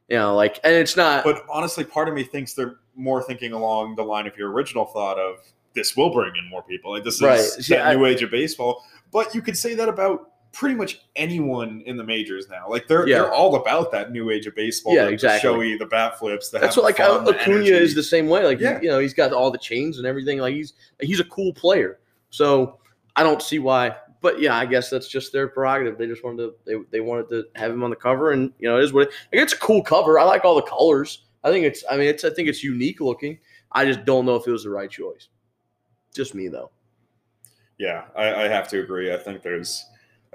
You 0.09 0.16
know, 0.16 0.37
like, 0.37 0.61
and 0.62 0.72
it's 0.75 0.96
not. 0.96 1.25
but 1.25 1.42
honestly, 1.51 1.83
part 1.83 2.09
of 2.09 2.14
me 2.14 2.22
thinks 2.22 2.55
they're 2.55 2.77
more 2.94 3.22
thinking 3.22 3.53
along 3.53 3.96
the 3.96 4.05
line 4.05 4.27
of 4.27 4.37
your 4.37 4.53
original 4.53 4.85
thought 4.87 5.18
of 5.18 5.38
this 5.75 5.96
will 5.96 6.11
bring 6.11 6.33
in 6.37 6.49
more 6.49 6.62
people. 6.62 6.92
Like 6.92 7.05
this 7.05 7.20
Right. 7.20 7.40
is 7.40 7.66
See, 7.66 7.75
that 7.75 7.87
I- 7.87 7.94
new 7.94 8.07
age 8.07 8.22
of 8.22 8.31
baseball. 8.31 8.85
But 9.12 9.35
you 9.35 9.42
could 9.42 9.57
say 9.57 9.75
that 9.75 9.88
about 9.88 10.31
pretty 10.57 10.75
much 10.75 11.03
anyone 11.16 11.83
in 11.85 11.97
the 11.99 12.03
majors 12.03 12.49
now. 12.49 12.66
Like 12.69 12.88
they're 12.88 13.07
Yeah. 13.07 13.19
they're 13.19 13.33
all 13.33 13.57
about 13.57 13.92
that 13.92 14.11
new 14.11 14.31
age 14.31 14.47
of 14.47 14.55
baseball. 14.55 14.95
Yeah, 14.95 15.03
the- 15.03 15.09
the 15.09 15.12
exactly. 15.14 15.40
showy, 15.51 15.77
the 15.77 15.85
bat 15.87 16.19
flips. 16.19 16.49
The 16.49 16.59
that's 16.59 16.77
what 16.77 16.85
like 16.85 16.97
fun, 16.97 17.29
Acuna 17.29 17.57
energy. 17.57 17.71
is 17.73 17.95
the 17.95 18.03
same 18.03 18.27
way. 18.29 18.45
Like, 18.45 18.59
Yeah. 18.59 18.81
you 18.81 18.88
know, 18.88 18.99
he's 18.99 19.12
got 19.14 19.33
all 19.33 19.51
the 19.51 19.59
chains 19.59 19.99
and 19.99 20.07
everything. 20.07 20.38
Like 20.38 20.55
he's 20.55 20.73
he's 21.01 21.21
a 21.21 21.25
cool 21.25 21.53
player. 21.53 21.99
So 22.31 22.79
I 23.16 23.23
don't 23.23 23.42
see 23.42 23.59
why. 23.59 23.97
But 24.23 24.40
yeah, 24.40 24.57
I 24.57 24.64
guess 24.66 24.88
that's 24.88 25.09
just 25.09 25.31
their 25.33 25.47
prerogative. 25.47 25.99
They 25.99 26.07
just 26.07 26.25
wanted 26.25 26.38
to 26.38 26.55
they, 26.64 26.75
they 26.90 27.01
wanted 27.01 27.29
to 27.29 27.45
have 27.55 27.71
him 27.71 27.85
on 27.85 27.90
the 27.90 27.97
cover, 27.97 28.33
and 28.33 28.51
you 28.59 28.66
know, 28.69 28.79
it 28.79 28.85
is 28.85 28.92
what 28.95 29.03
it, 29.09 29.12
like, 29.33 29.42
it's 29.42 29.53
a 29.53 29.59
cool 29.59 29.83
cover. 29.83 30.19
I 30.19 30.25
like 30.25 30.45
all 30.45 30.55
the 30.57 30.62
colors. 30.62 31.25
I 31.45 31.51
think 31.51 31.66
it's 31.66 31.85
I 31.90 31.97
mean 31.99 32.09
it's 32.09 32.25
I 32.25 32.31
think 32.31 32.49
it's 32.49 32.64
unique 32.64 33.01
looking. 33.01 33.38
I 33.73 33.85
just 33.85 34.05
don't 34.07 34.25
know 34.25 34.37
if 34.37 34.47
it 34.47 34.51
was 34.53 34.64
the 34.64 34.71
right 34.71 34.90
choice. 34.90 35.29
Just 36.14 36.35
me 36.35 36.49
though. 36.49 36.71
Yeah, 37.79 38.05
I, 38.16 38.45
I 38.45 38.49
have 38.49 38.69
to 38.69 38.81
agree. 38.81 39.12
I 39.12 39.19
think 39.19 39.42
there's 39.42 39.85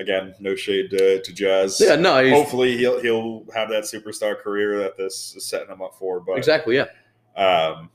again 0.02 0.36
no 0.40 0.56
shade 0.56 0.90
to, 0.92 1.22
to 1.22 1.34
Jazz. 1.34 1.80
Yeah, 1.80 1.96
no, 1.96 2.30
Hopefully 2.30 2.78
he'll 2.78 3.00
he'll 3.00 3.46
have 3.54 3.70
that 3.70 3.84
superstar 3.84 4.38
career 4.38 4.80
that 4.80 4.98
this 4.98 5.36
is 5.36 5.46
setting 5.46 5.70
him 5.70 5.82
up 5.82 5.96
for. 5.98 6.20
But 6.20 6.38
exactly. 6.38 6.76
Yeah, 6.76 6.88
um, 7.36 7.90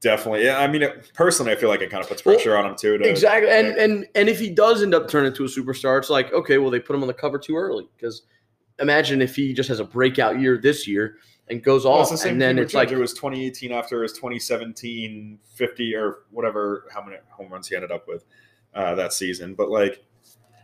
definitely, 0.00 0.44
yeah. 0.44 0.58
I 0.58 0.66
mean, 0.68 0.82
it, 0.82 1.12
personally, 1.14 1.52
I 1.52 1.56
feel 1.56 1.68
like 1.68 1.82
it 1.82 1.90
kind 1.90 2.02
of 2.02 2.08
puts 2.08 2.24
Well, 2.24 2.36
pressure 2.36 2.56
on 2.56 2.66
him 2.66 2.76
too. 2.76 2.98
To, 2.98 3.08
exactly. 3.08 3.50
And 3.50 3.68
like, 3.68 3.78
and 3.78 4.06
and 4.14 4.28
if 4.28 4.38
he 4.38 4.48
does 4.50 4.82
end 4.82 4.94
up 4.94 5.08
turning 5.08 5.28
into 5.28 5.44
a 5.44 5.48
superstar, 5.48 5.98
it's 5.98 6.10
like 6.10 6.32
okay, 6.32 6.58
well 6.58 6.70
they 6.70 6.80
put 6.80 6.96
him 6.96 7.02
on 7.02 7.08
the 7.08 7.14
cover 7.14 7.38
too 7.38 7.56
early 7.56 7.88
because 7.96 8.22
imagine 8.78 9.20
if 9.20 9.36
he 9.36 9.52
just 9.52 9.68
has 9.68 9.80
a 9.80 9.84
breakout 9.84 10.40
year 10.40 10.56
this 10.56 10.88
year 10.88 11.16
and 11.48 11.62
goes 11.62 11.84
well, 11.84 11.94
off, 11.94 12.10
the 12.10 12.28
and 12.28 12.40
then 12.40 12.58
it's 12.58 12.74
like 12.74 12.90
it 12.90 12.96
was 12.96 13.12
2018 13.12 13.72
after 13.72 14.02
his 14.02 14.12
2017 14.12 15.38
50 15.44 15.94
or 15.94 16.18
whatever 16.30 16.86
how 16.92 17.02
many 17.04 17.16
home 17.30 17.50
runs 17.50 17.68
he 17.68 17.74
ended 17.74 17.90
up 17.90 18.06
with 18.08 18.24
uh, 18.74 18.94
that 18.94 19.12
season. 19.12 19.54
But 19.54 19.70
like, 19.70 20.04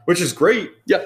which 0.09 0.23
is 0.23 0.33
great. 0.33 0.73
Yeah. 0.87 1.05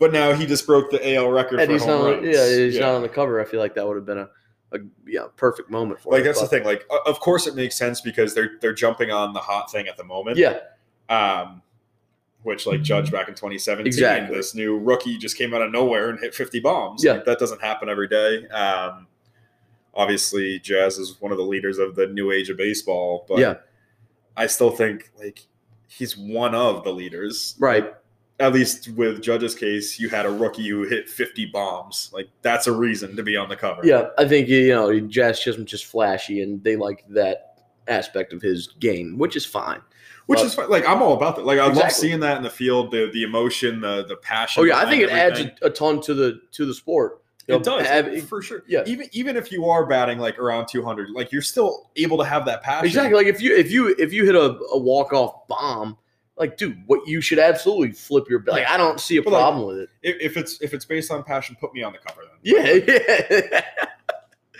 But 0.00 0.12
now 0.12 0.32
he 0.32 0.46
just 0.46 0.66
broke 0.66 0.90
the 0.90 1.14
AL 1.14 1.30
record 1.30 1.60
and 1.60 1.68
for 1.68 1.72
he's 1.74 1.84
home 1.84 2.02
not. 2.10 2.22
runs. 2.24 2.36
Yeah, 2.36 2.48
he's 2.56 2.76
not 2.80 2.94
on 2.96 3.02
the 3.02 3.08
cover. 3.08 3.40
I 3.40 3.44
feel 3.44 3.60
like 3.60 3.74
that 3.76 3.86
would 3.86 3.94
have 3.96 4.04
been 4.04 4.18
a, 4.18 4.28
a 4.72 4.78
yeah 5.06 5.26
perfect 5.36 5.70
moment 5.70 6.00
for. 6.00 6.10
Like 6.12 6.20
him, 6.22 6.24
that's 6.26 6.40
the 6.40 6.48
thing. 6.48 6.64
Like, 6.64 6.84
of 7.06 7.20
course, 7.20 7.46
it 7.46 7.54
makes 7.54 7.76
sense 7.76 8.00
because 8.00 8.34
they're 8.34 8.52
they're 8.60 8.72
jumping 8.72 9.12
on 9.12 9.32
the 9.32 9.38
hot 9.38 9.70
thing 9.70 9.86
at 9.86 9.96
the 9.96 10.02
moment. 10.02 10.38
Yeah, 10.38 10.58
Um, 11.08 11.62
which 12.42 12.66
like 12.66 12.82
Judge 12.82 13.12
back 13.12 13.28
in 13.28 13.34
2017, 13.34 13.86
Exactly. 13.86 14.36
this 14.36 14.56
new 14.56 14.76
rookie 14.76 15.18
just 15.18 15.38
came 15.38 15.54
out 15.54 15.62
of 15.62 15.70
nowhere 15.70 16.10
and 16.10 16.18
hit 16.18 16.34
50 16.34 16.58
bombs. 16.58 17.04
Yeah. 17.04 17.12
Like, 17.12 17.24
that 17.26 17.38
doesn't 17.38 17.62
happen 17.62 17.88
every 17.88 18.08
day. 18.08 18.48
Um, 18.48 19.06
obviously, 19.94 20.58
Jazz 20.58 20.98
is 20.98 21.20
one 21.20 21.30
of 21.30 21.38
the 21.38 21.44
leaders 21.44 21.78
of 21.78 21.94
the 21.94 22.08
new 22.08 22.32
age 22.32 22.50
of 22.50 22.56
baseball, 22.56 23.24
but 23.28 23.38
Yeah. 23.38 23.54
I 24.36 24.46
still 24.48 24.70
think 24.72 25.12
like 25.16 25.46
he's 25.86 26.16
one 26.16 26.56
of 26.56 26.82
the 26.82 26.92
leaders. 26.92 27.54
right. 27.60 27.94
At 28.42 28.52
least 28.52 28.88
with 28.96 29.22
Judge's 29.22 29.54
case, 29.54 29.98
you 30.00 30.08
had 30.08 30.26
a 30.26 30.30
rookie 30.30 30.68
who 30.68 30.82
hit 30.82 31.08
50 31.08 31.46
bombs. 31.46 32.10
Like 32.12 32.28
that's 32.42 32.66
a 32.66 32.72
reason 32.72 33.14
to 33.16 33.22
be 33.22 33.36
on 33.36 33.48
the 33.48 33.56
cover. 33.56 33.82
Yeah, 33.84 34.08
I 34.18 34.26
think 34.26 34.48
you 34.48 34.68
know 34.70 34.98
Jazz 35.00 35.38
Chisholm's 35.40 35.70
just 35.70 35.84
flashy, 35.86 36.42
and 36.42 36.62
they 36.64 36.76
like 36.76 37.04
that 37.10 37.58
aspect 37.88 38.32
of 38.32 38.42
his 38.42 38.68
game, 38.80 39.16
which 39.18 39.36
is 39.36 39.44
fine. 39.46 39.80
Which 40.26 40.38
Well- 40.38 40.46
is 40.46 40.54
fine. 40.54 40.68
like 40.70 40.86
I'm 40.88 41.02
all 41.02 41.14
about 41.14 41.36
that. 41.36 41.44
Like 41.46 41.58
I 41.58 41.66
love 41.66 41.92
seeing 41.92 42.20
that 42.20 42.36
in 42.36 42.42
the 42.42 42.50
field, 42.50 42.90
the 42.90 43.10
the 43.12 43.22
emotion, 43.22 43.80
the 43.80 44.04
the 44.06 44.16
passion. 44.16 44.60
Oh 44.60 44.64
yeah, 44.64 44.78
I 44.78 44.88
think 44.90 45.02
it 45.02 45.08
behind 45.08 45.32
adds 45.34 45.40
a, 45.62 45.66
a 45.66 45.70
ton 45.70 46.00
to 46.02 46.14
the 46.14 46.40
to 46.52 46.66
the 46.66 46.74
sport. 46.74 47.22
You 47.48 47.56
It 47.56 47.58
know, 47.66 47.78
does 47.78 47.86
have- 47.88 48.28
for 48.28 48.40
sure. 48.40 48.62
yeah. 48.68 48.82
even 48.86 49.08
even 49.12 49.36
if 49.36 49.50
you 49.50 49.66
are 49.66 49.84
batting 49.84 50.18
like 50.20 50.38
around 50.38 50.66
200, 50.68 51.10
like 51.10 51.32
you're 51.32 51.42
still 51.42 51.90
able 51.96 52.18
to 52.18 52.24
have 52.24 52.44
that 52.46 52.62
passion. 52.62 52.86
Exactly. 52.86 53.14
Like 53.16 53.26
if 53.26 53.42
you 53.42 53.56
if 53.56 53.70
you 53.72 53.94
if 53.98 54.12
you 54.12 54.24
hit 54.24 54.36
a, 54.36 54.56
a 54.72 54.78
walk 54.78 55.12
off 55.12 55.48
bomb, 55.48 55.98
like 56.42 56.56
dude, 56.56 56.82
what 56.86 57.06
you 57.06 57.20
should 57.20 57.38
absolutely 57.38 57.92
flip 57.92 58.28
your 58.28 58.42
like. 58.48 58.66
I 58.66 58.76
don't 58.76 58.98
see 58.98 59.16
a 59.16 59.22
But, 59.22 59.32
like, 59.32 59.42
problem 59.42 59.66
with 59.68 59.78
it. 59.78 59.90
If, 60.02 60.16
if 60.20 60.36
it's 60.36 60.60
if 60.60 60.74
it's 60.74 60.84
based 60.84 61.12
on 61.12 61.22
passion, 61.22 61.56
put 61.60 61.72
me 61.72 61.84
on 61.84 61.92
the 61.92 62.00
cover 62.00 62.22
then. 62.22 62.38
Yeah, 62.42 63.60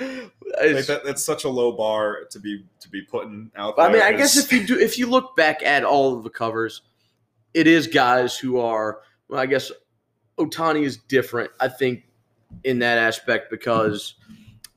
yeah. 0.01 0.29
Like 0.63 0.87
that, 0.87 1.03
that's 1.05 1.25
such 1.25 1.45
a 1.45 1.49
low 1.49 1.73
bar 1.73 2.25
to 2.31 2.39
be 2.39 2.65
to 2.81 2.89
be 2.89 3.03
putting 3.03 3.51
out. 3.57 3.75
I 3.79 3.91
mean, 3.91 4.03
I 4.03 4.13
guess 4.13 4.37
if 4.37 4.53
you 4.53 4.67
do, 4.67 4.79
if 4.79 4.99
you 4.99 5.09
look 5.09 5.35
back 5.35 5.63
at 5.63 5.83
all 5.83 6.17
of 6.17 6.25
the 6.25 6.31
covers, 6.31 6.83
it 7.55 7.67
is 7.67 7.87
guys 7.87 8.37
who 8.37 8.59
are. 8.59 9.01
Well, 9.29 9.41
I 9.41 9.47
guess 9.47 9.73
Ohtani 10.39 10.83
is 10.83 10.99
different. 10.99 11.51
I 11.59 11.69
think 11.69 12.05
in 12.65 12.81
that 12.81 12.99
aspect 12.99 13.51
because 13.51 14.15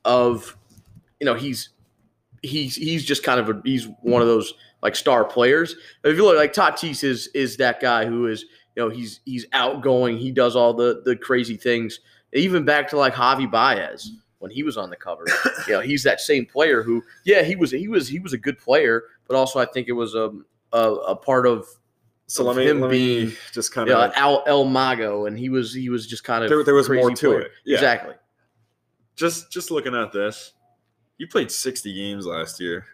of 0.04 0.56
you 1.20 1.26
know 1.26 1.34
he's 1.34 1.68
he's 2.42 2.74
he's 2.74 3.04
just 3.04 3.22
kind 3.22 3.38
of 3.38 3.48
a, 3.50 3.60
he's 3.64 3.86
one 4.00 4.22
of 4.22 4.28
those 4.28 4.54
like 4.86 4.94
star 4.94 5.24
players. 5.24 5.74
But 6.00 6.12
if 6.12 6.16
you 6.16 6.24
look 6.24 6.36
like 6.36 6.52
Tatis 6.52 7.02
is 7.02 7.26
is 7.34 7.56
that 7.56 7.80
guy 7.80 8.06
who 8.06 8.28
is 8.28 8.44
you 8.76 8.84
know 8.84 8.88
he's 8.88 9.20
he's 9.24 9.44
outgoing. 9.52 10.16
He 10.16 10.30
does 10.30 10.54
all 10.54 10.72
the 10.72 11.02
the 11.04 11.16
crazy 11.16 11.56
things. 11.56 11.98
Even 12.32 12.64
back 12.64 12.88
to 12.90 12.96
like 12.96 13.14
Javi 13.14 13.50
Baez 13.50 14.12
when 14.38 14.52
he 14.52 14.62
was 14.62 14.76
on 14.76 14.88
the 14.90 14.96
cover. 14.96 15.24
you 15.66 15.72
know, 15.72 15.80
he's 15.80 16.04
that 16.04 16.20
same 16.20 16.46
player 16.46 16.84
who 16.84 17.02
yeah 17.24 17.42
he 17.42 17.56
was 17.56 17.72
he 17.72 17.88
was 17.88 18.06
he 18.06 18.20
was 18.20 18.32
a 18.32 18.38
good 18.38 18.58
player, 18.60 19.02
but 19.26 19.36
also 19.36 19.58
I 19.58 19.66
think 19.66 19.88
it 19.88 19.92
was 19.92 20.14
a 20.14 20.30
a, 20.72 20.92
a 20.92 21.16
part 21.16 21.48
of 21.48 21.66
So 22.28 22.44
let 22.44 22.56
me 22.56 22.68
him 22.68 22.80
let 22.80 22.90
being, 22.92 23.32
just 23.52 23.72
kind 23.74 23.88
you 23.88 23.94
know, 23.94 24.02
of 24.02 24.12
El, 24.14 24.44
El 24.46 24.64
Mago, 24.66 25.26
and 25.26 25.36
he 25.36 25.48
was 25.48 25.74
he 25.74 25.88
was 25.88 26.06
just 26.06 26.22
kind 26.22 26.44
of 26.44 26.48
there, 26.50 26.62
there 26.62 26.74
was 26.74 26.86
crazy 26.86 27.00
more 27.00 27.10
to 27.10 27.28
player. 27.28 27.40
it. 27.40 27.52
Yeah. 27.64 27.74
Exactly. 27.74 28.14
Just 29.16 29.50
just 29.50 29.72
looking 29.72 29.96
at 29.96 30.12
this, 30.12 30.52
you 31.18 31.26
played 31.26 31.50
60 31.50 31.92
games 31.92 32.24
last 32.24 32.60
year. 32.60 32.84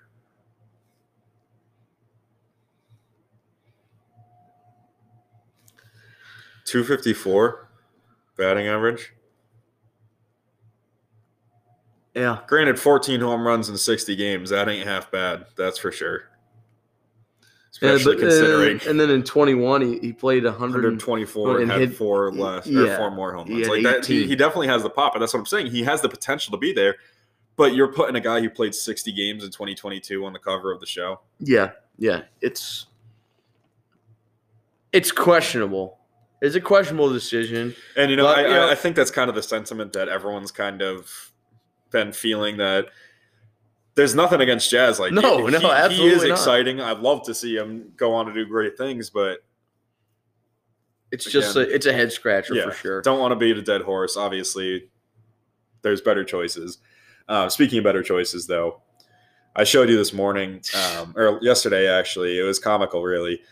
Two 6.64 6.84
fifty 6.84 7.12
four 7.12 7.68
batting 8.36 8.66
average. 8.66 9.12
Yeah. 12.14 12.40
Granted, 12.46 12.78
14 12.78 13.20
home 13.20 13.46
runs 13.46 13.68
in 13.68 13.76
60 13.78 14.14
games. 14.16 14.50
That 14.50 14.68
ain't 14.68 14.86
half 14.86 15.10
bad. 15.10 15.46
That's 15.56 15.78
for 15.78 15.90
sure. 15.90 16.24
Yeah, 17.80 17.92
Especially 17.92 18.16
but, 18.16 18.24
uh, 18.24 18.28
considering 18.28 18.80
and 18.86 19.00
then 19.00 19.10
in 19.10 19.22
21, 19.22 19.80
he, 19.80 19.98
he 19.98 20.12
played 20.12 20.44
100. 20.44 20.84
124 20.84 21.60
and 21.60 21.70
had 21.70 21.80
hit- 21.80 21.96
four 21.96 22.30
less, 22.30 22.68
or 22.68 22.96
four 22.96 23.10
more 23.10 23.32
home 23.32 23.48
runs. 23.48 23.66
Like 23.66 23.82
that, 23.84 24.04
he, 24.04 24.26
he 24.26 24.36
definitely 24.36 24.68
has 24.68 24.82
the 24.82 24.90
pop, 24.90 25.14
and 25.14 25.22
that's 25.22 25.32
what 25.32 25.40
I'm 25.40 25.46
saying. 25.46 25.68
He 25.68 25.82
has 25.82 26.02
the 26.02 26.08
potential 26.08 26.52
to 26.52 26.58
be 26.58 26.72
there, 26.74 26.96
but 27.56 27.74
you're 27.74 27.90
putting 27.92 28.14
a 28.14 28.20
guy 28.20 28.40
who 28.40 28.50
played 28.50 28.74
60 28.74 29.10
games 29.12 29.42
in 29.42 29.50
2022 29.50 30.24
on 30.24 30.32
the 30.34 30.38
cover 30.38 30.70
of 30.70 30.80
the 30.80 30.86
show. 30.86 31.20
Yeah, 31.40 31.70
yeah. 31.98 32.22
It's 32.42 32.86
it's 34.92 35.10
questionable. 35.10 35.98
It's 36.42 36.56
a 36.56 36.60
questionable 36.60 37.10
decision. 37.12 37.74
And 37.96 38.10
you 38.10 38.16
know, 38.16 38.24
But, 38.24 38.38
I, 38.40 38.42
you 38.42 38.48
know- 38.48 38.68
I, 38.68 38.74
think 38.74 38.96
that's 38.96 39.12
kind 39.12 39.30
of 39.30 39.34
the 39.36 39.42
sentiment 39.42 39.92
that 39.94 40.08
everyone's 40.08 40.50
kind 40.50 40.82
of 40.82 41.32
been 41.90 42.12
feeling 42.12 42.58
that. 42.58 42.88
There's 43.94 44.14
nothing 44.14 44.40
against 44.40 44.70
Jazz. 44.70 44.98
Like 44.98 45.12
No, 45.12 45.46
he, 45.46 45.52
no, 45.52 45.58
he- 45.58 45.66
he 45.66 45.66
is 45.66 45.74
absolutely 45.74 46.28
not. 46.30 46.34
exciting. 46.38 46.80
I'd 46.80 46.98
love 46.98 47.22
to 47.26 47.34
see 47.34 47.56
him 47.56 47.92
go 47.96 48.14
on 48.14 48.26
to 48.26 48.32
do 48.32 48.44
great 48.46 48.76
things, 48.76 49.08
but 49.10 49.44
It's 51.12 51.30
just 51.30 51.54
a, 51.56 51.60
it's 51.60 51.86
a 51.86 51.92
head 51.92 52.10
scratcher 52.10 52.54
yeah, 52.54 52.64
for 52.64 52.72
sure. 52.72 53.02
Don't 53.02 53.20
want 53.20 53.32
to 53.32 53.36
beat 53.36 53.56
a 53.56 53.62
dead 53.62 53.82
horse. 53.82 54.16
Obviously, 54.16 54.88
there's 55.82 56.00
better 56.00 56.24
choices. 56.24 56.78
Uh, 57.28 57.48
speaking 57.50 57.78
of 57.78 57.84
better 57.84 58.02
choices, 58.02 58.46
though, 58.46 58.80
I 59.54 59.64
showed 59.64 59.90
you 59.90 59.96
this 59.98 60.12
morning 60.14 60.62
um, 60.74 61.12
or 61.14 61.38
yesterday. 61.42 61.86
Actually, 61.86 62.38
it 62.38 62.42
was 62.42 62.58
comical. 62.58 63.02
Really, 63.04 63.42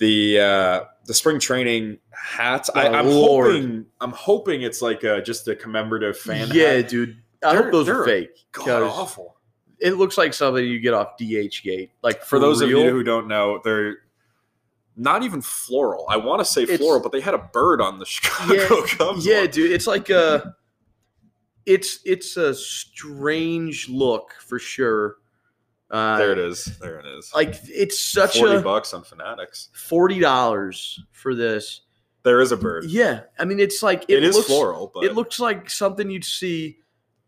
the 0.00 0.40
uh, 0.40 0.80
the 1.06 1.14
spring 1.14 1.38
training 1.38 1.98
hats. 2.10 2.68
I, 2.74 2.88
Oh, 2.88 2.92
I'm 2.92 3.06
Lord. 3.06 3.52
hoping. 3.52 3.86
I'm 4.00 4.10
hoping 4.10 4.62
it's 4.62 4.82
like 4.82 5.04
a, 5.04 5.22
just 5.22 5.46
a 5.46 5.54
commemorative 5.54 6.18
fan. 6.18 6.48
yeah, 6.52 6.72
hat. 6.72 6.88
dude. 6.88 7.16
I 7.44 7.52
They're- 7.52 7.62
hope 7.62 7.72
those 7.72 7.86
they're 7.86 8.04
fake. 8.04 8.30
God 8.52 8.82
awful. 8.82 9.36
It 9.78 9.92
looks 9.94 10.18
like 10.18 10.34
something 10.34 10.62
you 10.62 10.78
get 10.80 10.92
off 10.92 11.16
DHgate. 11.18 11.88
Like 12.02 12.22
For 12.24 12.38
those 12.38 12.60
real. 12.62 12.80
of 12.80 12.84
you 12.84 12.90
who 12.90 13.02
don't 13.02 13.28
know, 13.28 13.60
they're 13.64 13.98
not 14.96 15.22
even 15.22 15.40
floral. 15.40 16.04
I 16.10 16.18
want 16.18 16.40
to 16.40 16.44
say 16.44 16.66
floral, 16.66 17.00
but 17.00 17.12
they 17.12 17.20
had 17.22 17.32
a 17.32 17.38
bird 17.38 17.80
on 17.80 17.98
the 17.98 18.04
Chicago 18.06 18.54
Yeah, 18.54 18.86
Cubs. 18.88 19.24
yeah, 19.26 19.40
one. 19.40 19.50
dude. 19.50 19.72
It's 19.72 19.86
like 19.86 20.10
a, 20.10 20.54
it's 21.64 22.00
it's 22.04 22.36
a 22.36 22.54
strange 22.54 23.88
look 23.88 24.32
for 24.46 24.58
sure. 24.58 25.16
Uh, 25.90 26.18
there 26.18 26.32
it 26.32 26.38
is. 26.38 26.64
There 26.80 27.00
it 27.00 27.06
is. 27.06 27.32
Like 27.34 27.56
it's 27.64 27.98
such 27.98 28.38
Forty 28.38 28.54
a 28.56 28.60
bucks 28.60 28.94
on 28.94 29.02
Fanatics. 29.02 29.70
forty 29.74 30.20
dollars 30.20 31.02
for 31.10 31.34
this. 31.34 31.80
There 32.22 32.40
is 32.40 32.52
a 32.52 32.56
bird. 32.56 32.84
Yeah, 32.84 33.22
I 33.38 33.44
mean 33.44 33.58
it's 33.58 33.82
like 33.82 34.04
it, 34.08 34.18
it 34.18 34.22
is 34.24 34.36
looks, 34.36 34.46
floral, 34.46 34.90
but 34.94 35.04
It 35.04 35.14
looks 35.14 35.40
like 35.40 35.68
something 35.70 36.08
you'd 36.10 36.24
see. 36.24 36.78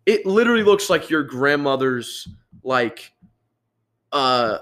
It 0.06 0.26
literally 0.26 0.62
looks 0.62 0.90
like 0.90 1.10
your 1.10 1.22
grandmother's 1.22 2.28
like, 2.62 3.12
uh, 4.12 4.58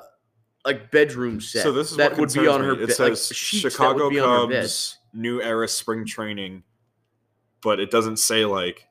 like 0.64 0.90
bedroom 0.90 1.40
set. 1.40 1.62
so 1.62 1.72
this 1.72 1.90
is 1.90 1.96
that 1.96 2.12
what 2.12 2.20
would 2.20 2.32
be 2.32 2.46
on 2.46 2.60
concerns 2.60 2.64
her 2.66 2.76
me. 2.76 2.82
It 2.84 2.86
bed. 2.98 2.98
Like 3.00 3.16
says 3.16 3.36
sheets 3.36 3.62
that 3.64 3.72
Chicago 3.72 4.04
would 4.04 4.10
be 4.10 4.20
on 4.20 4.42
her 4.42 4.46
bed. 4.46 4.62
Cubs 4.62 4.98
new 5.12 5.42
era 5.42 5.66
spring 5.68 6.06
training, 6.06 6.62
but 7.62 7.80
it 7.80 7.90
doesn't 7.90 8.18
say 8.18 8.44
like 8.44 8.86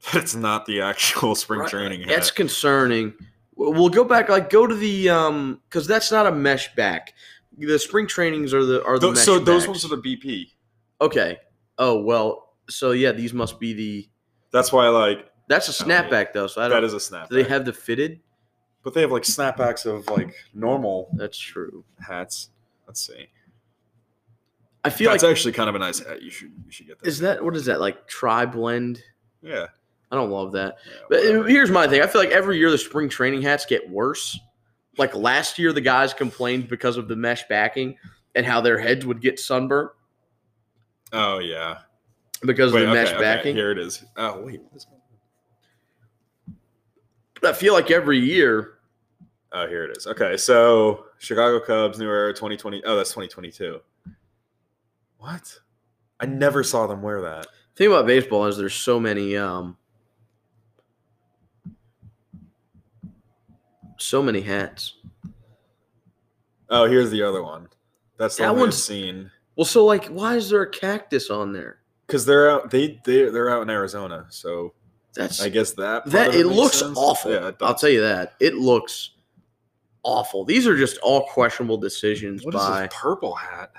it's 0.14 0.34
not 0.34 0.66
the 0.66 0.82
actual 0.82 1.34
spring 1.34 1.60
Right. 1.60 1.70
training. 1.70 2.06
That's 2.06 2.30
concerning. 2.30 3.14
We'll 3.62 3.90
go 3.90 4.04
back, 4.04 4.28
like 4.30 4.48
go 4.48 4.66
to 4.66 4.74
the 4.74 5.10
um, 5.10 5.60
because 5.68 5.86
that's 5.86 6.10
not 6.10 6.26
a 6.26 6.32
mesh 6.32 6.74
back. 6.76 7.12
The 7.58 7.78
spring 7.78 8.06
trainings 8.06 8.54
are 8.54 8.64
the 8.64 8.82
are 8.84 8.98
the 8.98 9.14
so 9.14 9.38
those 9.38 9.62
backs. 9.64 9.68
ones 9.68 9.84
are 9.84 9.94
the 9.96 10.00
BP. 10.02 10.52
okay. 11.00 11.38
Oh 11.78 12.00
well, 12.02 12.54
so 12.70 12.92
yeah, 12.92 13.12
these 13.12 13.34
must 13.34 13.60
be 13.60 13.72
the. 13.74 14.08
That's 14.50 14.72
why 14.72 14.86
I 14.86 14.88
like 14.88 15.30
That's 15.48 15.68
a 15.68 15.84
Oh, 15.84 15.86
yeah. 15.88 16.08
snapback 16.08 16.32
though, 16.32 16.46
so 16.46 16.62
I 16.62 16.68
don't. 16.68 16.82
is 16.84 16.94
a 16.94 17.00
snap. 17.00 17.28
do 17.28 17.34
they 17.34 17.48
have 17.48 17.64
the 17.66 17.72
fitted? 17.72 18.20
but 18.82 18.94
they 18.94 19.02
have 19.02 19.12
like 19.12 19.24
snapbacks 19.24 19.84
of 19.84 20.06
like 20.08 20.34
normal 20.54 21.10
That's 21.14 21.36
true. 21.38 21.84
hats. 21.98 22.48
Let's 22.86 23.06
see. 23.06 23.28
I 24.82 24.88
feel 24.88 25.10
That's 25.10 25.22
like 25.22 25.32
actually 25.32 25.52
kind 25.52 25.68
of 25.68 25.74
a 25.74 25.78
nice 25.78 25.98
hat. 25.98 26.22
You 26.22 26.30
should 26.30 26.52
you 26.64 26.72
should 26.72 26.86
get 26.86 26.98
that. 27.00 27.06
is 27.06 27.18
that 27.18 27.44
what 27.44 27.54
is 27.56 27.66
that 27.66 27.78
like 27.80 28.06
tri 28.08 28.46
blend? 28.46 29.02
yeah. 29.42 29.66
I 30.10 30.16
don't 30.16 30.30
love 30.30 30.52
that. 30.52 30.76
yeah 30.86 30.92
But 31.08 31.26
uh, 31.26 31.42
here's 31.44 31.70
my 31.70 31.86
thing. 31.86 32.02
I 32.02 32.06
feel 32.06 32.20
like 32.20 32.30
every 32.30 32.58
year 32.58 32.70
the 32.70 32.78
spring 32.78 33.08
training 33.08 33.42
hats 33.42 33.64
get 33.66 33.88
worse. 33.88 34.38
Like 34.98 35.14
last 35.14 35.58
year, 35.58 35.72
the 35.72 35.80
guys 35.80 36.12
complained 36.12 36.68
because 36.68 36.96
of 36.96 37.08
the 37.08 37.16
mesh 37.16 37.46
backing 37.48 37.96
and 38.34 38.44
how 38.44 38.60
their 38.60 38.78
heads 38.78 39.06
would 39.06 39.20
get 39.20 39.38
sunburnt 39.38 39.90
oh 41.12 41.38
yeah. 41.38 41.78
because 42.44 42.72
Wait, 42.72 42.82
of 42.82 42.88
the 42.90 42.92
okay, 42.92 43.02
mesh 43.04 43.12
okay, 43.12 43.20
backing. 43.20 43.56
Here 43.56 43.70
it 43.70 43.78
is. 43.78 44.04
Oh 44.16 44.42
wait. 44.42 44.60
But 47.40 47.50
I 47.50 47.52
feel 47.54 47.72
like 47.72 47.90
every 47.90 48.18
year, 48.18 48.80
Oh, 49.52 49.66
here 49.66 49.84
it 49.84 49.96
is. 49.96 50.06
Okay, 50.06 50.36
so 50.36 51.06
Chicago 51.18 51.58
Cubs 51.58 51.98
new 51.98 52.08
era 52.08 52.32
2020. 52.32 52.84
Oh, 52.84 52.96
that's 52.96 53.10
2022. 53.10 53.80
What? 55.18 55.58
I 56.20 56.26
never 56.26 56.62
saw 56.62 56.86
them 56.86 57.02
wear 57.02 57.20
that. 57.22 57.48
thing 57.74 57.88
about 57.88 58.06
baseball 58.06 58.46
is 58.46 58.56
there's 58.56 58.74
so 58.74 59.00
many, 59.00 59.36
um, 59.36 59.76
so 64.00 64.22
many 64.22 64.40
hats. 64.40 64.94
Oh, 66.68 66.86
here's 66.86 67.10
the 67.10 67.22
other 67.22 67.42
one. 67.42 67.68
That's 68.16 68.36
the 68.36 68.44
That 68.44 68.50
one 68.52 68.60
one's- 68.60 68.82
seen 68.82 69.30
Well, 69.56 69.64
so 69.64 69.84
like, 69.84 70.06
why 70.06 70.36
is 70.36 70.50
there 70.50 70.62
a 70.62 70.70
cactus 70.70 71.30
on 71.30 71.52
there? 71.52 71.78
because 72.06 72.26
they're 72.26 72.50
out. 72.50 72.70
They 72.70 73.00
they 73.04 73.28
they're 73.30 73.50
out 73.50 73.62
in 73.62 73.70
Arizona, 73.70 74.26
so 74.30 74.74
That's 75.14 75.40
I 75.40 75.48
guess 75.48 75.72
that 75.74 76.06
that. 76.06 76.34
It 76.34 76.46
looks 76.46 76.78
sense. 76.80 76.98
awful. 76.98 77.30
Yeah, 77.32 77.52
I'll 77.60 77.74
tell 77.76 77.88
you 77.90 78.00
that. 78.00 78.34
It 78.40 78.54
looks 78.56 79.10
awful. 80.02 80.44
These 80.44 80.66
are 80.66 80.76
just 80.76 80.98
all 80.98 81.26
questionable 81.28 81.76
decisions 81.76 82.44
What 82.44 82.54
is 82.56 82.60
by. 82.60 82.82
this 82.82 82.90
purple 83.00 83.34
hat? 83.36 83.70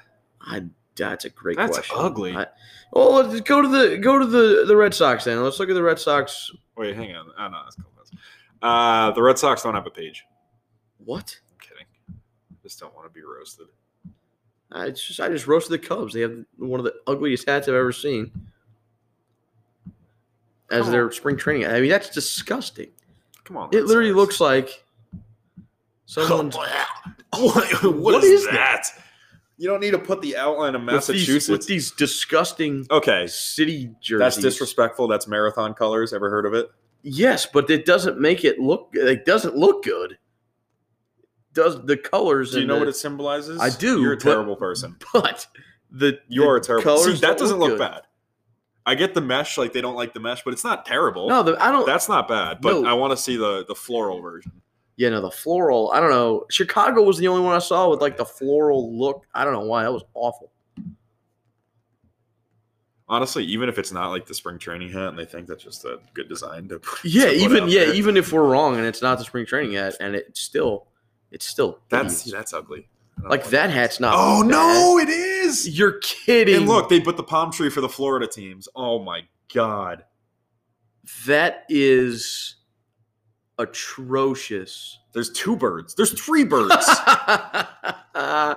I, 0.41 0.63
that's 0.95 1.25
a 1.25 1.29
great 1.29 1.57
That's 1.57 1.77
question. 1.77 1.95
ugly. 1.99 2.33
I, 2.35 2.45
well, 2.93 3.13
let's 3.15 3.41
go 3.41 3.61
to 3.61 3.67
the 3.67 3.97
go 3.97 4.17
to 4.17 4.25
the 4.25 4.63
the 4.65 4.77
Red 4.77 4.93
Sox 4.93 5.25
then. 5.25 5.43
Let's 5.43 5.59
look 5.59 5.69
at 5.69 5.73
the 5.73 5.83
Red 5.83 5.99
Sox. 5.99 6.51
Wait, 6.77 6.95
hang 6.95 7.13
on. 7.15 7.27
Oh 7.37 7.47
no, 7.49 7.61
that's 7.65 7.75
cool. 7.75 7.85
Uh, 8.61 9.11
the 9.11 9.21
Red 9.21 9.37
Sox 9.39 9.63
don't 9.63 9.73
have 9.73 9.87
a 9.87 9.91
page. 9.91 10.25
What? 11.03 11.39
I'm 11.51 11.57
kidding. 11.59 11.85
Just 12.61 12.79
don't 12.79 12.93
want 12.95 13.07
to 13.07 13.13
be 13.13 13.23
roasted. 13.23 13.67
I 14.71 14.91
just 14.91 15.19
I 15.19 15.27
just 15.29 15.47
roasted 15.47 15.81
the 15.81 15.87
Cubs. 15.87 16.13
They 16.13 16.21
have 16.21 16.33
one 16.57 16.79
of 16.79 16.85
the 16.85 16.93
ugliest 17.07 17.47
hats 17.47 17.67
I've 17.67 17.73
ever 17.73 17.91
seen 17.91 18.31
as 20.69 20.83
Come 20.83 20.91
their 20.91 21.05
on. 21.05 21.11
spring 21.11 21.37
training. 21.37 21.67
I 21.67 21.81
mean, 21.81 21.89
that's 21.89 22.09
disgusting. 22.09 22.89
Come 23.43 23.57
on. 23.57 23.69
It 23.73 23.85
literally 23.85 24.13
looks 24.13 24.39
like 24.39 24.83
someone's 26.05 26.55
what, 27.35 27.83
what 27.95 28.23
is, 28.23 28.43
is 28.43 28.47
that? 28.51 28.87
You 29.57 29.67
don't 29.67 29.79
need 29.79 29.91
to 29.91 29.99
put 29.99 30.21
the 30.21 30.37
outline 30.37 30.75
of 30.75 30.81
with 30.81 30.89
these, 30.89 31.09
Massachusetts. 31.09 31.49
with 31.49 31.67
these 31.67 31.91
disgusting 31.91 32.85
okay, 32.89 33.27
city 33.27 33.91
jerseys. 34.01 34.19
that's 34.19 34.37
disrespectful. 34.37 35.07
That's 35.07 35.27
marathon 35.27 35.73
colors. 35.73 36.13
Ever 36.13 36.29
heard 36.29 36.45
of 36.45 36.53
it? 36.53 36.71
Yes, 37.03 37.45
but 37.45 37.69
it 37.69 37.85
doesn't 37.85 38.19
make 38.19 38.43
it 38.43 38.59
look. 38.59 38.89
It 38.93 39.25
doesn't 39.25 39.55
look 39.55 39.83
good. 39.83 40.17
Does 41.53 41.83
the 41.85 41.97
colors? 41.97 42.51
Do 42.51 42.61
you 42.61 42.65
know 42.67 42.75
the- 42.75 42.79
what 42.81 42.87
it 42.89 42.95
symbolizes? 42.95 43.59
I 43.59 43.69
do, 43.69 44.01
You're 44.01 44.13
a 44.13 44.17
but- 44.17 44.23
terrible 44.23 44.55
person. 44.55 44.95
But 45.13 45.47
the 45.91 46.19
You 46.29 46.43
are 46.47 46.59
the 46.59 46.63
a 46.77 46.81
terrible. 46.81 46.97
See, 46.99 47.13
that 47.15 47.37
doesn't 47.37 47.59
look 47.59 47.71
good. 47.71 47.79
bad. 47.79 48.01
I 48.85 48.95
get 48.95 49.13
the 49.13 49.21
mesh, 49.21 49.57
like 49.57 49.73
they 49.73 49.81
don't 49.81 49.95
like 49.95 50.13
the 50.13 50.19
mesh, 50.19 50.43
but 50.43 50.53
it's 50.53 50.63
not 50.63 50.85
terrible. 50.85 51.27
No, 51.29 51.43
the, 51.43 51.61
I 51.63 51.69
don't. 51.71 51.85
that's 51.85 52.07
not 52.09 52.27
bad. 52.27 52.61
But 52.61 52.81
No. 52.81 52.89
I 52.89 52.93
want 52.93 53.11
to 53.11 53.17
see 53.17 53.35
the 53.37 53.65
the 53.67 53.75
floral 53.75 54.21
version. 54.21 54.51
Yeah, 54.95 55.09
no, 55.09 55.21
the 55.21 55.29
floral. 55.31 55.91
I 55.93 55.99
don't 55.99 56.09
know. 56.09 56.45
Chicago 56.49 57.01
was 57.03 57.17
the 57.17 57.27
only 57.27 57.43
one 57.43 57.55
I 57.55 57.59
saw 57.59 57.89
with 57.89 58.01
like 58.01 58.17
the 58.17 58.25
floral 58.25 58.97
look. 58.97 59.25
I 59.33 59.43
don't 59.43 59.53
know 59.53 59.61
why. 59.65 59.83
That 59.83 59.91
was 59.91 60.03
awful. 60.13 60.51
Honestly, 63.11 63.43
even 63.43 63.67
if 63.69 63.77
it's 63.77 63.91
not 63.91 64.07
like 64.09 64.25
the 64.25 64.33
spring 64.33 64.57
training 64.57 64.89
hat, 64.91 65.09
and 65.09 65.19
they 65.19 65.25
think 65.25 65.45
that's 65.45 65.63
just 65.63 65.83
a 65.85 65.99
good 66.13 66.29
design 66.29 66.67
to 66.69 66.79
put, 66.79 67.03
Yeah, 67.03 67.25
to 67.25 67.33
even 67.33 67.67
yeah, 67.67 67.85
there, 67.85 67.93
even 67.93 68.15
if 68.17 68.31
we're 68.31 68.49
wrong 68.49 68.77
and 68.77 68.85
it's 68.85 69.01
not 69.01 69.17
the 69.19 69.25
spring 69.25 69.45
training 69.45 69.73
hat, 69.73 69.95
and 69.99 70.15
it's 70.15 70.39
still, 70.39 70.87
it's 71.29 71.45
still 71.45 71.79
that's 71.89 72.23
that's 72.23 72.53
ugly. 72.53 72.87
Like 73.21 73.29
like 73.29 73.45
that 73.49 73.69
hat's 73.69 73.99
not. 73.99 74.13
Oh 74.17 74.41
bad. 74.41 74.49
no, 74.51 74.97
it 74.97 75.09
is. 75.09 75.77
You're 75.77 75.99
kidding. 75.99 76.55
And 76.55 76.67
look, 76.67 76.89
they 76.89 76.99
put 77.01 77.17
the 77.17 77.23
palm 77.23 77.51
tree 77.51 77.69
for 77.69 77.81
the 77.81 77.89
Florida 77.89 78.25
teams. 78.27 78.67
Oh 78.75 78.97
my 79.03 79.23
god. 79.53 80.05
that 81.27 81.65
is 81.69 82.55
atrocious. 83.59 84.99
There's 85.13 85.29
two 85.31 85.55
birds. 85.57 85.93
There's 85.95 86.13
three 86.19 86.45
birds. 86.45 86.73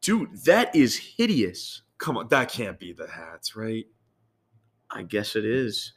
Dude, 0.00 0.36
that 0.44 0.74
is 0.74 0.96
hideous. 0.98 1.82
Come 2.04 2.18
on, 2.18 2.28
that 2.28 2.50
can't 2.52 2.78
be 2.78 2.92
the 2.92 3.08
hats, 3.08 3.56
right? 3.56 3.86
I 4.90 5.04
guess 5.04 5.36
it 5.36 5.46
is. 5.46 5.94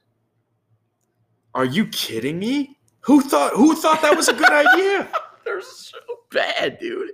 Are 1.53 1.66
you 1.66 1.86
kidding 1.88 2.39
me? 2.39 2.78
Who 3.01 3.20
thought 3.20 3.51
who 3.51 3.76
thought 3.76 4.01
that 4.03 4.16
was 4.16 4.30
a 4.30 4.34
good 4.34 4.49
idea? 4.49 5.10
They're 5.43 5.62
so 5.62 5.97
bad, 6.32 6.80
dude. 6.80 7.12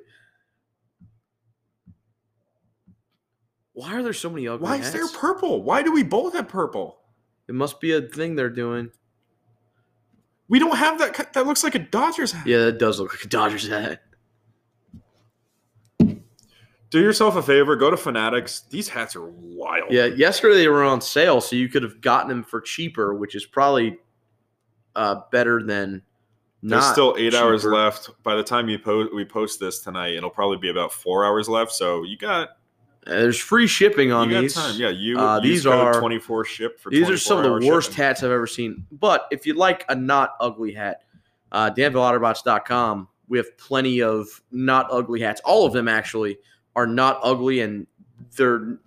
Why 3.71 3.95
are 3.95 4.03
there 4.03 4.13
so 4.13 4.29
many 4.29 4.47
ugly 4.47 4.67
hats? 4.67 4.77
Why 4.77 4.77
hats? 4.77 4.87
is 4.89 5.11
there 5.11 5.19
purple? 5.19 5.63
Why 5.63 5.81
do 5.81 5.91
we 5.91 6.03
both 6.03 6.33
have 6.33 6.47
purple? 6.47 6.99
it 7.47 7.55
must 7.55 7.81
be 7.81 7.93
a 7.93 8.01
thing 8.03 8.35
they're 8.35 8.51
doing. 8.51 8.91
We 10.47 10.59
don't 10.59 10.77
have 10.77 10.99
that. 10.99 11.33
That 11.33 11.47
looks 11.47 11.63
like 11.63 11.73
a 11.73 11.79
Dodgers 11.79 12.31
hat. 12.31 12.45
Yeah, 12.45 12.65
that 12.65 12.77
does 12.77 12.99
look 12.99 13.11
like 13.11 13.23
a 13.23 13.27
Dodgers 13.27 13.67
hat. 13.67 14.03
Do 16.93 17.01
yourself 17.01 17.35
a 17.37 17.41
favor. 17.41 17.75
Go 17.75 17.89
to 17.89 17.97
Fanatics. 17.97 18.65
These 18.69 18.87
hats 18.87 19.15
are 19.15 19.25
wild. 19.25 19.91
Yeah, 19.91 20.05
yesterday 20.05 20.57
they 20.57 20.67
were 20.67 20.83
on 20.83 21.01
sale, 21.01 21.41
so 21.41 21.55
you 21.55 21.67
could 21.67 21.81
have 21.81 22.01
gotten 22.01 22.29
them 22.29 22.43
for 22.43 22.61
cheaper, 22.61 23.15
which 23.15 23.33
is 23.33 23.47
probably 23.47 23.97
uh, 24.95 25.21
better 25.31 25.63
than 25.63 26.03
There's 26.61 26.85
still 26.85 27.15
eight 27.17 27.33
hours 27.33 27.65
left. 27.65 28.11
By 28.21 28.35
the 28.35 28.43
time 28.43 28.69
you 28.69 28.77
post, 28.77 29.11
we 29.11 29.25
post 29.25 29.59
this 29.59 29.79
tonight, 29.79 30.13
it'll 30.13 30.29
probably 30.29 30.57
be 30.57 30.69
about 30.69 30.93
four 30.93 31.25
hours 31.25 31.49
left. 31.49 31.71
So 31.71 32.03
you 32.03 32.15
got 32.15 32.49
Uh, 33.07 33.09
There's 33.09 33.39
free 33.39 33.65
shipping 33.65 34.11
on 34.11 34.29
these. 34.29 34.53
time. 34.53 34.75
Yeah, 34.75 34.89
you. 34.89 35.17
Uh, 35.17 35.39
these 35.39 35.65
are- 35.65 35.99
24 35.99 36.45
ship 36.45 36.79
for. 36.79 36.91
These 36.91 37.09
are 37.09 37.17
some 37.17 37.39
of 37.39 37.43
the 37.43 37.67
worst 37.67 37.89
shipping. 37.89 38.03
hats 38.03 38.21
I've 38.21 38.29
ever 38.29 38.45
seen. 38.45 38.85
But 38.91 39.25
if 39.31 39.47
you 39.47 39.55
like 39.55 39.83
a 39.89 39.95
not 39.95 40.35
ugly 40.39 40.73
hat, 40.73 41.01
uh, 41.51 41.71
DanvilleOtterbots.com, 41.71 43.07
we 43.29 43.39
have 43.39 43.57
plenty 43.57 44.03
of 44.03 44.27
not 44.51 44.89
ugly 44.91 45.21
hats. 45.21 45.41
All 45.43 45.65
of 45.65 45.73
them 45.73 45.87
actually 45.87 46.37
are 46.75 46.87
not 46.87 47.19
ugly, 47.23 47.59
and 47.61 47.87
they're 48.37 48.77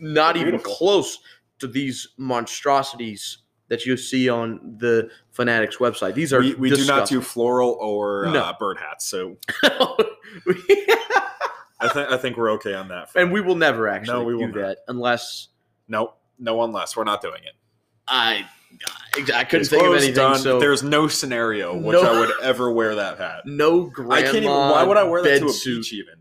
not 0.00 0.34
They're 0.34 0.46
even 0.48 0.60
close 0.60 1.18
to 1.58 1.66
these 1.66 2.08
monstrosities 2.18 3.38
that 3.68 3.84
you 3.84 3.96
see 3.96 4.28
on 4.28 4.76
the 4.78 5.10
Fanatics 5.32 5.76
website. 5.76 6.14
These 6.14 6.32
are 6.32 6.40
We, 6.40 6.54
we 6.54 6.70
do 6.70 6.86
not 6.86 7.08
do 7.08 7.20
floral 7.20 7.72
or 7.80 8.26
No. 8.32 8.40
uh, 8.44 8.52
bird 8.58 8.78
hats, 8.78 9.06
so 9.06 9.36
I 11.80 11.88
think 11.92 12.10
I 12.10 12.16
think 12.16 12.36
we're 12.36 12.50
okay 12.52 12.74
on 12.74 12.88
that. 12.88 13.10
and 13.14 13.30
we 13.32 13.40
will 13.40 13.54
never 13.54 13.88
actually 13.88 14.18
No, 14.18 14.24
we 14.24 14.36
do 14.38 14.46
not. 14.46 14.54
that 14.54 14.78
unless 14.88 15.48
no, 15.86 16.14
no, 16.38 16.62
unless 16.64 16.96
we're 16.96 17.04
not 17.04 17.22
doing 17.22 17.42
it. 17.44 17.54
I 18.06 18.46
I 19.34 19.44
couldn't 19.44 19.62
It's 19.62 19.70
think 19.70 19.84
of 19.86 19.92
anything. 19.94 20.14
done. 20.14 20.38
So 20.38 20.58
There's 20.60 20.82
no 20.82 21.08
scenario 21.08 21.76
which 21.76 21.94
No. 22.00 22.02
I 22.02 22.18
would 22.20 22.30
ever 22.42 22.70
wear 22.72 22.96
that 22.96 23.18
hat. 23.18 23.42
no 23.46 23.84
grandma. 23.86 24.14
I 24.14 24.22
can't 24.22 24.36
even. 24.36 24.50
Why 24.50 24.82
would 24.82 24.96
I 24.96 25.04
wear 25.04 25.22
that 25.22 25.38
to 25.40 25.46
a 25.46 25.50
suit. 25.50 25.82
beach? 25.82 25.92
Even 25.94 26.14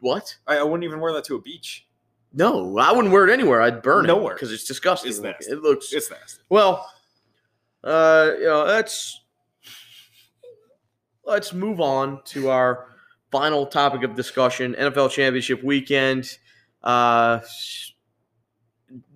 What? 0.00 0.36
I, 0.46 0.58
I 0.58 0.62
wouldn't 0.62 0.84
even 0.84 1.00
wear 1.00 1.12
that 1.12 1.24
to 1.24 1.36
a 1.36 1.40
beach. 1.40 1.86
No, 2.32 2.76
I 2.78 2.92
wouldn't 2.92 3.12
wear 3.12 3.26
it 3.26 3.32
anywhere. 3.32 3.62
I'd 3.62 3.82
burn 3.82 4.04
it 4.04 4.08
Nowhere. 4.08 4.34
because 4.34 4.52
it's 4.52 4.64
disgusting. 4.64 5.10
It's 5.10 5.18
nasty. 5.20 5.52
It 5.52 5.62
looks 5.62 5.92
It's 5.92 6.10
nasty. 6.10 6.42
well. 6.48 6.90
Uh, 7.84 8.32
you 8.38 8.44
know, 8.46 8.64
let's 8.64 9.20
let's 11.24 11.52
move 11.52 11.80
on 11.80 12.20
to 12.24 12.50
our 12.50 12.86
final 13.30 13.66
topic 13.66 14.02
of 14.02 14.14
discussion: 14.14 14.74
NFL 14.78 15.10
Championship 15.10 15.62
Weekend. 15.62 16.38
Uh, 16.82 17.40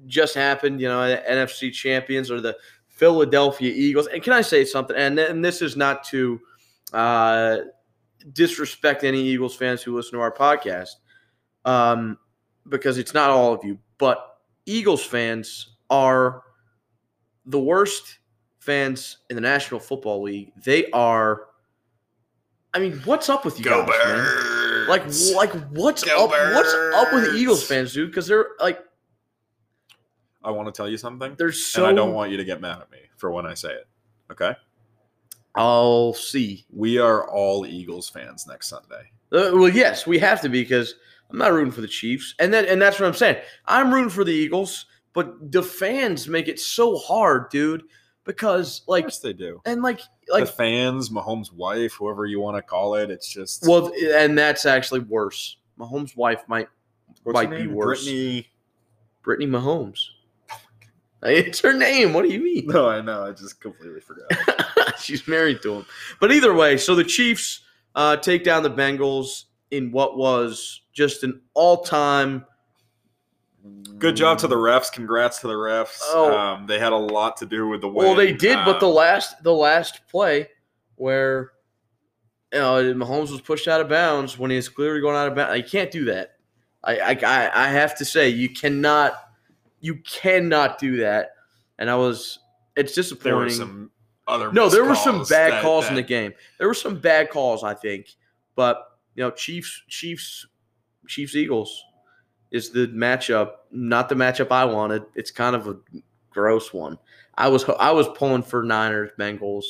just 0.07 0.35
happened. 0.35 0.81
You 0.81 0.89
know, 0.89 0.99
NFC 1.29 1.73
champions 1.73 2.31
are 2.31 2.41
the 2.41 2.57
Philadelphia 2.89 3.73
Eagles. 3.75 4.07
And 4.07 4.23
can 4.23 4.33
I 4.33 4.41
say 4.43 4.65
something? 4.65 4.97
And, 4.97 5.19
and 5.19 5.45
this 5.45 5.61
is 5.63 5.77
not 5.77 6.05
to 6.05 6.41
uh, 6.93 7.57
disrespect 8.33 9.05
any 9.05 9.21
Eagles 9.23 9.55
fans 9.55 9.83
who 9.83 9.95
listen 9.95 10.13
to 10.13 10.21
our 10.21 10.33
podcast, 10.33 10.97
um, 11.65 12.19
because 12.69 12.99
it's 12.99 13.15
not 13.15 13.31
all 13.31 13.53
of 13.53 13.65
you, 13.65 13.79
but 13.99 14.39
Eagles 14.67 15.05
fans 15.05 15.77
are 15.91 16.43
the 17.47 17.59
worst 17.59 18.19
fans 18.59 19.19
in 19.29 19.37
the 19.37 19.43
National 19.43 19.81
Football 19.81 20.23
League. 20.23 20.53
They 20.63 20.91
are. 20.91 21.47
I 22.75 22.79
mean, 22.79 23.01
what's 23.05 23.29
up 23.29 23.45
with 23.45 23.59
you 23.59 23.65
guys, 23.65 23.87
man? 23.87 24.89
Like, 24.89 25.05
like 25.35 25.53
what's 25.71 26.05
Go 26.05 26.25
up? 26.25 26.31
What's 26.31 26.75
up 26.95 27.13
with. 27.13 27.35
Eagles 27.35 27.67
fans, 27.67 27.93
dude? 27.93 28.11
Because 28.11 28.27
they're 28.27 28.47
like, 28.61 28.81
I 30.45 30.51
want 30.51 30.67
to 30.67 30.73
tell 30.73 30.89
you 30.89 30.97
something, 30.97 31.35
they're 31.37 31.53
so. 31.53 31.85
and 31.85 31.93
I 31.93 31.95
don't 31.95 32.15
want 32.15 32.31
you 32.31 32.37
to 32.39 32.45
get 32.45 32.61
mad 32.61 32.81
at 32.81 32.91
me 32.91 32.99
for 33.17 33.31
when 33.31 33.47
I 33.47 33.55
say 33.55 33.73
it. 33.73 33.87
Okay, 34.31 34.55
I'll 35.55 36.15
see. 36.15 36.65
we 36.71 36.99
are 36.99 37.29
all 37.29 37.67
Eagles 37.67 38.09
fans 38.09 38.47
next 38.47 38.69
Sunday. 38.69 39.11
Uh, 39.31 39.51
well, 39.55 39.69
yes, 39.69 40.07
we 40.07 40.19
have 40.19 40.41
to 40.43 40.49
be 40.49 40.63
because 40.63 40.95
I'm 41.31 41.39
not 41.39 41.53
rooting 41.53 41.73
for 41.73 41.81
the 41.81 41.89
Chiefs, 41.89 42.35
and 42.39 42.53
then 42.53 42.67
and 42.67 42.81
that's 42.81 43.01
what 43.01 43.07
I'm 43.07 43.15
saying. 43.15 43.37
I'm 43.67 43.93
rooting 43.93 44.11
for 44.11 44.25
the 44.25 44.33
Eagles, 44.33 44.87
but 45.13 45.53
the 45.53 45.63
fans 45.63 46.29
make 46.29 46.49
it 46.49 46.59
so 46.61 46.97
hard, 46.97 47.51
dude. 47.51 47.85
Because 48.25 48.83
like 48.87 49.13
they 49.21 49.33
do. 49.33 49.61
and 49.67 49.83
like 49.83 50.01
like 50.29 50.45
the 50.45 50.53
fans, 50.53 51.11
Mahomes' 51.11 51.53
wife, 51.53 51.95
whoever 51.95 52.25
you 52.25 52.39
want 52.39 52.57
to 52.57 52.63
call 52.63 52.95
it, 52.95 53.11
it's 53.11 53.29
just 53.29 53.67
well, 53.67 53.93
and 54.15 54.39
that's 54.39 54.65
actually 54.65 55.01
worse. 55.01 55.57
Mahomes' 55.79 56.17
wife 56.17 56.45
might 56.47 56.69
what's 57.25 57.35
might 57.35 57.51
be 57.51 57.67
worse. 57.67 58.05
Brittany. 58.05 58.49
Brittany 59.23 59.51
Mahomes. 59.51 59.99
It's 61.25 61.61
her 61.61 61.73
name. 61.73 62.15
What 62.15 62.23
do 62.23 62.33
you 62.33 62.43
mean? 62.43 62.67
No, 62.67 62.89
I 62.89 63.01
know. 63.01 63.25
I 63.25 63.31
just 63.31 63.61
completely 63.61 64.01
forgot. 64.01 64.27
She's 65.01 65.27
married 65.29 65.63
to 65.63 65.75
him. 65.75 65.87
But 66.21 66.33
either 66.33 66.55
way, 66.55 66.77
so 66.77 66.95
the 66.95 67.05
Chiefs 67.05 67.61
uh, 67.95 68.17
take 68.17 68.45
down 68.45 68.63
the 68.63 68.71
Bengals 68.71 69.45
in 69.71 69.91
what 69.91 70.17
was 70.17 70.83
just 70.93 71.23
an 71.25 71.41
all-time. 71.55 72.45
Good 73.99 74.17
job 74.17 74.39
to 74.39 74.49
the 74.49 74.57
refs. 74.57 74.91
Congrats 74.91 75.39
to 75.41 75.47
the 75.47 75.55
refs. 75.55 76.01
Oh. 76.07 76.37
Um, 76.37 76.67
they 76.67 76.79
had 76.79 76.93
a 76.93 76.97
lot 76.97 77.37
to 77.39 77.47
do 77.47 77.69
with 77.69 77.81
the 77.81 77.89
win. 77.89 78.07
Well, 78.07 78.17
they 78.17 78.33
did, 78.33 78.59
but 78.65 78.81
the 78.81 78.89
Um, 78.89 78.95
last 78.95 79.43
the 79.45 79.53
last 79.53 80.01
play 80.09 80.49
where 80.97 81.53
you 82.53 82.59
know 82.59 82.83
Mahomes 82.95 83.31
was 83.31 83.41
pushed 83.41 83.69
out 83.69 83.81
of 83.81 83.89
bounds 83.89 84.37
when 84.37 84.51
he 84.51 84.57
was 84.57 84.69
clearly 84.69 85.01
going 85.01 85.15
out 85.15 85.29
of 85.29 85.37
bounds. 85.37 85.57
You 85.57 85.65
can't 85.65 85.93
do 85.93 86.07
that. 86.07 86.33
I 86.83 86.99
I, 86.99 87.11
I 87.25 87.67
I 87.67 87.69
have 87.69 87.97
to 87.99 88.05
say 88.05 88.29
you 88.31 88.49
cannot 88.51 89.15
you 89.81 89.97
cannot 89.99 90.79
do 90.81 90.97
that. 90.97 91.31
And 91.79 91.89
I 91.89 91.95
was 91.95 92.41
it's 92.75 92.95
disappointing. 92.95 93.31
there 93.31 93.37
were 93.37 93.51
some 93.51 93.92
other 94.29 94.53
No, 94.53 94.69
there 94.69 94.85
were 94.85 94.95
some 94.95 95.25
bad 95.25 95.53
that- 95.53 95.63
calls 95.63 95.89
in 95.89 95.95
the 95.95 96.03
game. 96.03 96.33
There 96.59 96.69
were 96.69 96.75
some 96.75 96.99
bad 96.99 97.31
calls, 97.31 97.65
I 97.65 97.75
think. 97.75 98.07
But 98.55 98.83
you 99.15 99.23
know, 99.25 99.31
Chiefs, 99.31 99.83
Chiefs, 99.89 100.47
Chiefs, 101.09 101.35
Eagles 101.35 101.83
is 102.51 102.71
the 102.71 102.87
matchup. 102.89 103.53
Not 103.71 104.09
the 104.09 104.15
matchup 104.15 104.51
I 104.51 104.65
wanted. 104.65 105.05
It's 105.15 105.31
kind 105.31 105.57
of 105.57 105.67
a 105.69 105.77
gross 106.31 106.73
one. 106.73 106.99
I 107.37 107.49
was 107.49 107.65
I 107.79 107.93
was 107.93 108.09
pulling 108.15 108.43
for 108.43 108.63
Niners, 108.63 109.11
Bengals. 109.19 109.65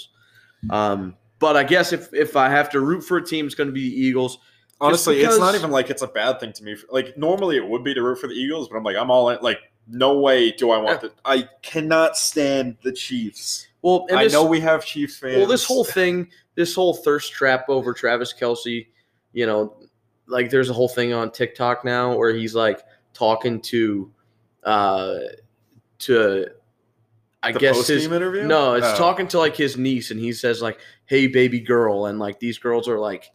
Um, 0.70 1.16
but 1.38 1.56
I 1.56 1.64
guess 1.64 1.92
if 1.92 2.12
if 2.12 2.36
I 2.36 2.48
have 2.48 2.70
to 2.70 2.80
root 2.80 3.02
for 3.02 3.16
a 3.16 3.24
team, 3.24 3.46
it's 3.46 3.54
going 3.54 3.68
to 3.68 3.72
be 3.72 3.88
the 3.90 4.00
Eagles. 4.00 4.38
Honestly, 4.80 5.20
it's 5.20 5.38
not 5.38 5.54
even 5.54 5.70
like 5.70 5.90
it's 5.90 6.02
a 6.02 6.08
bad 6.08 6.40
thing 6.40 6.52
to 6.54 6.64
me. 6.64 6.76
Like 6.90 7.16
normally 7.16 7.56
it 7.56 7.66
would 7.66 7.84
be 7.84 7.94
to 7.94 8.02
root 8.02 8.18
for 8.18 8.26
the 8.26 8.34
Eagles, 8.34 8.68
but 8.68 8.76
I'm 8.76 8.82
like 8.82 8.96
I'm 8.96 9.10
all 9.10 9.28
in. 9.30 9.38
Like 9.40 9.58
no 9.88 10.18
way 10.18 10.52
do 10.52 10.70
I 10.70 10.78
want 10.78 11.00
the. 11.02 11.12
I 11.24 11.48
cannot 11.62 12.16
stand 12.16 12.76
the 12.82 12.92
Chiefs. 12.92 13.66
Well, 13.82 14.06
I 14.12 14.24
this- 14.24 14.32
know 14.32 14.44
we 14.44 14.60
have 14.60 14.84
Chiefs 14.84 15.18
fans. 15.18 15.36
Well, 15.38 15.46
this 15.46 15.64
whole 15.64 15.84
thing, 15.84 16.30
this 16.54 16.74
whole 16.74 16.94
thirst 16.94 17.32
trap 17.32 17.66
over 17.68 17.92
Travis 17.92 18.32
Kelce, 18.32 18.86
you 19.32 19.46
know, 19.46 19.76
like 20.26 20.50
there's 20.50 20.70
a 20.70 20.72
whole 20.72 20.88
thing 20.88 21.12
on 21.12 21.30
TikTok 21.32 21.84
now 21.84 22.16
where 22.16 22.32
he's 22.34 22.54
like 22.54 22.80
talking 23.12 23.60
to, 23.62 24.10
uh, 24.64 25.18
to, 26.00 26.46
I 27.42 27.50
the 27.52 27.58
guess 27.58 27.86
his 27.88 28.06
interview. 28.06 28.44
no, 28.44 28.74
it's 28.74 28.86
Oh. 28.86 28.96
talking 28.96 29.26
to 29.28 29.38
like 29.38 29.56
his 29.56 29.76
niece, 29.76 30.10
and 30.12 30.20
he 30.20 30.32
says 30.32 30.62
like, 30.62 30.78
"Hey, 31.06 31.26
baby 31.26 31.58
girl," 31.60 32.06
and 32.06 32.18
like 32.20 32.38
these 32.38 32.58
girls 32.58 32.86
are 32.88 33.00
like 33.00 33.30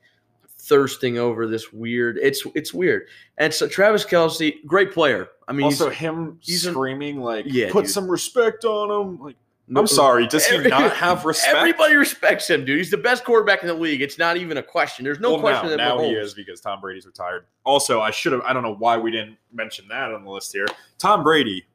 thirsting 0.68 1.18
over 1.18 1.48
this 1.48 1.72
weird. 1.74 2.18
It's 2.22 2.46
it's 2.56 2.74
weird, 2.74 3.08
and 3.38 3.54
so 3.54 3.68
Travis 3.68 4.06
Kelce, 4.06 4.66
great 4.66 4.92
player. 4.92 5.30
I 5.48 5.54
mean, 5.54 5.66
Also, 5.66 5.90
he's, 5.90 6.00
him 6.00 6.38
he's 6.42 6.64
screaming 6.68 7.20
like, 7.22 7.46
Yeah, 7.48 7.72
"Put 7.72 7.86
dude. 7.86 7.94
some 7.94 8.10
respect 8.10 8.66
on 8.66 8.90
him!" 8.92 9.20
Like, 9.24 9.36
no- 9.68 9.82
I'm 9.82 9.88
sorry, 9.88 10.28
does 10.28 10.46
he 10.46 10.58
not 10.58 10.94
have 10.96 11.26
respect? 11.26 11.56
Everybody 11.56 11.96
respects 11.96 12.50
him, 12.50 12.66
dude. 12.66 12.78
He's 12.78 12.92
the 12.92 12.98
best 12.98 13.24
quarterback 13.24 13.62
in 13.62 13.68
the 13.68 13.74
league. 13.74 14.02
It's 14.02 14.18
not 14.18 14.38
even 14.38 14.58
a 14.58 14.64
question. 14.64 15.04
There's 15.06 15.20
no 15.20 15.32
well, 15.32 15.40
question 15.42 15.70
now, 15.70 15.96
that 15.96 15.98
now 15.98 16.00
he 16.04 16.12
is 16.12 16.34
because 16.34 16.60
Tom 16.62 16.82
Brady's 16.82 17.06
retired. 17.06 17.46
Also, 17.64 18.02
I 18.02 18.12
should 18.12 18.32
have. 18.34 18.42
I 18.42 18.54
don't 18.54 18.64
know 18.64 18.76
why 18.76 18.98
we 18.98 19.12
didn't 19.12 19.38
mention 19.54 19.88
that 19.90 20.12
on 20.14 20.24
the 20.24 20.30
list 20.32 20.52
here. 20.54 20.68
Tom 20.98 21.24
Brady 21.24 21.66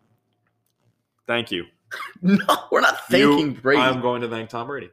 Thank 1.26 1.51
you. 1.51 1.64
No, 2.22 2.38
we're 2.70 2.80
not 2.80 3.07
thanking 3.09 3.53
You- 3.53 3.61
Brady. 3.61 3.80
I'm 3.82 4.01
going 4.01 4.22
to 4.22 4.28
thank 4.28 4.49
Tom 4.49 4.66
Brady. 4.66 4.90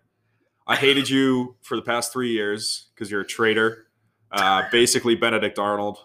I 0.67 0.75
hated 0.75 1.09
you 1.09 1.55
for 1.61 1.75
the 1.77 1.81
past 1.81 2.11
three 2.11 2.31
years 2.31 2.87
because 2.93 3.09
you're 3.09 3.21
a 3.21 3.25
traitor. 3.25 3.87
Uh, 4.31 4.63
basically, 4.71 5.15
Benedict 5.15 5.57
Arnold. 5.57 5.97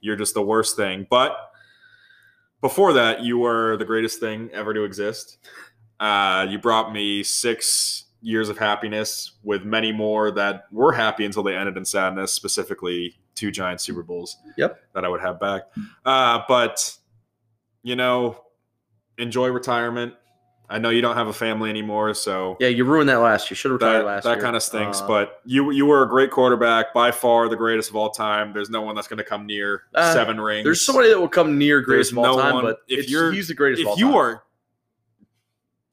You're 0.00 0.16
just 0.16 0.34
the 0.34 0.42
worst 0.42 0.76
thing. 0.76 1.06
But 1.08 1.36
before 2.60 2.92
that, 2.94 3.22
you 3.22 3.38
were 3.38 3.76
the 3.76 3.84
greatest 3.84 4.20
thing 4.20 4.50
ever 4.52 4.74
to 4.74 4.84
exist. 4.84 5.38
Uh, 6.00 6.46
you 6.48 6.58
brought 6.58 6.92
me 6.92 7.22
six 7.22 8.04
years 8.20 8.48
of 8.48 8.56
happiness 8.56 9.32
with 9.42 9.64
many 9.64 9.92
more 9.92 10.30
that 10.30 10.64
were 10.72 10.92
happy 10.92 11.24
until 11.24 11.42
they 11.42 11.54
ended 11.54 11.76
in 11.76 11.84
sadness, 11.84 12.32
specifically 12.32 13.14
two 13.34 13.50
giant 13.50 13.80
Super 13.80 14.02
Bowls. 14.02 14.38
Yep. 14.56 14.80
That 14.94 15.04
I 15.04 15.08
would 15.08 15.20
have 15.20 15.38
back. 15.38 15.64
Uh, 16.04 16.40
but, 16.48 16.96
you 17.82 17.96
know, 17.96 18.38
enjoy 19.18 19.48
retirement. 19.48 20.14
I 20.68 20.78
know 20.78 20.88
you 20.88 21.02
don't 21.02 21.14
have 21.16 21.28
a 21.28 21.32
family 21.32 21.68
anymore, 21.68 22.14
so 22.14 22.56
yeah, 22.58 22.68
you 22.68 22.84
ruined 22.84 23.08
that 23.10 23.18
last. 23.18 23.50
You 23.50 23.56
should 23.56 23.70
have 23.70 23.80
retired 23.80 24.00
that, 24.00 24.06
last 24.06 24.24
that 24.24 24.36
year. 24.36 24.42
kind 24.42 24.56
of 24.56 24.62
stinks. 24.62 25.00
Uh, 25.02 25.06
but 25.06 25.40
you 25.44 25.70
you 25.70 25.84
were 25.84 26.02
a 26.02 26.08
great 26.08 26.30
quarterback, 26.30 26.94
by 26.94 27.10
far 27.10 27.48
the 27.50 27.56
greatest 27.56 27.90
of 27.90 27.96
all 27.96 28.10
time. 28.10 28.52
There's 28.54 28.70
no 28.70 28.80
one 28.80 28.94
that's 28.94 29.06
going 29.06 29.18
to 29.18 29.24
come 29.24 29.44
near 29.46 29.82
Uh, 29.94 30.12
seven 30.14 30.40
rings. 30.40 30.64
there's 30.64 30.84
somebody 30.84 31.10
that 31.10 31.20
will 31.20 31.28
come 31.28 31.58
near 31.58 31.80
greatest 31.82 32.12
There's 32.14 32.24
of 32.24 32.30
all 32.30 32.36
no 32.38 32.42
time, 32.42 32.54
one- 32.54 32.64
but 32.64 32.78
if 32.88 33.10
you're- 33.10 33.34
he's 33.34 33.48
the 33.48 33.54
greatest 33.54 33.82
of 33.82 33.88
all 33.88 33.92
If 33.94 33.98
you 34.00 34.06
time. 34.06 34.14
are, 34.16 34.42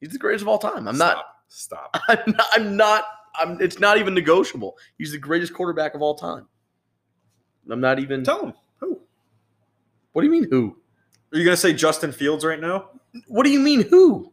he's 0.00 0.10
the 0.10 0.18
greatest 0.18 0.42
of 0.42 0.48
all 0.48 0.58
time. 0.58 0.88
I'm 0.88 0.96
not. 0.98 1.26
stop. 1.48 1.92
Stop. 1.94 2.02
I'm 2.08 2.32
not. 2.34 2.46
I'm 2.54 2.76
not. 2.76 3.04
I'm. 3.34 3.60
It's 3.60 3.78
not 3.78 3.98
even 3.98 4.14
negotiable. 4.14 4.78
He's 4.96 5.12
the 5.12 5.18
greatest 5.18 5.52
quarterback 5.52 5.94
of 5.94 6.00
all 6.00 6.14
time. 6.14 6.46
I'm 7.70 7.80
not 7.80 7.98
even. 7.98 8.24
Tell 8.24 8.42
him 8.46 8.54
who. 8.80 9.00
What 10.12 10.22
do 10.22 10.26
you 10.28 10.32
mean 10.32 10.48
who? 10.50 10.76
Are 11.32 11.38
you 11.38 11.44
going 11.44 11.54
to 11.54 11.60
say 11.60 11.72
Justin 11.74 12.10
Fields 12.12 12.42
right 12.44 12.58
now? 12.60 12.88
What 13.28 13.44
do 13.44 13.50
you 13.50 13.60
mean 13.60 13.86
who? 13.88 14.31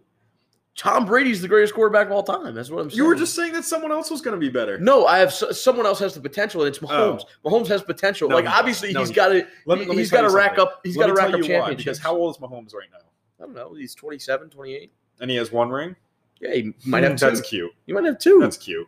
Tom 0.80 1.06
Brady's 1.06 1.42
the 1.42 1.48
greatest 1.50 1.74
quarterback 1.74 2.08
of 2.08 2.14
all 2.14 2.24
time. 2.24 2.56
That's 2.56 2.70
what 2.70 2.80
I'm 2.80 2.90
saying. 2.90 2.96
You 2.98 3.06
were 3.06 3.14
just 3.14 3.36
saying 3.36 3.52
that 3.52 3.66
someone 3.66 3.92
else 3.92 4.10
was 4.10 4.22
going 4.22 4.34
to 4.34 4.40
be 4.40 4.48
better. 4.48 4.78
No, 4.80 5.06
I 5.06 5.18
have 5.18 5.34
someone 5.34 5.86
else 5.86 6.00
has 6.00 6.14
the 6.14 6.22
potential, 6.22 6.62
and 6.64 6.74
it's 6.74 6.82
oh. 6.82 6.88
Mahomes. 6.88 7.24
Mahomes 7.44 7.68
has 7.68 7.82
potential. 7.82 8.30
No, 8.30 8.36
like 8.36 8.46
obviously 8.46 8.94
No, 8.94 9.02
he's 9.02 9.10
he 9.10 9.16
got 9.16 9.28
to. 9.28 9.46
Let 9.66 9.80
me- 9.80 9.86
let 9.86 9.98
he's 9.98 10.10
got 10.10 10.22
to 10.22 10.30
rack 10.30 10.58
up. 10.58 10.80
he's 10.86 10.96
got 10.96 11.08
to 11.08 11.14
rack 11.14 11.34
up 11.34 11.42
championships. 11.42 11.84
Because 11.84 12.00
how 12.00 12.16
old 12.16 12.34
is 12.34 12.42
Mahomes 12.42 12.74
right 12.74 12.88
now? 12.94 13.00
I 13.42 13.46
don't 13.46 13.54
know. 13.54 13.74
He's 13.74 13.94
27, 13.94 14.50
28. 14.50 14.94
And 15.20 15.30
he 15.30 15.36
has 15.36 15.52
one 15.52 15.70
ring. 15.70 15.98
Yeah, 16.40 16.54
he 16.54 16.74
might 16.86 17.04
have 17.04 17.12
hmm, 17.12 17.18
two. 17.18 17.26
That's 17.26 17.42
cute. 17.42 17.72
He 17.86 17.92
might 17.92 18.06
have 18.06 18.18
two. 18.18 18.40
That's 18.40 18.56
cute. 18.56 18.88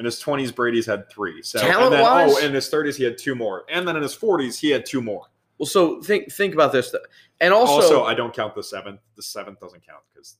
In 0.00 0.04
his 0.04 0.20
20s, 0.20 0.52
Brady's 0.52 0.86
had 0.86 1.08
three. 1.08 1.40
So, 1.42 1.58
then, 1.58 1.70
Talent-wise? 1.70 2.32
oh, 2.34 2.44
in 2.44 2.52
his 2.52 2.68
30s, 2.68 2.96
he 2.96 3.04
had 3.04 3.16
two 3.16 3.36
more. 3.36 3.64
And 3.68 3.86
then 3.86 3.94
in 3.94 4.02
his 4.02 4.16
40s, 4.16 4.58
he 4.58 4.70
had 4.70 4.84
two 4.84 5.00
more. 5.00 5.26
well, 5.58 5.66
so 5.66 6.02
think 6.02 6.32
think 6.32 6.54
about 6.54 6.72
this, 6.72 6.90
though. 6.90 6.98
and 7.40 7.54
also, 7.54 7.74
Also, 7.74 8.02
I 8.02 8.14
don't 8.14 8.34
count 8.34 8.56
the 8.56 8.64
seventh. 8.64 8.98
The 9.14 9.22
seventh 9.22 9.60
doesn't 9.60 9.86
count 9.86 10.02
because 10.12 10.38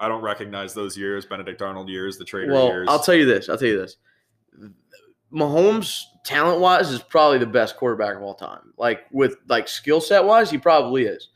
I 0.00 0.08
don't 0.08 0.22
recognize 0.22 0.72
those 0.72 0.96
years, 0.96 1.26
Benedict 1.26 1.60
Arnold 1.60 1.88
years, 1.88 2.16
the 2.16 2.24
Trader 2.24 2.52
well, 2.52 2.68
years. 2.68 2.88
I'll 2.90 2.98
tell 2.98 3.14
you 3.14 3.26
this. 3.26 3.48
I'll 3.48 3.58
tell 3.58 3.68
you 3.68 3.78
this. 3.78 3.96
Mahomes, 5.32 6.04
talent 6.24 6.60
wise, 6.60 6.90
is 6.90 7.00
probably 7.00 7.38
the 7.38 7.46
best 7.46 7.76
quarterback 7.76 8.16
of 8.16 8.22
all 8.22 8.34
time. 8.34 8.72
Like 8.78 9.02
with 9.12 9.36
like 9.48 9.68
skill 9.68 10.00
set 10.00 10.24
wise, 10.24 10.50
he 10.50 10.58
probably 10.58 11.04
is. 11.04 11.28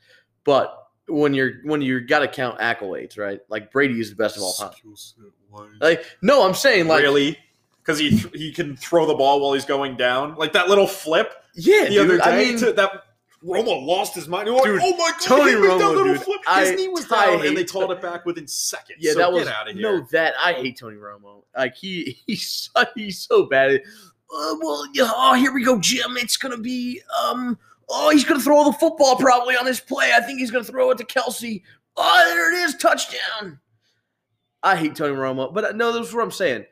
But 0.45 0.75
when 1.07 1.35
you're 1.35 1.53
when 1.65 1.83
you 1.83 2.01
got 2.01 2.21
to 2.21 2.29
count 2.29 2.59
accolades, 2.59 3.19
right? 3.19 3.41
Like 3.49 3.71
Brady 3.71 4.01
is 4.01 4.11
the 4.11 4.17
best 4.17 4.37
of 4.37 4.43
all 4.43 4.55
time. 4.55 4.73
Like 5.81 6.05
no, 6.23 6.47
I'm 6.47 6.55
saying 6.55 6.89
like 6.89 7.03
really? 7.03 7.39
Because 7.79 7.99
he 7.99 8.11
th- 8.11 8.35
he 8.35 8.51
can 8.51 8.77
throw 8.77 9.07
the 9.07 9.15
ball 9.15 9.41
while 9.41 9.53
he's 9.53 9.67
going 9.67 9.97
down, 9.97 10.37
like 10.37 10.55
that 10.55 10.69
little 10.69 10.87
flip 10.87 11.35
yeah, 11.55 11.85
the 11.85 11.91
dude. 11.91 11.99
other 11.99 12.19
day. 12.19 12.25
I 12.25 12.37
mean, 12.39 12.59
to, 12.59 12.73
that 12.73 13.04
Romo 13.45 13.85
lost 13.87 14.15
his 14.15 14.27
mind. 14.27 14.47
You're 14.47 14.55
like, 14.57 14.65
Dude, 14.65 14.81
oh 14.83 14.91
my 14.97 15.11
god, 15.11 15.21
Tony 15.21 15.51
he 15.53 15.57
made 15.57 15.63
that 15.65 15.81
Romo, 15.81 15.95
little 15.97 16.15
dude, 16.15 16.23
flip. 16.23 16.41
I- 16.47 16.75
knee 16.75 16.89
was 16.89 17.07
down, 17.07 17.45
and 17.47 17.57
they 17.57 17.65
called 17.65 17.91
it 17.93 18.01
back 18.01 18.25
within 18.25 18.47
seconds. 18.49 18.99
yeah, 19.01 19.13
So 19.13 19.19
that 19.19 19.27
get 19.27 19.33
was 19.35 19.49
out 19.49 19.69
of 19.69 19.75
here. 19.77 19.83
no 19.83 20.07
that 20.13 20.35
I 20.43 20.55
hate 20.55 20.79
Tony 20.79 20.97
Romo. 20.97 21.43
Like 21.57 21.75
he 21.77 22.19
he's 22.27 22.71
so, 22.75 22.85
he's 22.95 23.19
so 23.21 23.45
bad. 23.45 23.73
Uh, 23.73 24.57
well, 24.61 24.87
yeah, 24.95 25.11
oh, 25.15 25.35
here 25.35 25.53
we 25.53 25.63
go, 25.65 25.79
Jim. 25.79 26.17
It's 26.17 26.37
gonna 26.37 26.57
be 26.59 27.01
um. 27.23 27.59
Oh, 27.91 28.09
he's 28.11 28.25
gonna 28.25 28.41
throw 28.41 28.65
the 28.65 28.73
football 28.73 29.17
probably 29.17 29.57
on 29.57 29.67
this 29.67 29.79
play. 29.81 30.13
I 30.15 30.21
think 30.23 30.39
he's 30.39 30.51
gonna 30.51 30.65
throw 30.65 30.91
it 30.91 30.99
to 30.99 31.05
Kelce. 31.05 31.63
Oh, 31.97 32.23
there 32.27 32.53
it 32.53 32.65
is, 32.65 32.75
touchdown. 32.77 33.61
I 34.63 34.75
hate 34.77 34.97
Tony 34.97 35.15
Romo, 35.15 35.53
but 35.53 35.65
uh, 35.65 35.73
no, 35.73 35.93
that's 35.93 36.13
what 36.15 36.25
I'm 36.25 36.31
saying. 36.31 36.65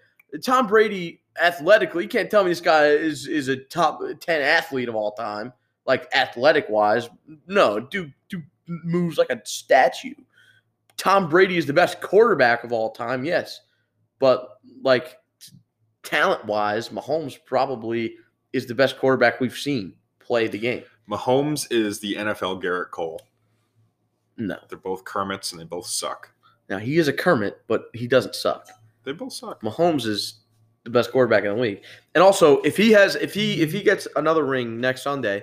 Tom 0.43 0.67
Brady, 0.67 1.21
athletically, 1.41 2.05
you 2.05 2.09
can't 2.09 2.31
tell 2.31 2.43
me 2.43 2.49
this 2.51 2.63
guy 2.63 2.87
is 2.87 3.27
is 3.27 3.49
a 3.49 3.57
top 3.57 4.01
ten 4.21 4.41
athlete 4.41 4.89
of 4.89 4.95
all 4.95 5.13
time, 5.13 5.53
like 5.87 6.09
athletic 6.15 6.69
wise. 6.69 7.09
No, 7.47 7.81
dude, 7.81 8.13
dude 8.29 8.45
moves 8.67 9.19
like 9.19 9.31
a 9.31 9.41
statue. 9.45 10.15
Tom 10.97 11.29
Brady 11.29 11.57
is 11.57 11.67
the 11.67 11.73
best 11.73 12.01
quarterback 12.01 12.65
of 12.65 12.73
all 12.73 12.91
time, 12.93 13.25
yes, 13.25 13.61
but 14.19 14.59
like 14.83 15.17
talent 16.03 16.45
wise, 16.45 16.91
Mahomes 16.91 17.39
probably 17.45 18.15
is 18.53 18.67
the 18.67 18.75
best 18.75 18.99
quarterback 18.99 19.41
we've 19.41 19.57
seen 19.57 19.95
play 20.21 20.47
the 20.47 20.59
game. 20.59 20.85
Mahomes 21.11 21.67
is 21.73 21.99
the 21.99 22.15
NFL 22.15 22.63
Gerrit 22.63 22.91
Cole. 22.91 23.21
No, 24.37 24.57
They're 24.69 24.79
both 24.79 25.05
Kermits, 25.05 25.53
and 25.53 25.61
they 25.61 25.65
both 25.65 25.87
suck. 25.87 26.31
now 26.69 26.79
he 26.79 26.99
is 26.99 27.09
a 27.09 27.13
Kermit, 27.13 27.61
but 27.67 27.87
he 27.93 28.07
doesn't 28.07 28.35
suck. 28.35 28.69
They 29.05 29.13
both 29.13 29.33
suck. 29.33 29.61
Mahomes 29.63 30.07
is 30.07 30.41
the 30.85 30.91
best 30.91 31.11
quarterback 31.13 31.45
in 31.45 31.55
the 31.57 31.61
league. 31.61 31.83
And 32.15 32.23
also, 32.23 32.61
if 32.63 32.77
he 32.77 32.93
has 32.93 33.15
if 33.17 33.35
he 33.35 33.61
if 33.61 33.73
he 33.73 33.83
gets 33.83 34.07
another 34.17 34.45
ring 34.45 34.81
next 34.81 35.03
Sunday, 35.03 35.43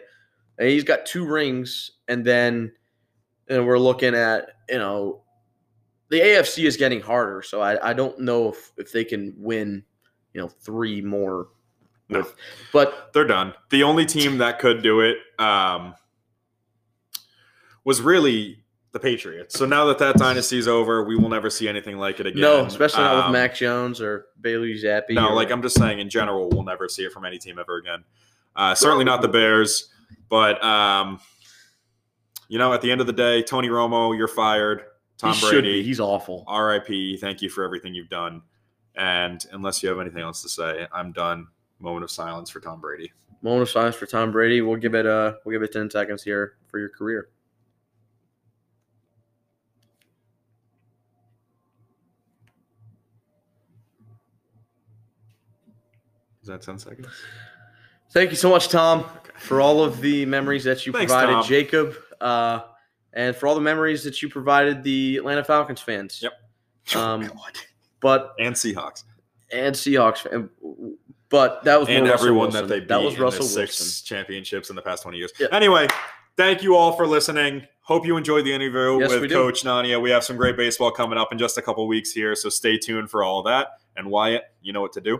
and 0.59 0.67
he's 0.69 0.83
got 0.83 1.05
two 1.07 1.25
rings, 1.25 1.91
and 2.07 2.23
then 2.23 2.71
and 3.47 3.65
we're 3.65 3.79
looking 3.79 4.13
at, 4.13 4.51
you 4.69 4.77
know, 4.77 5.23
the 6.09 6.19
AFC 6.19 6.65
is 6.65 6.77
getting 6.77 7.01
harder, 7.01 7.41
so 7.41 7.61
I, 7.61 7.89
I 7.89 7.93
don't 7.93 8.19
know 8.19 8.49
if, 8.49 8.71
if 8.77 8.91
they 8.91 9.03
can 9.03 9.33
win, 9.37 9.83
you 10.33 10.41
know, 10.41 10.47
three 10.47 11.01
more. 11.01 11.47
No. 12.09 12.19
With, 12.19 12.35
but 12.73 13.11
They're 13.13 13.25
done. 13.25 13.53
The 13.71 13.81
only 13.83 14.05
team 14.05 14.37
that 14.39 14.59
could 14.59 14.83
do 14.83 15.01
it 15.01 15.17
um, 15.39 15.95
was 17.83 18.01
really 18.01 18.63
the 18.91 18.99
Patriots. 18.99 19.57
So 19.57 19.65
now 19.65 19.85
that 19.85 19.99
that 19.99 20.15
dynasty's 20.17 20.67
over, 20.67 21.03
we 21.03 21.15
will 21.15 21.29
never 21.29 21.49
see 21.49 21.67
anything 21.67 21.97
like 21.97 22.19
it 22.19 22.25
again. 22.27 22.41
no, 22.41 22.65
especially 22.65 23.03
not 23.03 23.15
Um, 23.15 23.31
with 23.31 23.39
Mac 23.39 23.55
Jones 23.55 24.01
or 24.01 24.27
Bailey 24.41 24.73
Zappe. 24.75 25.11
No, 25.11 25.29
or- 25.29 25.35
like 25.35 25.51
I'm 25.51 25.61
just 25.61 25.77
saying 25.77 25.99
in 25.99 26.09
general, 26.09 26.49
we'll 26.49 26.63
never 26.63 26.89
see 26.89 27.03
it 27.03 27.11
from 27.11 27.25
any 27.25 27.37
team 27.37 27.59
ever 27.59 27.77
again. 27.77 28.03
Uh, 28.55 28.73
certainly 28.75 29.05
not 29.05 29.21
the 29.21 29.27
Bears, 29.27 29.89
but 30.29 30.63
um, 30.63 31.19
you 32.47 32.57
know, 32.57 32.73
at 32.73 32.81
the 32.81 32.91
end 32.91 33.01
of 33.01 33.07
the 33.07 33.13
day, 33.13 33.41
Tony 33.41 33.69
Romo, 33.69 34.15
you're 34.17 34.27
fired. 34.27 34.83
Tom 35.17 35.33
he 35.33 35.39
should 35.39 35.51
be. 35.63 35.69
Brady, 35.69 35.83
He's 35.83 35.99
awful. 35.99 36.43
R.I.P. 36.47 37.17
Thank 37.17 37.41
you 37.41 37.49
for 37.49 37.63
everything 37.63 37.93
you've 37.93 38.09
done. 38.09 38.41
And 38.95 39.45
unless 39.51 39.83
you 39.83 39.89
have 39.89 39.99
anything 39.99 40.21
else 40.21 40.41
to 40.41 40.49
say, 40.49 40.87
I'm 40.91 41.11
done. 41.11 41.47
Moment 41.79 42.03
of 42.03 42.11
silence 42.11 42.49
for 42.49 42.59
Tom 42.59 42.81
Brady. 42.81 43.11
Moment 43.41 43.61
of 43.63 43.69
silence 43.69 43.95
for 43.95 44.05
Tom 44.05 44.31
Brady. 44.31 44.61
We'll 44.61 44.75
give 44.75 44.95
it 44.95 45.05
uh 45.05 45.35
we'll 45.45 45.53
give 45.53 45.61
it 45.63 45.71
ten 45.71 45.89
seconds 45.89 46.23
here 46.23 46.57
for 46.67 46.77
your 46.79 46.89
career. 46.89 47.29
Is 56.41 56.47
that 56.47 56.61
10 56.63 56.79
seconds? 56.79 57.07
Thank 58.11 58.31
you 58.31 58.35
so 58.35 58.49
much, 58.49 58.69
Tom, 58.69 59.05
for 59.37 59.61
all 59.61 59.83
of 59.83 60.01
the 60.01 60.25
memories 60.25 60.63
that 60.63 60.85
you 60.85 60.91
Thanks, 60.93 61.11
provided, 61.11 61.33
Tom. 61.33 61.43
Jacob, 61.45 61.95
uh, 62.19 62.61
and 63.13 63.35
for 63.35 63.47
all 63.47 63.55
the 63.55 63.61
memories 63.61 64.03
that 64.03 64.21
you 64.21 64.29
provided 64.29 64.83
the 64.83 65.17
Atlanta 65.17 65.43
Falcons 65.43 65.81
fans. 65.81 66.21
Yep. 66.21 66.33
Um, 66.95 67.29
but 67.99 68.33
and 68.39 68.55
Seahawks. 68.55 69.03
and 69.51 69.75
Seahawks, 69.75 70.19
fan- 70.27 70.49
but 71.29 71.63
that 71.65 71.79
was 71.79 71.87
and 71.87 72.07
everyone 72.07 72.47
Wilson. 72.47 72.61
that 72.63 72.67
they 72.67 72.79
beat 72.79 72.87
that 72.87 73.01
was 73.03 73.13
in 73.13 73.21
Russell 73.21 73.45
six 73.45 73.79
Wilson. 73.79 74.05
championships 74.05 74.71
in 74.71 74.75
the 74.75 74.81
past 74.81 75.03
20 75.03 75.19
years. 75.19 75.31
Yeah. 75.39 75.47
Anyway, 75.51 75.85
thank 76.35 76.63
you 76.63 76.75
all 76.75 76.93
for 76.93 77.05
listening. 77.05 77.67
Hope 77.81 78.07
you 78.07 78.17
enjoyed 78.17 78.43
the 78.45 78.51
interview 78.53 78.99
Yes, 79.01 79.11
with. 79.11 79.29
Coach 79.31 79.63
Nania. 79.63 80.01
We 80.01 80.09
have 80.09 80.23
some 80.23 80.35
great 80.35 80.57
baseball 80.57 80.89
coming 80.89 81.19
up 81.19 81.31
in 81.31 81.37
just 81.37 81.59
a 81.59 81.61
couple 81.61 81.87
weeks 81.87 82.11
here, 82.11 82.33
so 82.33 82.49
stay 82.49 82.79
tuned 82.79 83.11
for 83.11 83.23
all 83.23 83.43
that. 83.43 83.67
And 83.95 84.09
Wyatt, 84.09 84.45
you 84.63 84.73
know 84.73 84.81
what 84.81 84.93
to 84.93 85.01
do. 85.01 85.19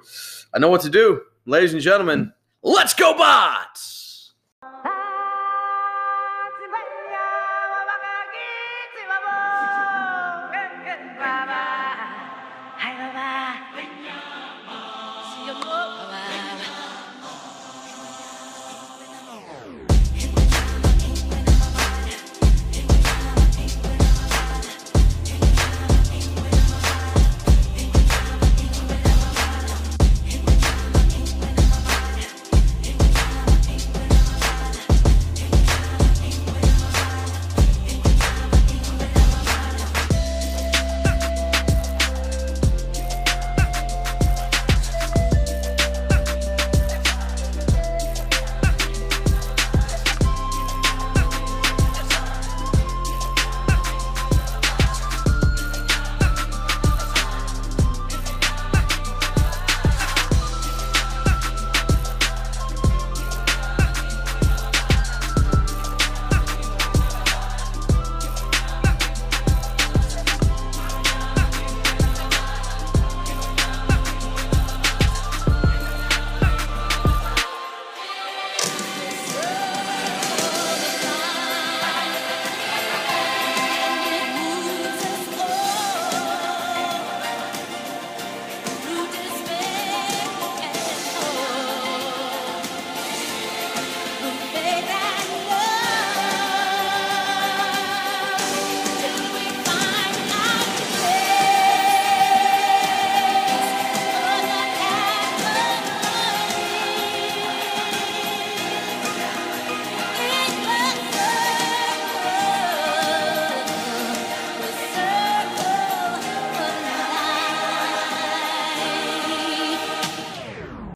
I 0.52 0.58
know 0.58 0.70
what 0.70 0.82
to 0.82 0.90
do, 0.90 1.22
ladies 1.46 1.74
and 1.74 1.82
gentlemen. 1.84 2.34
Let's 2.62 2.93
go, 2.93 3.14
bots! 3.18 4.09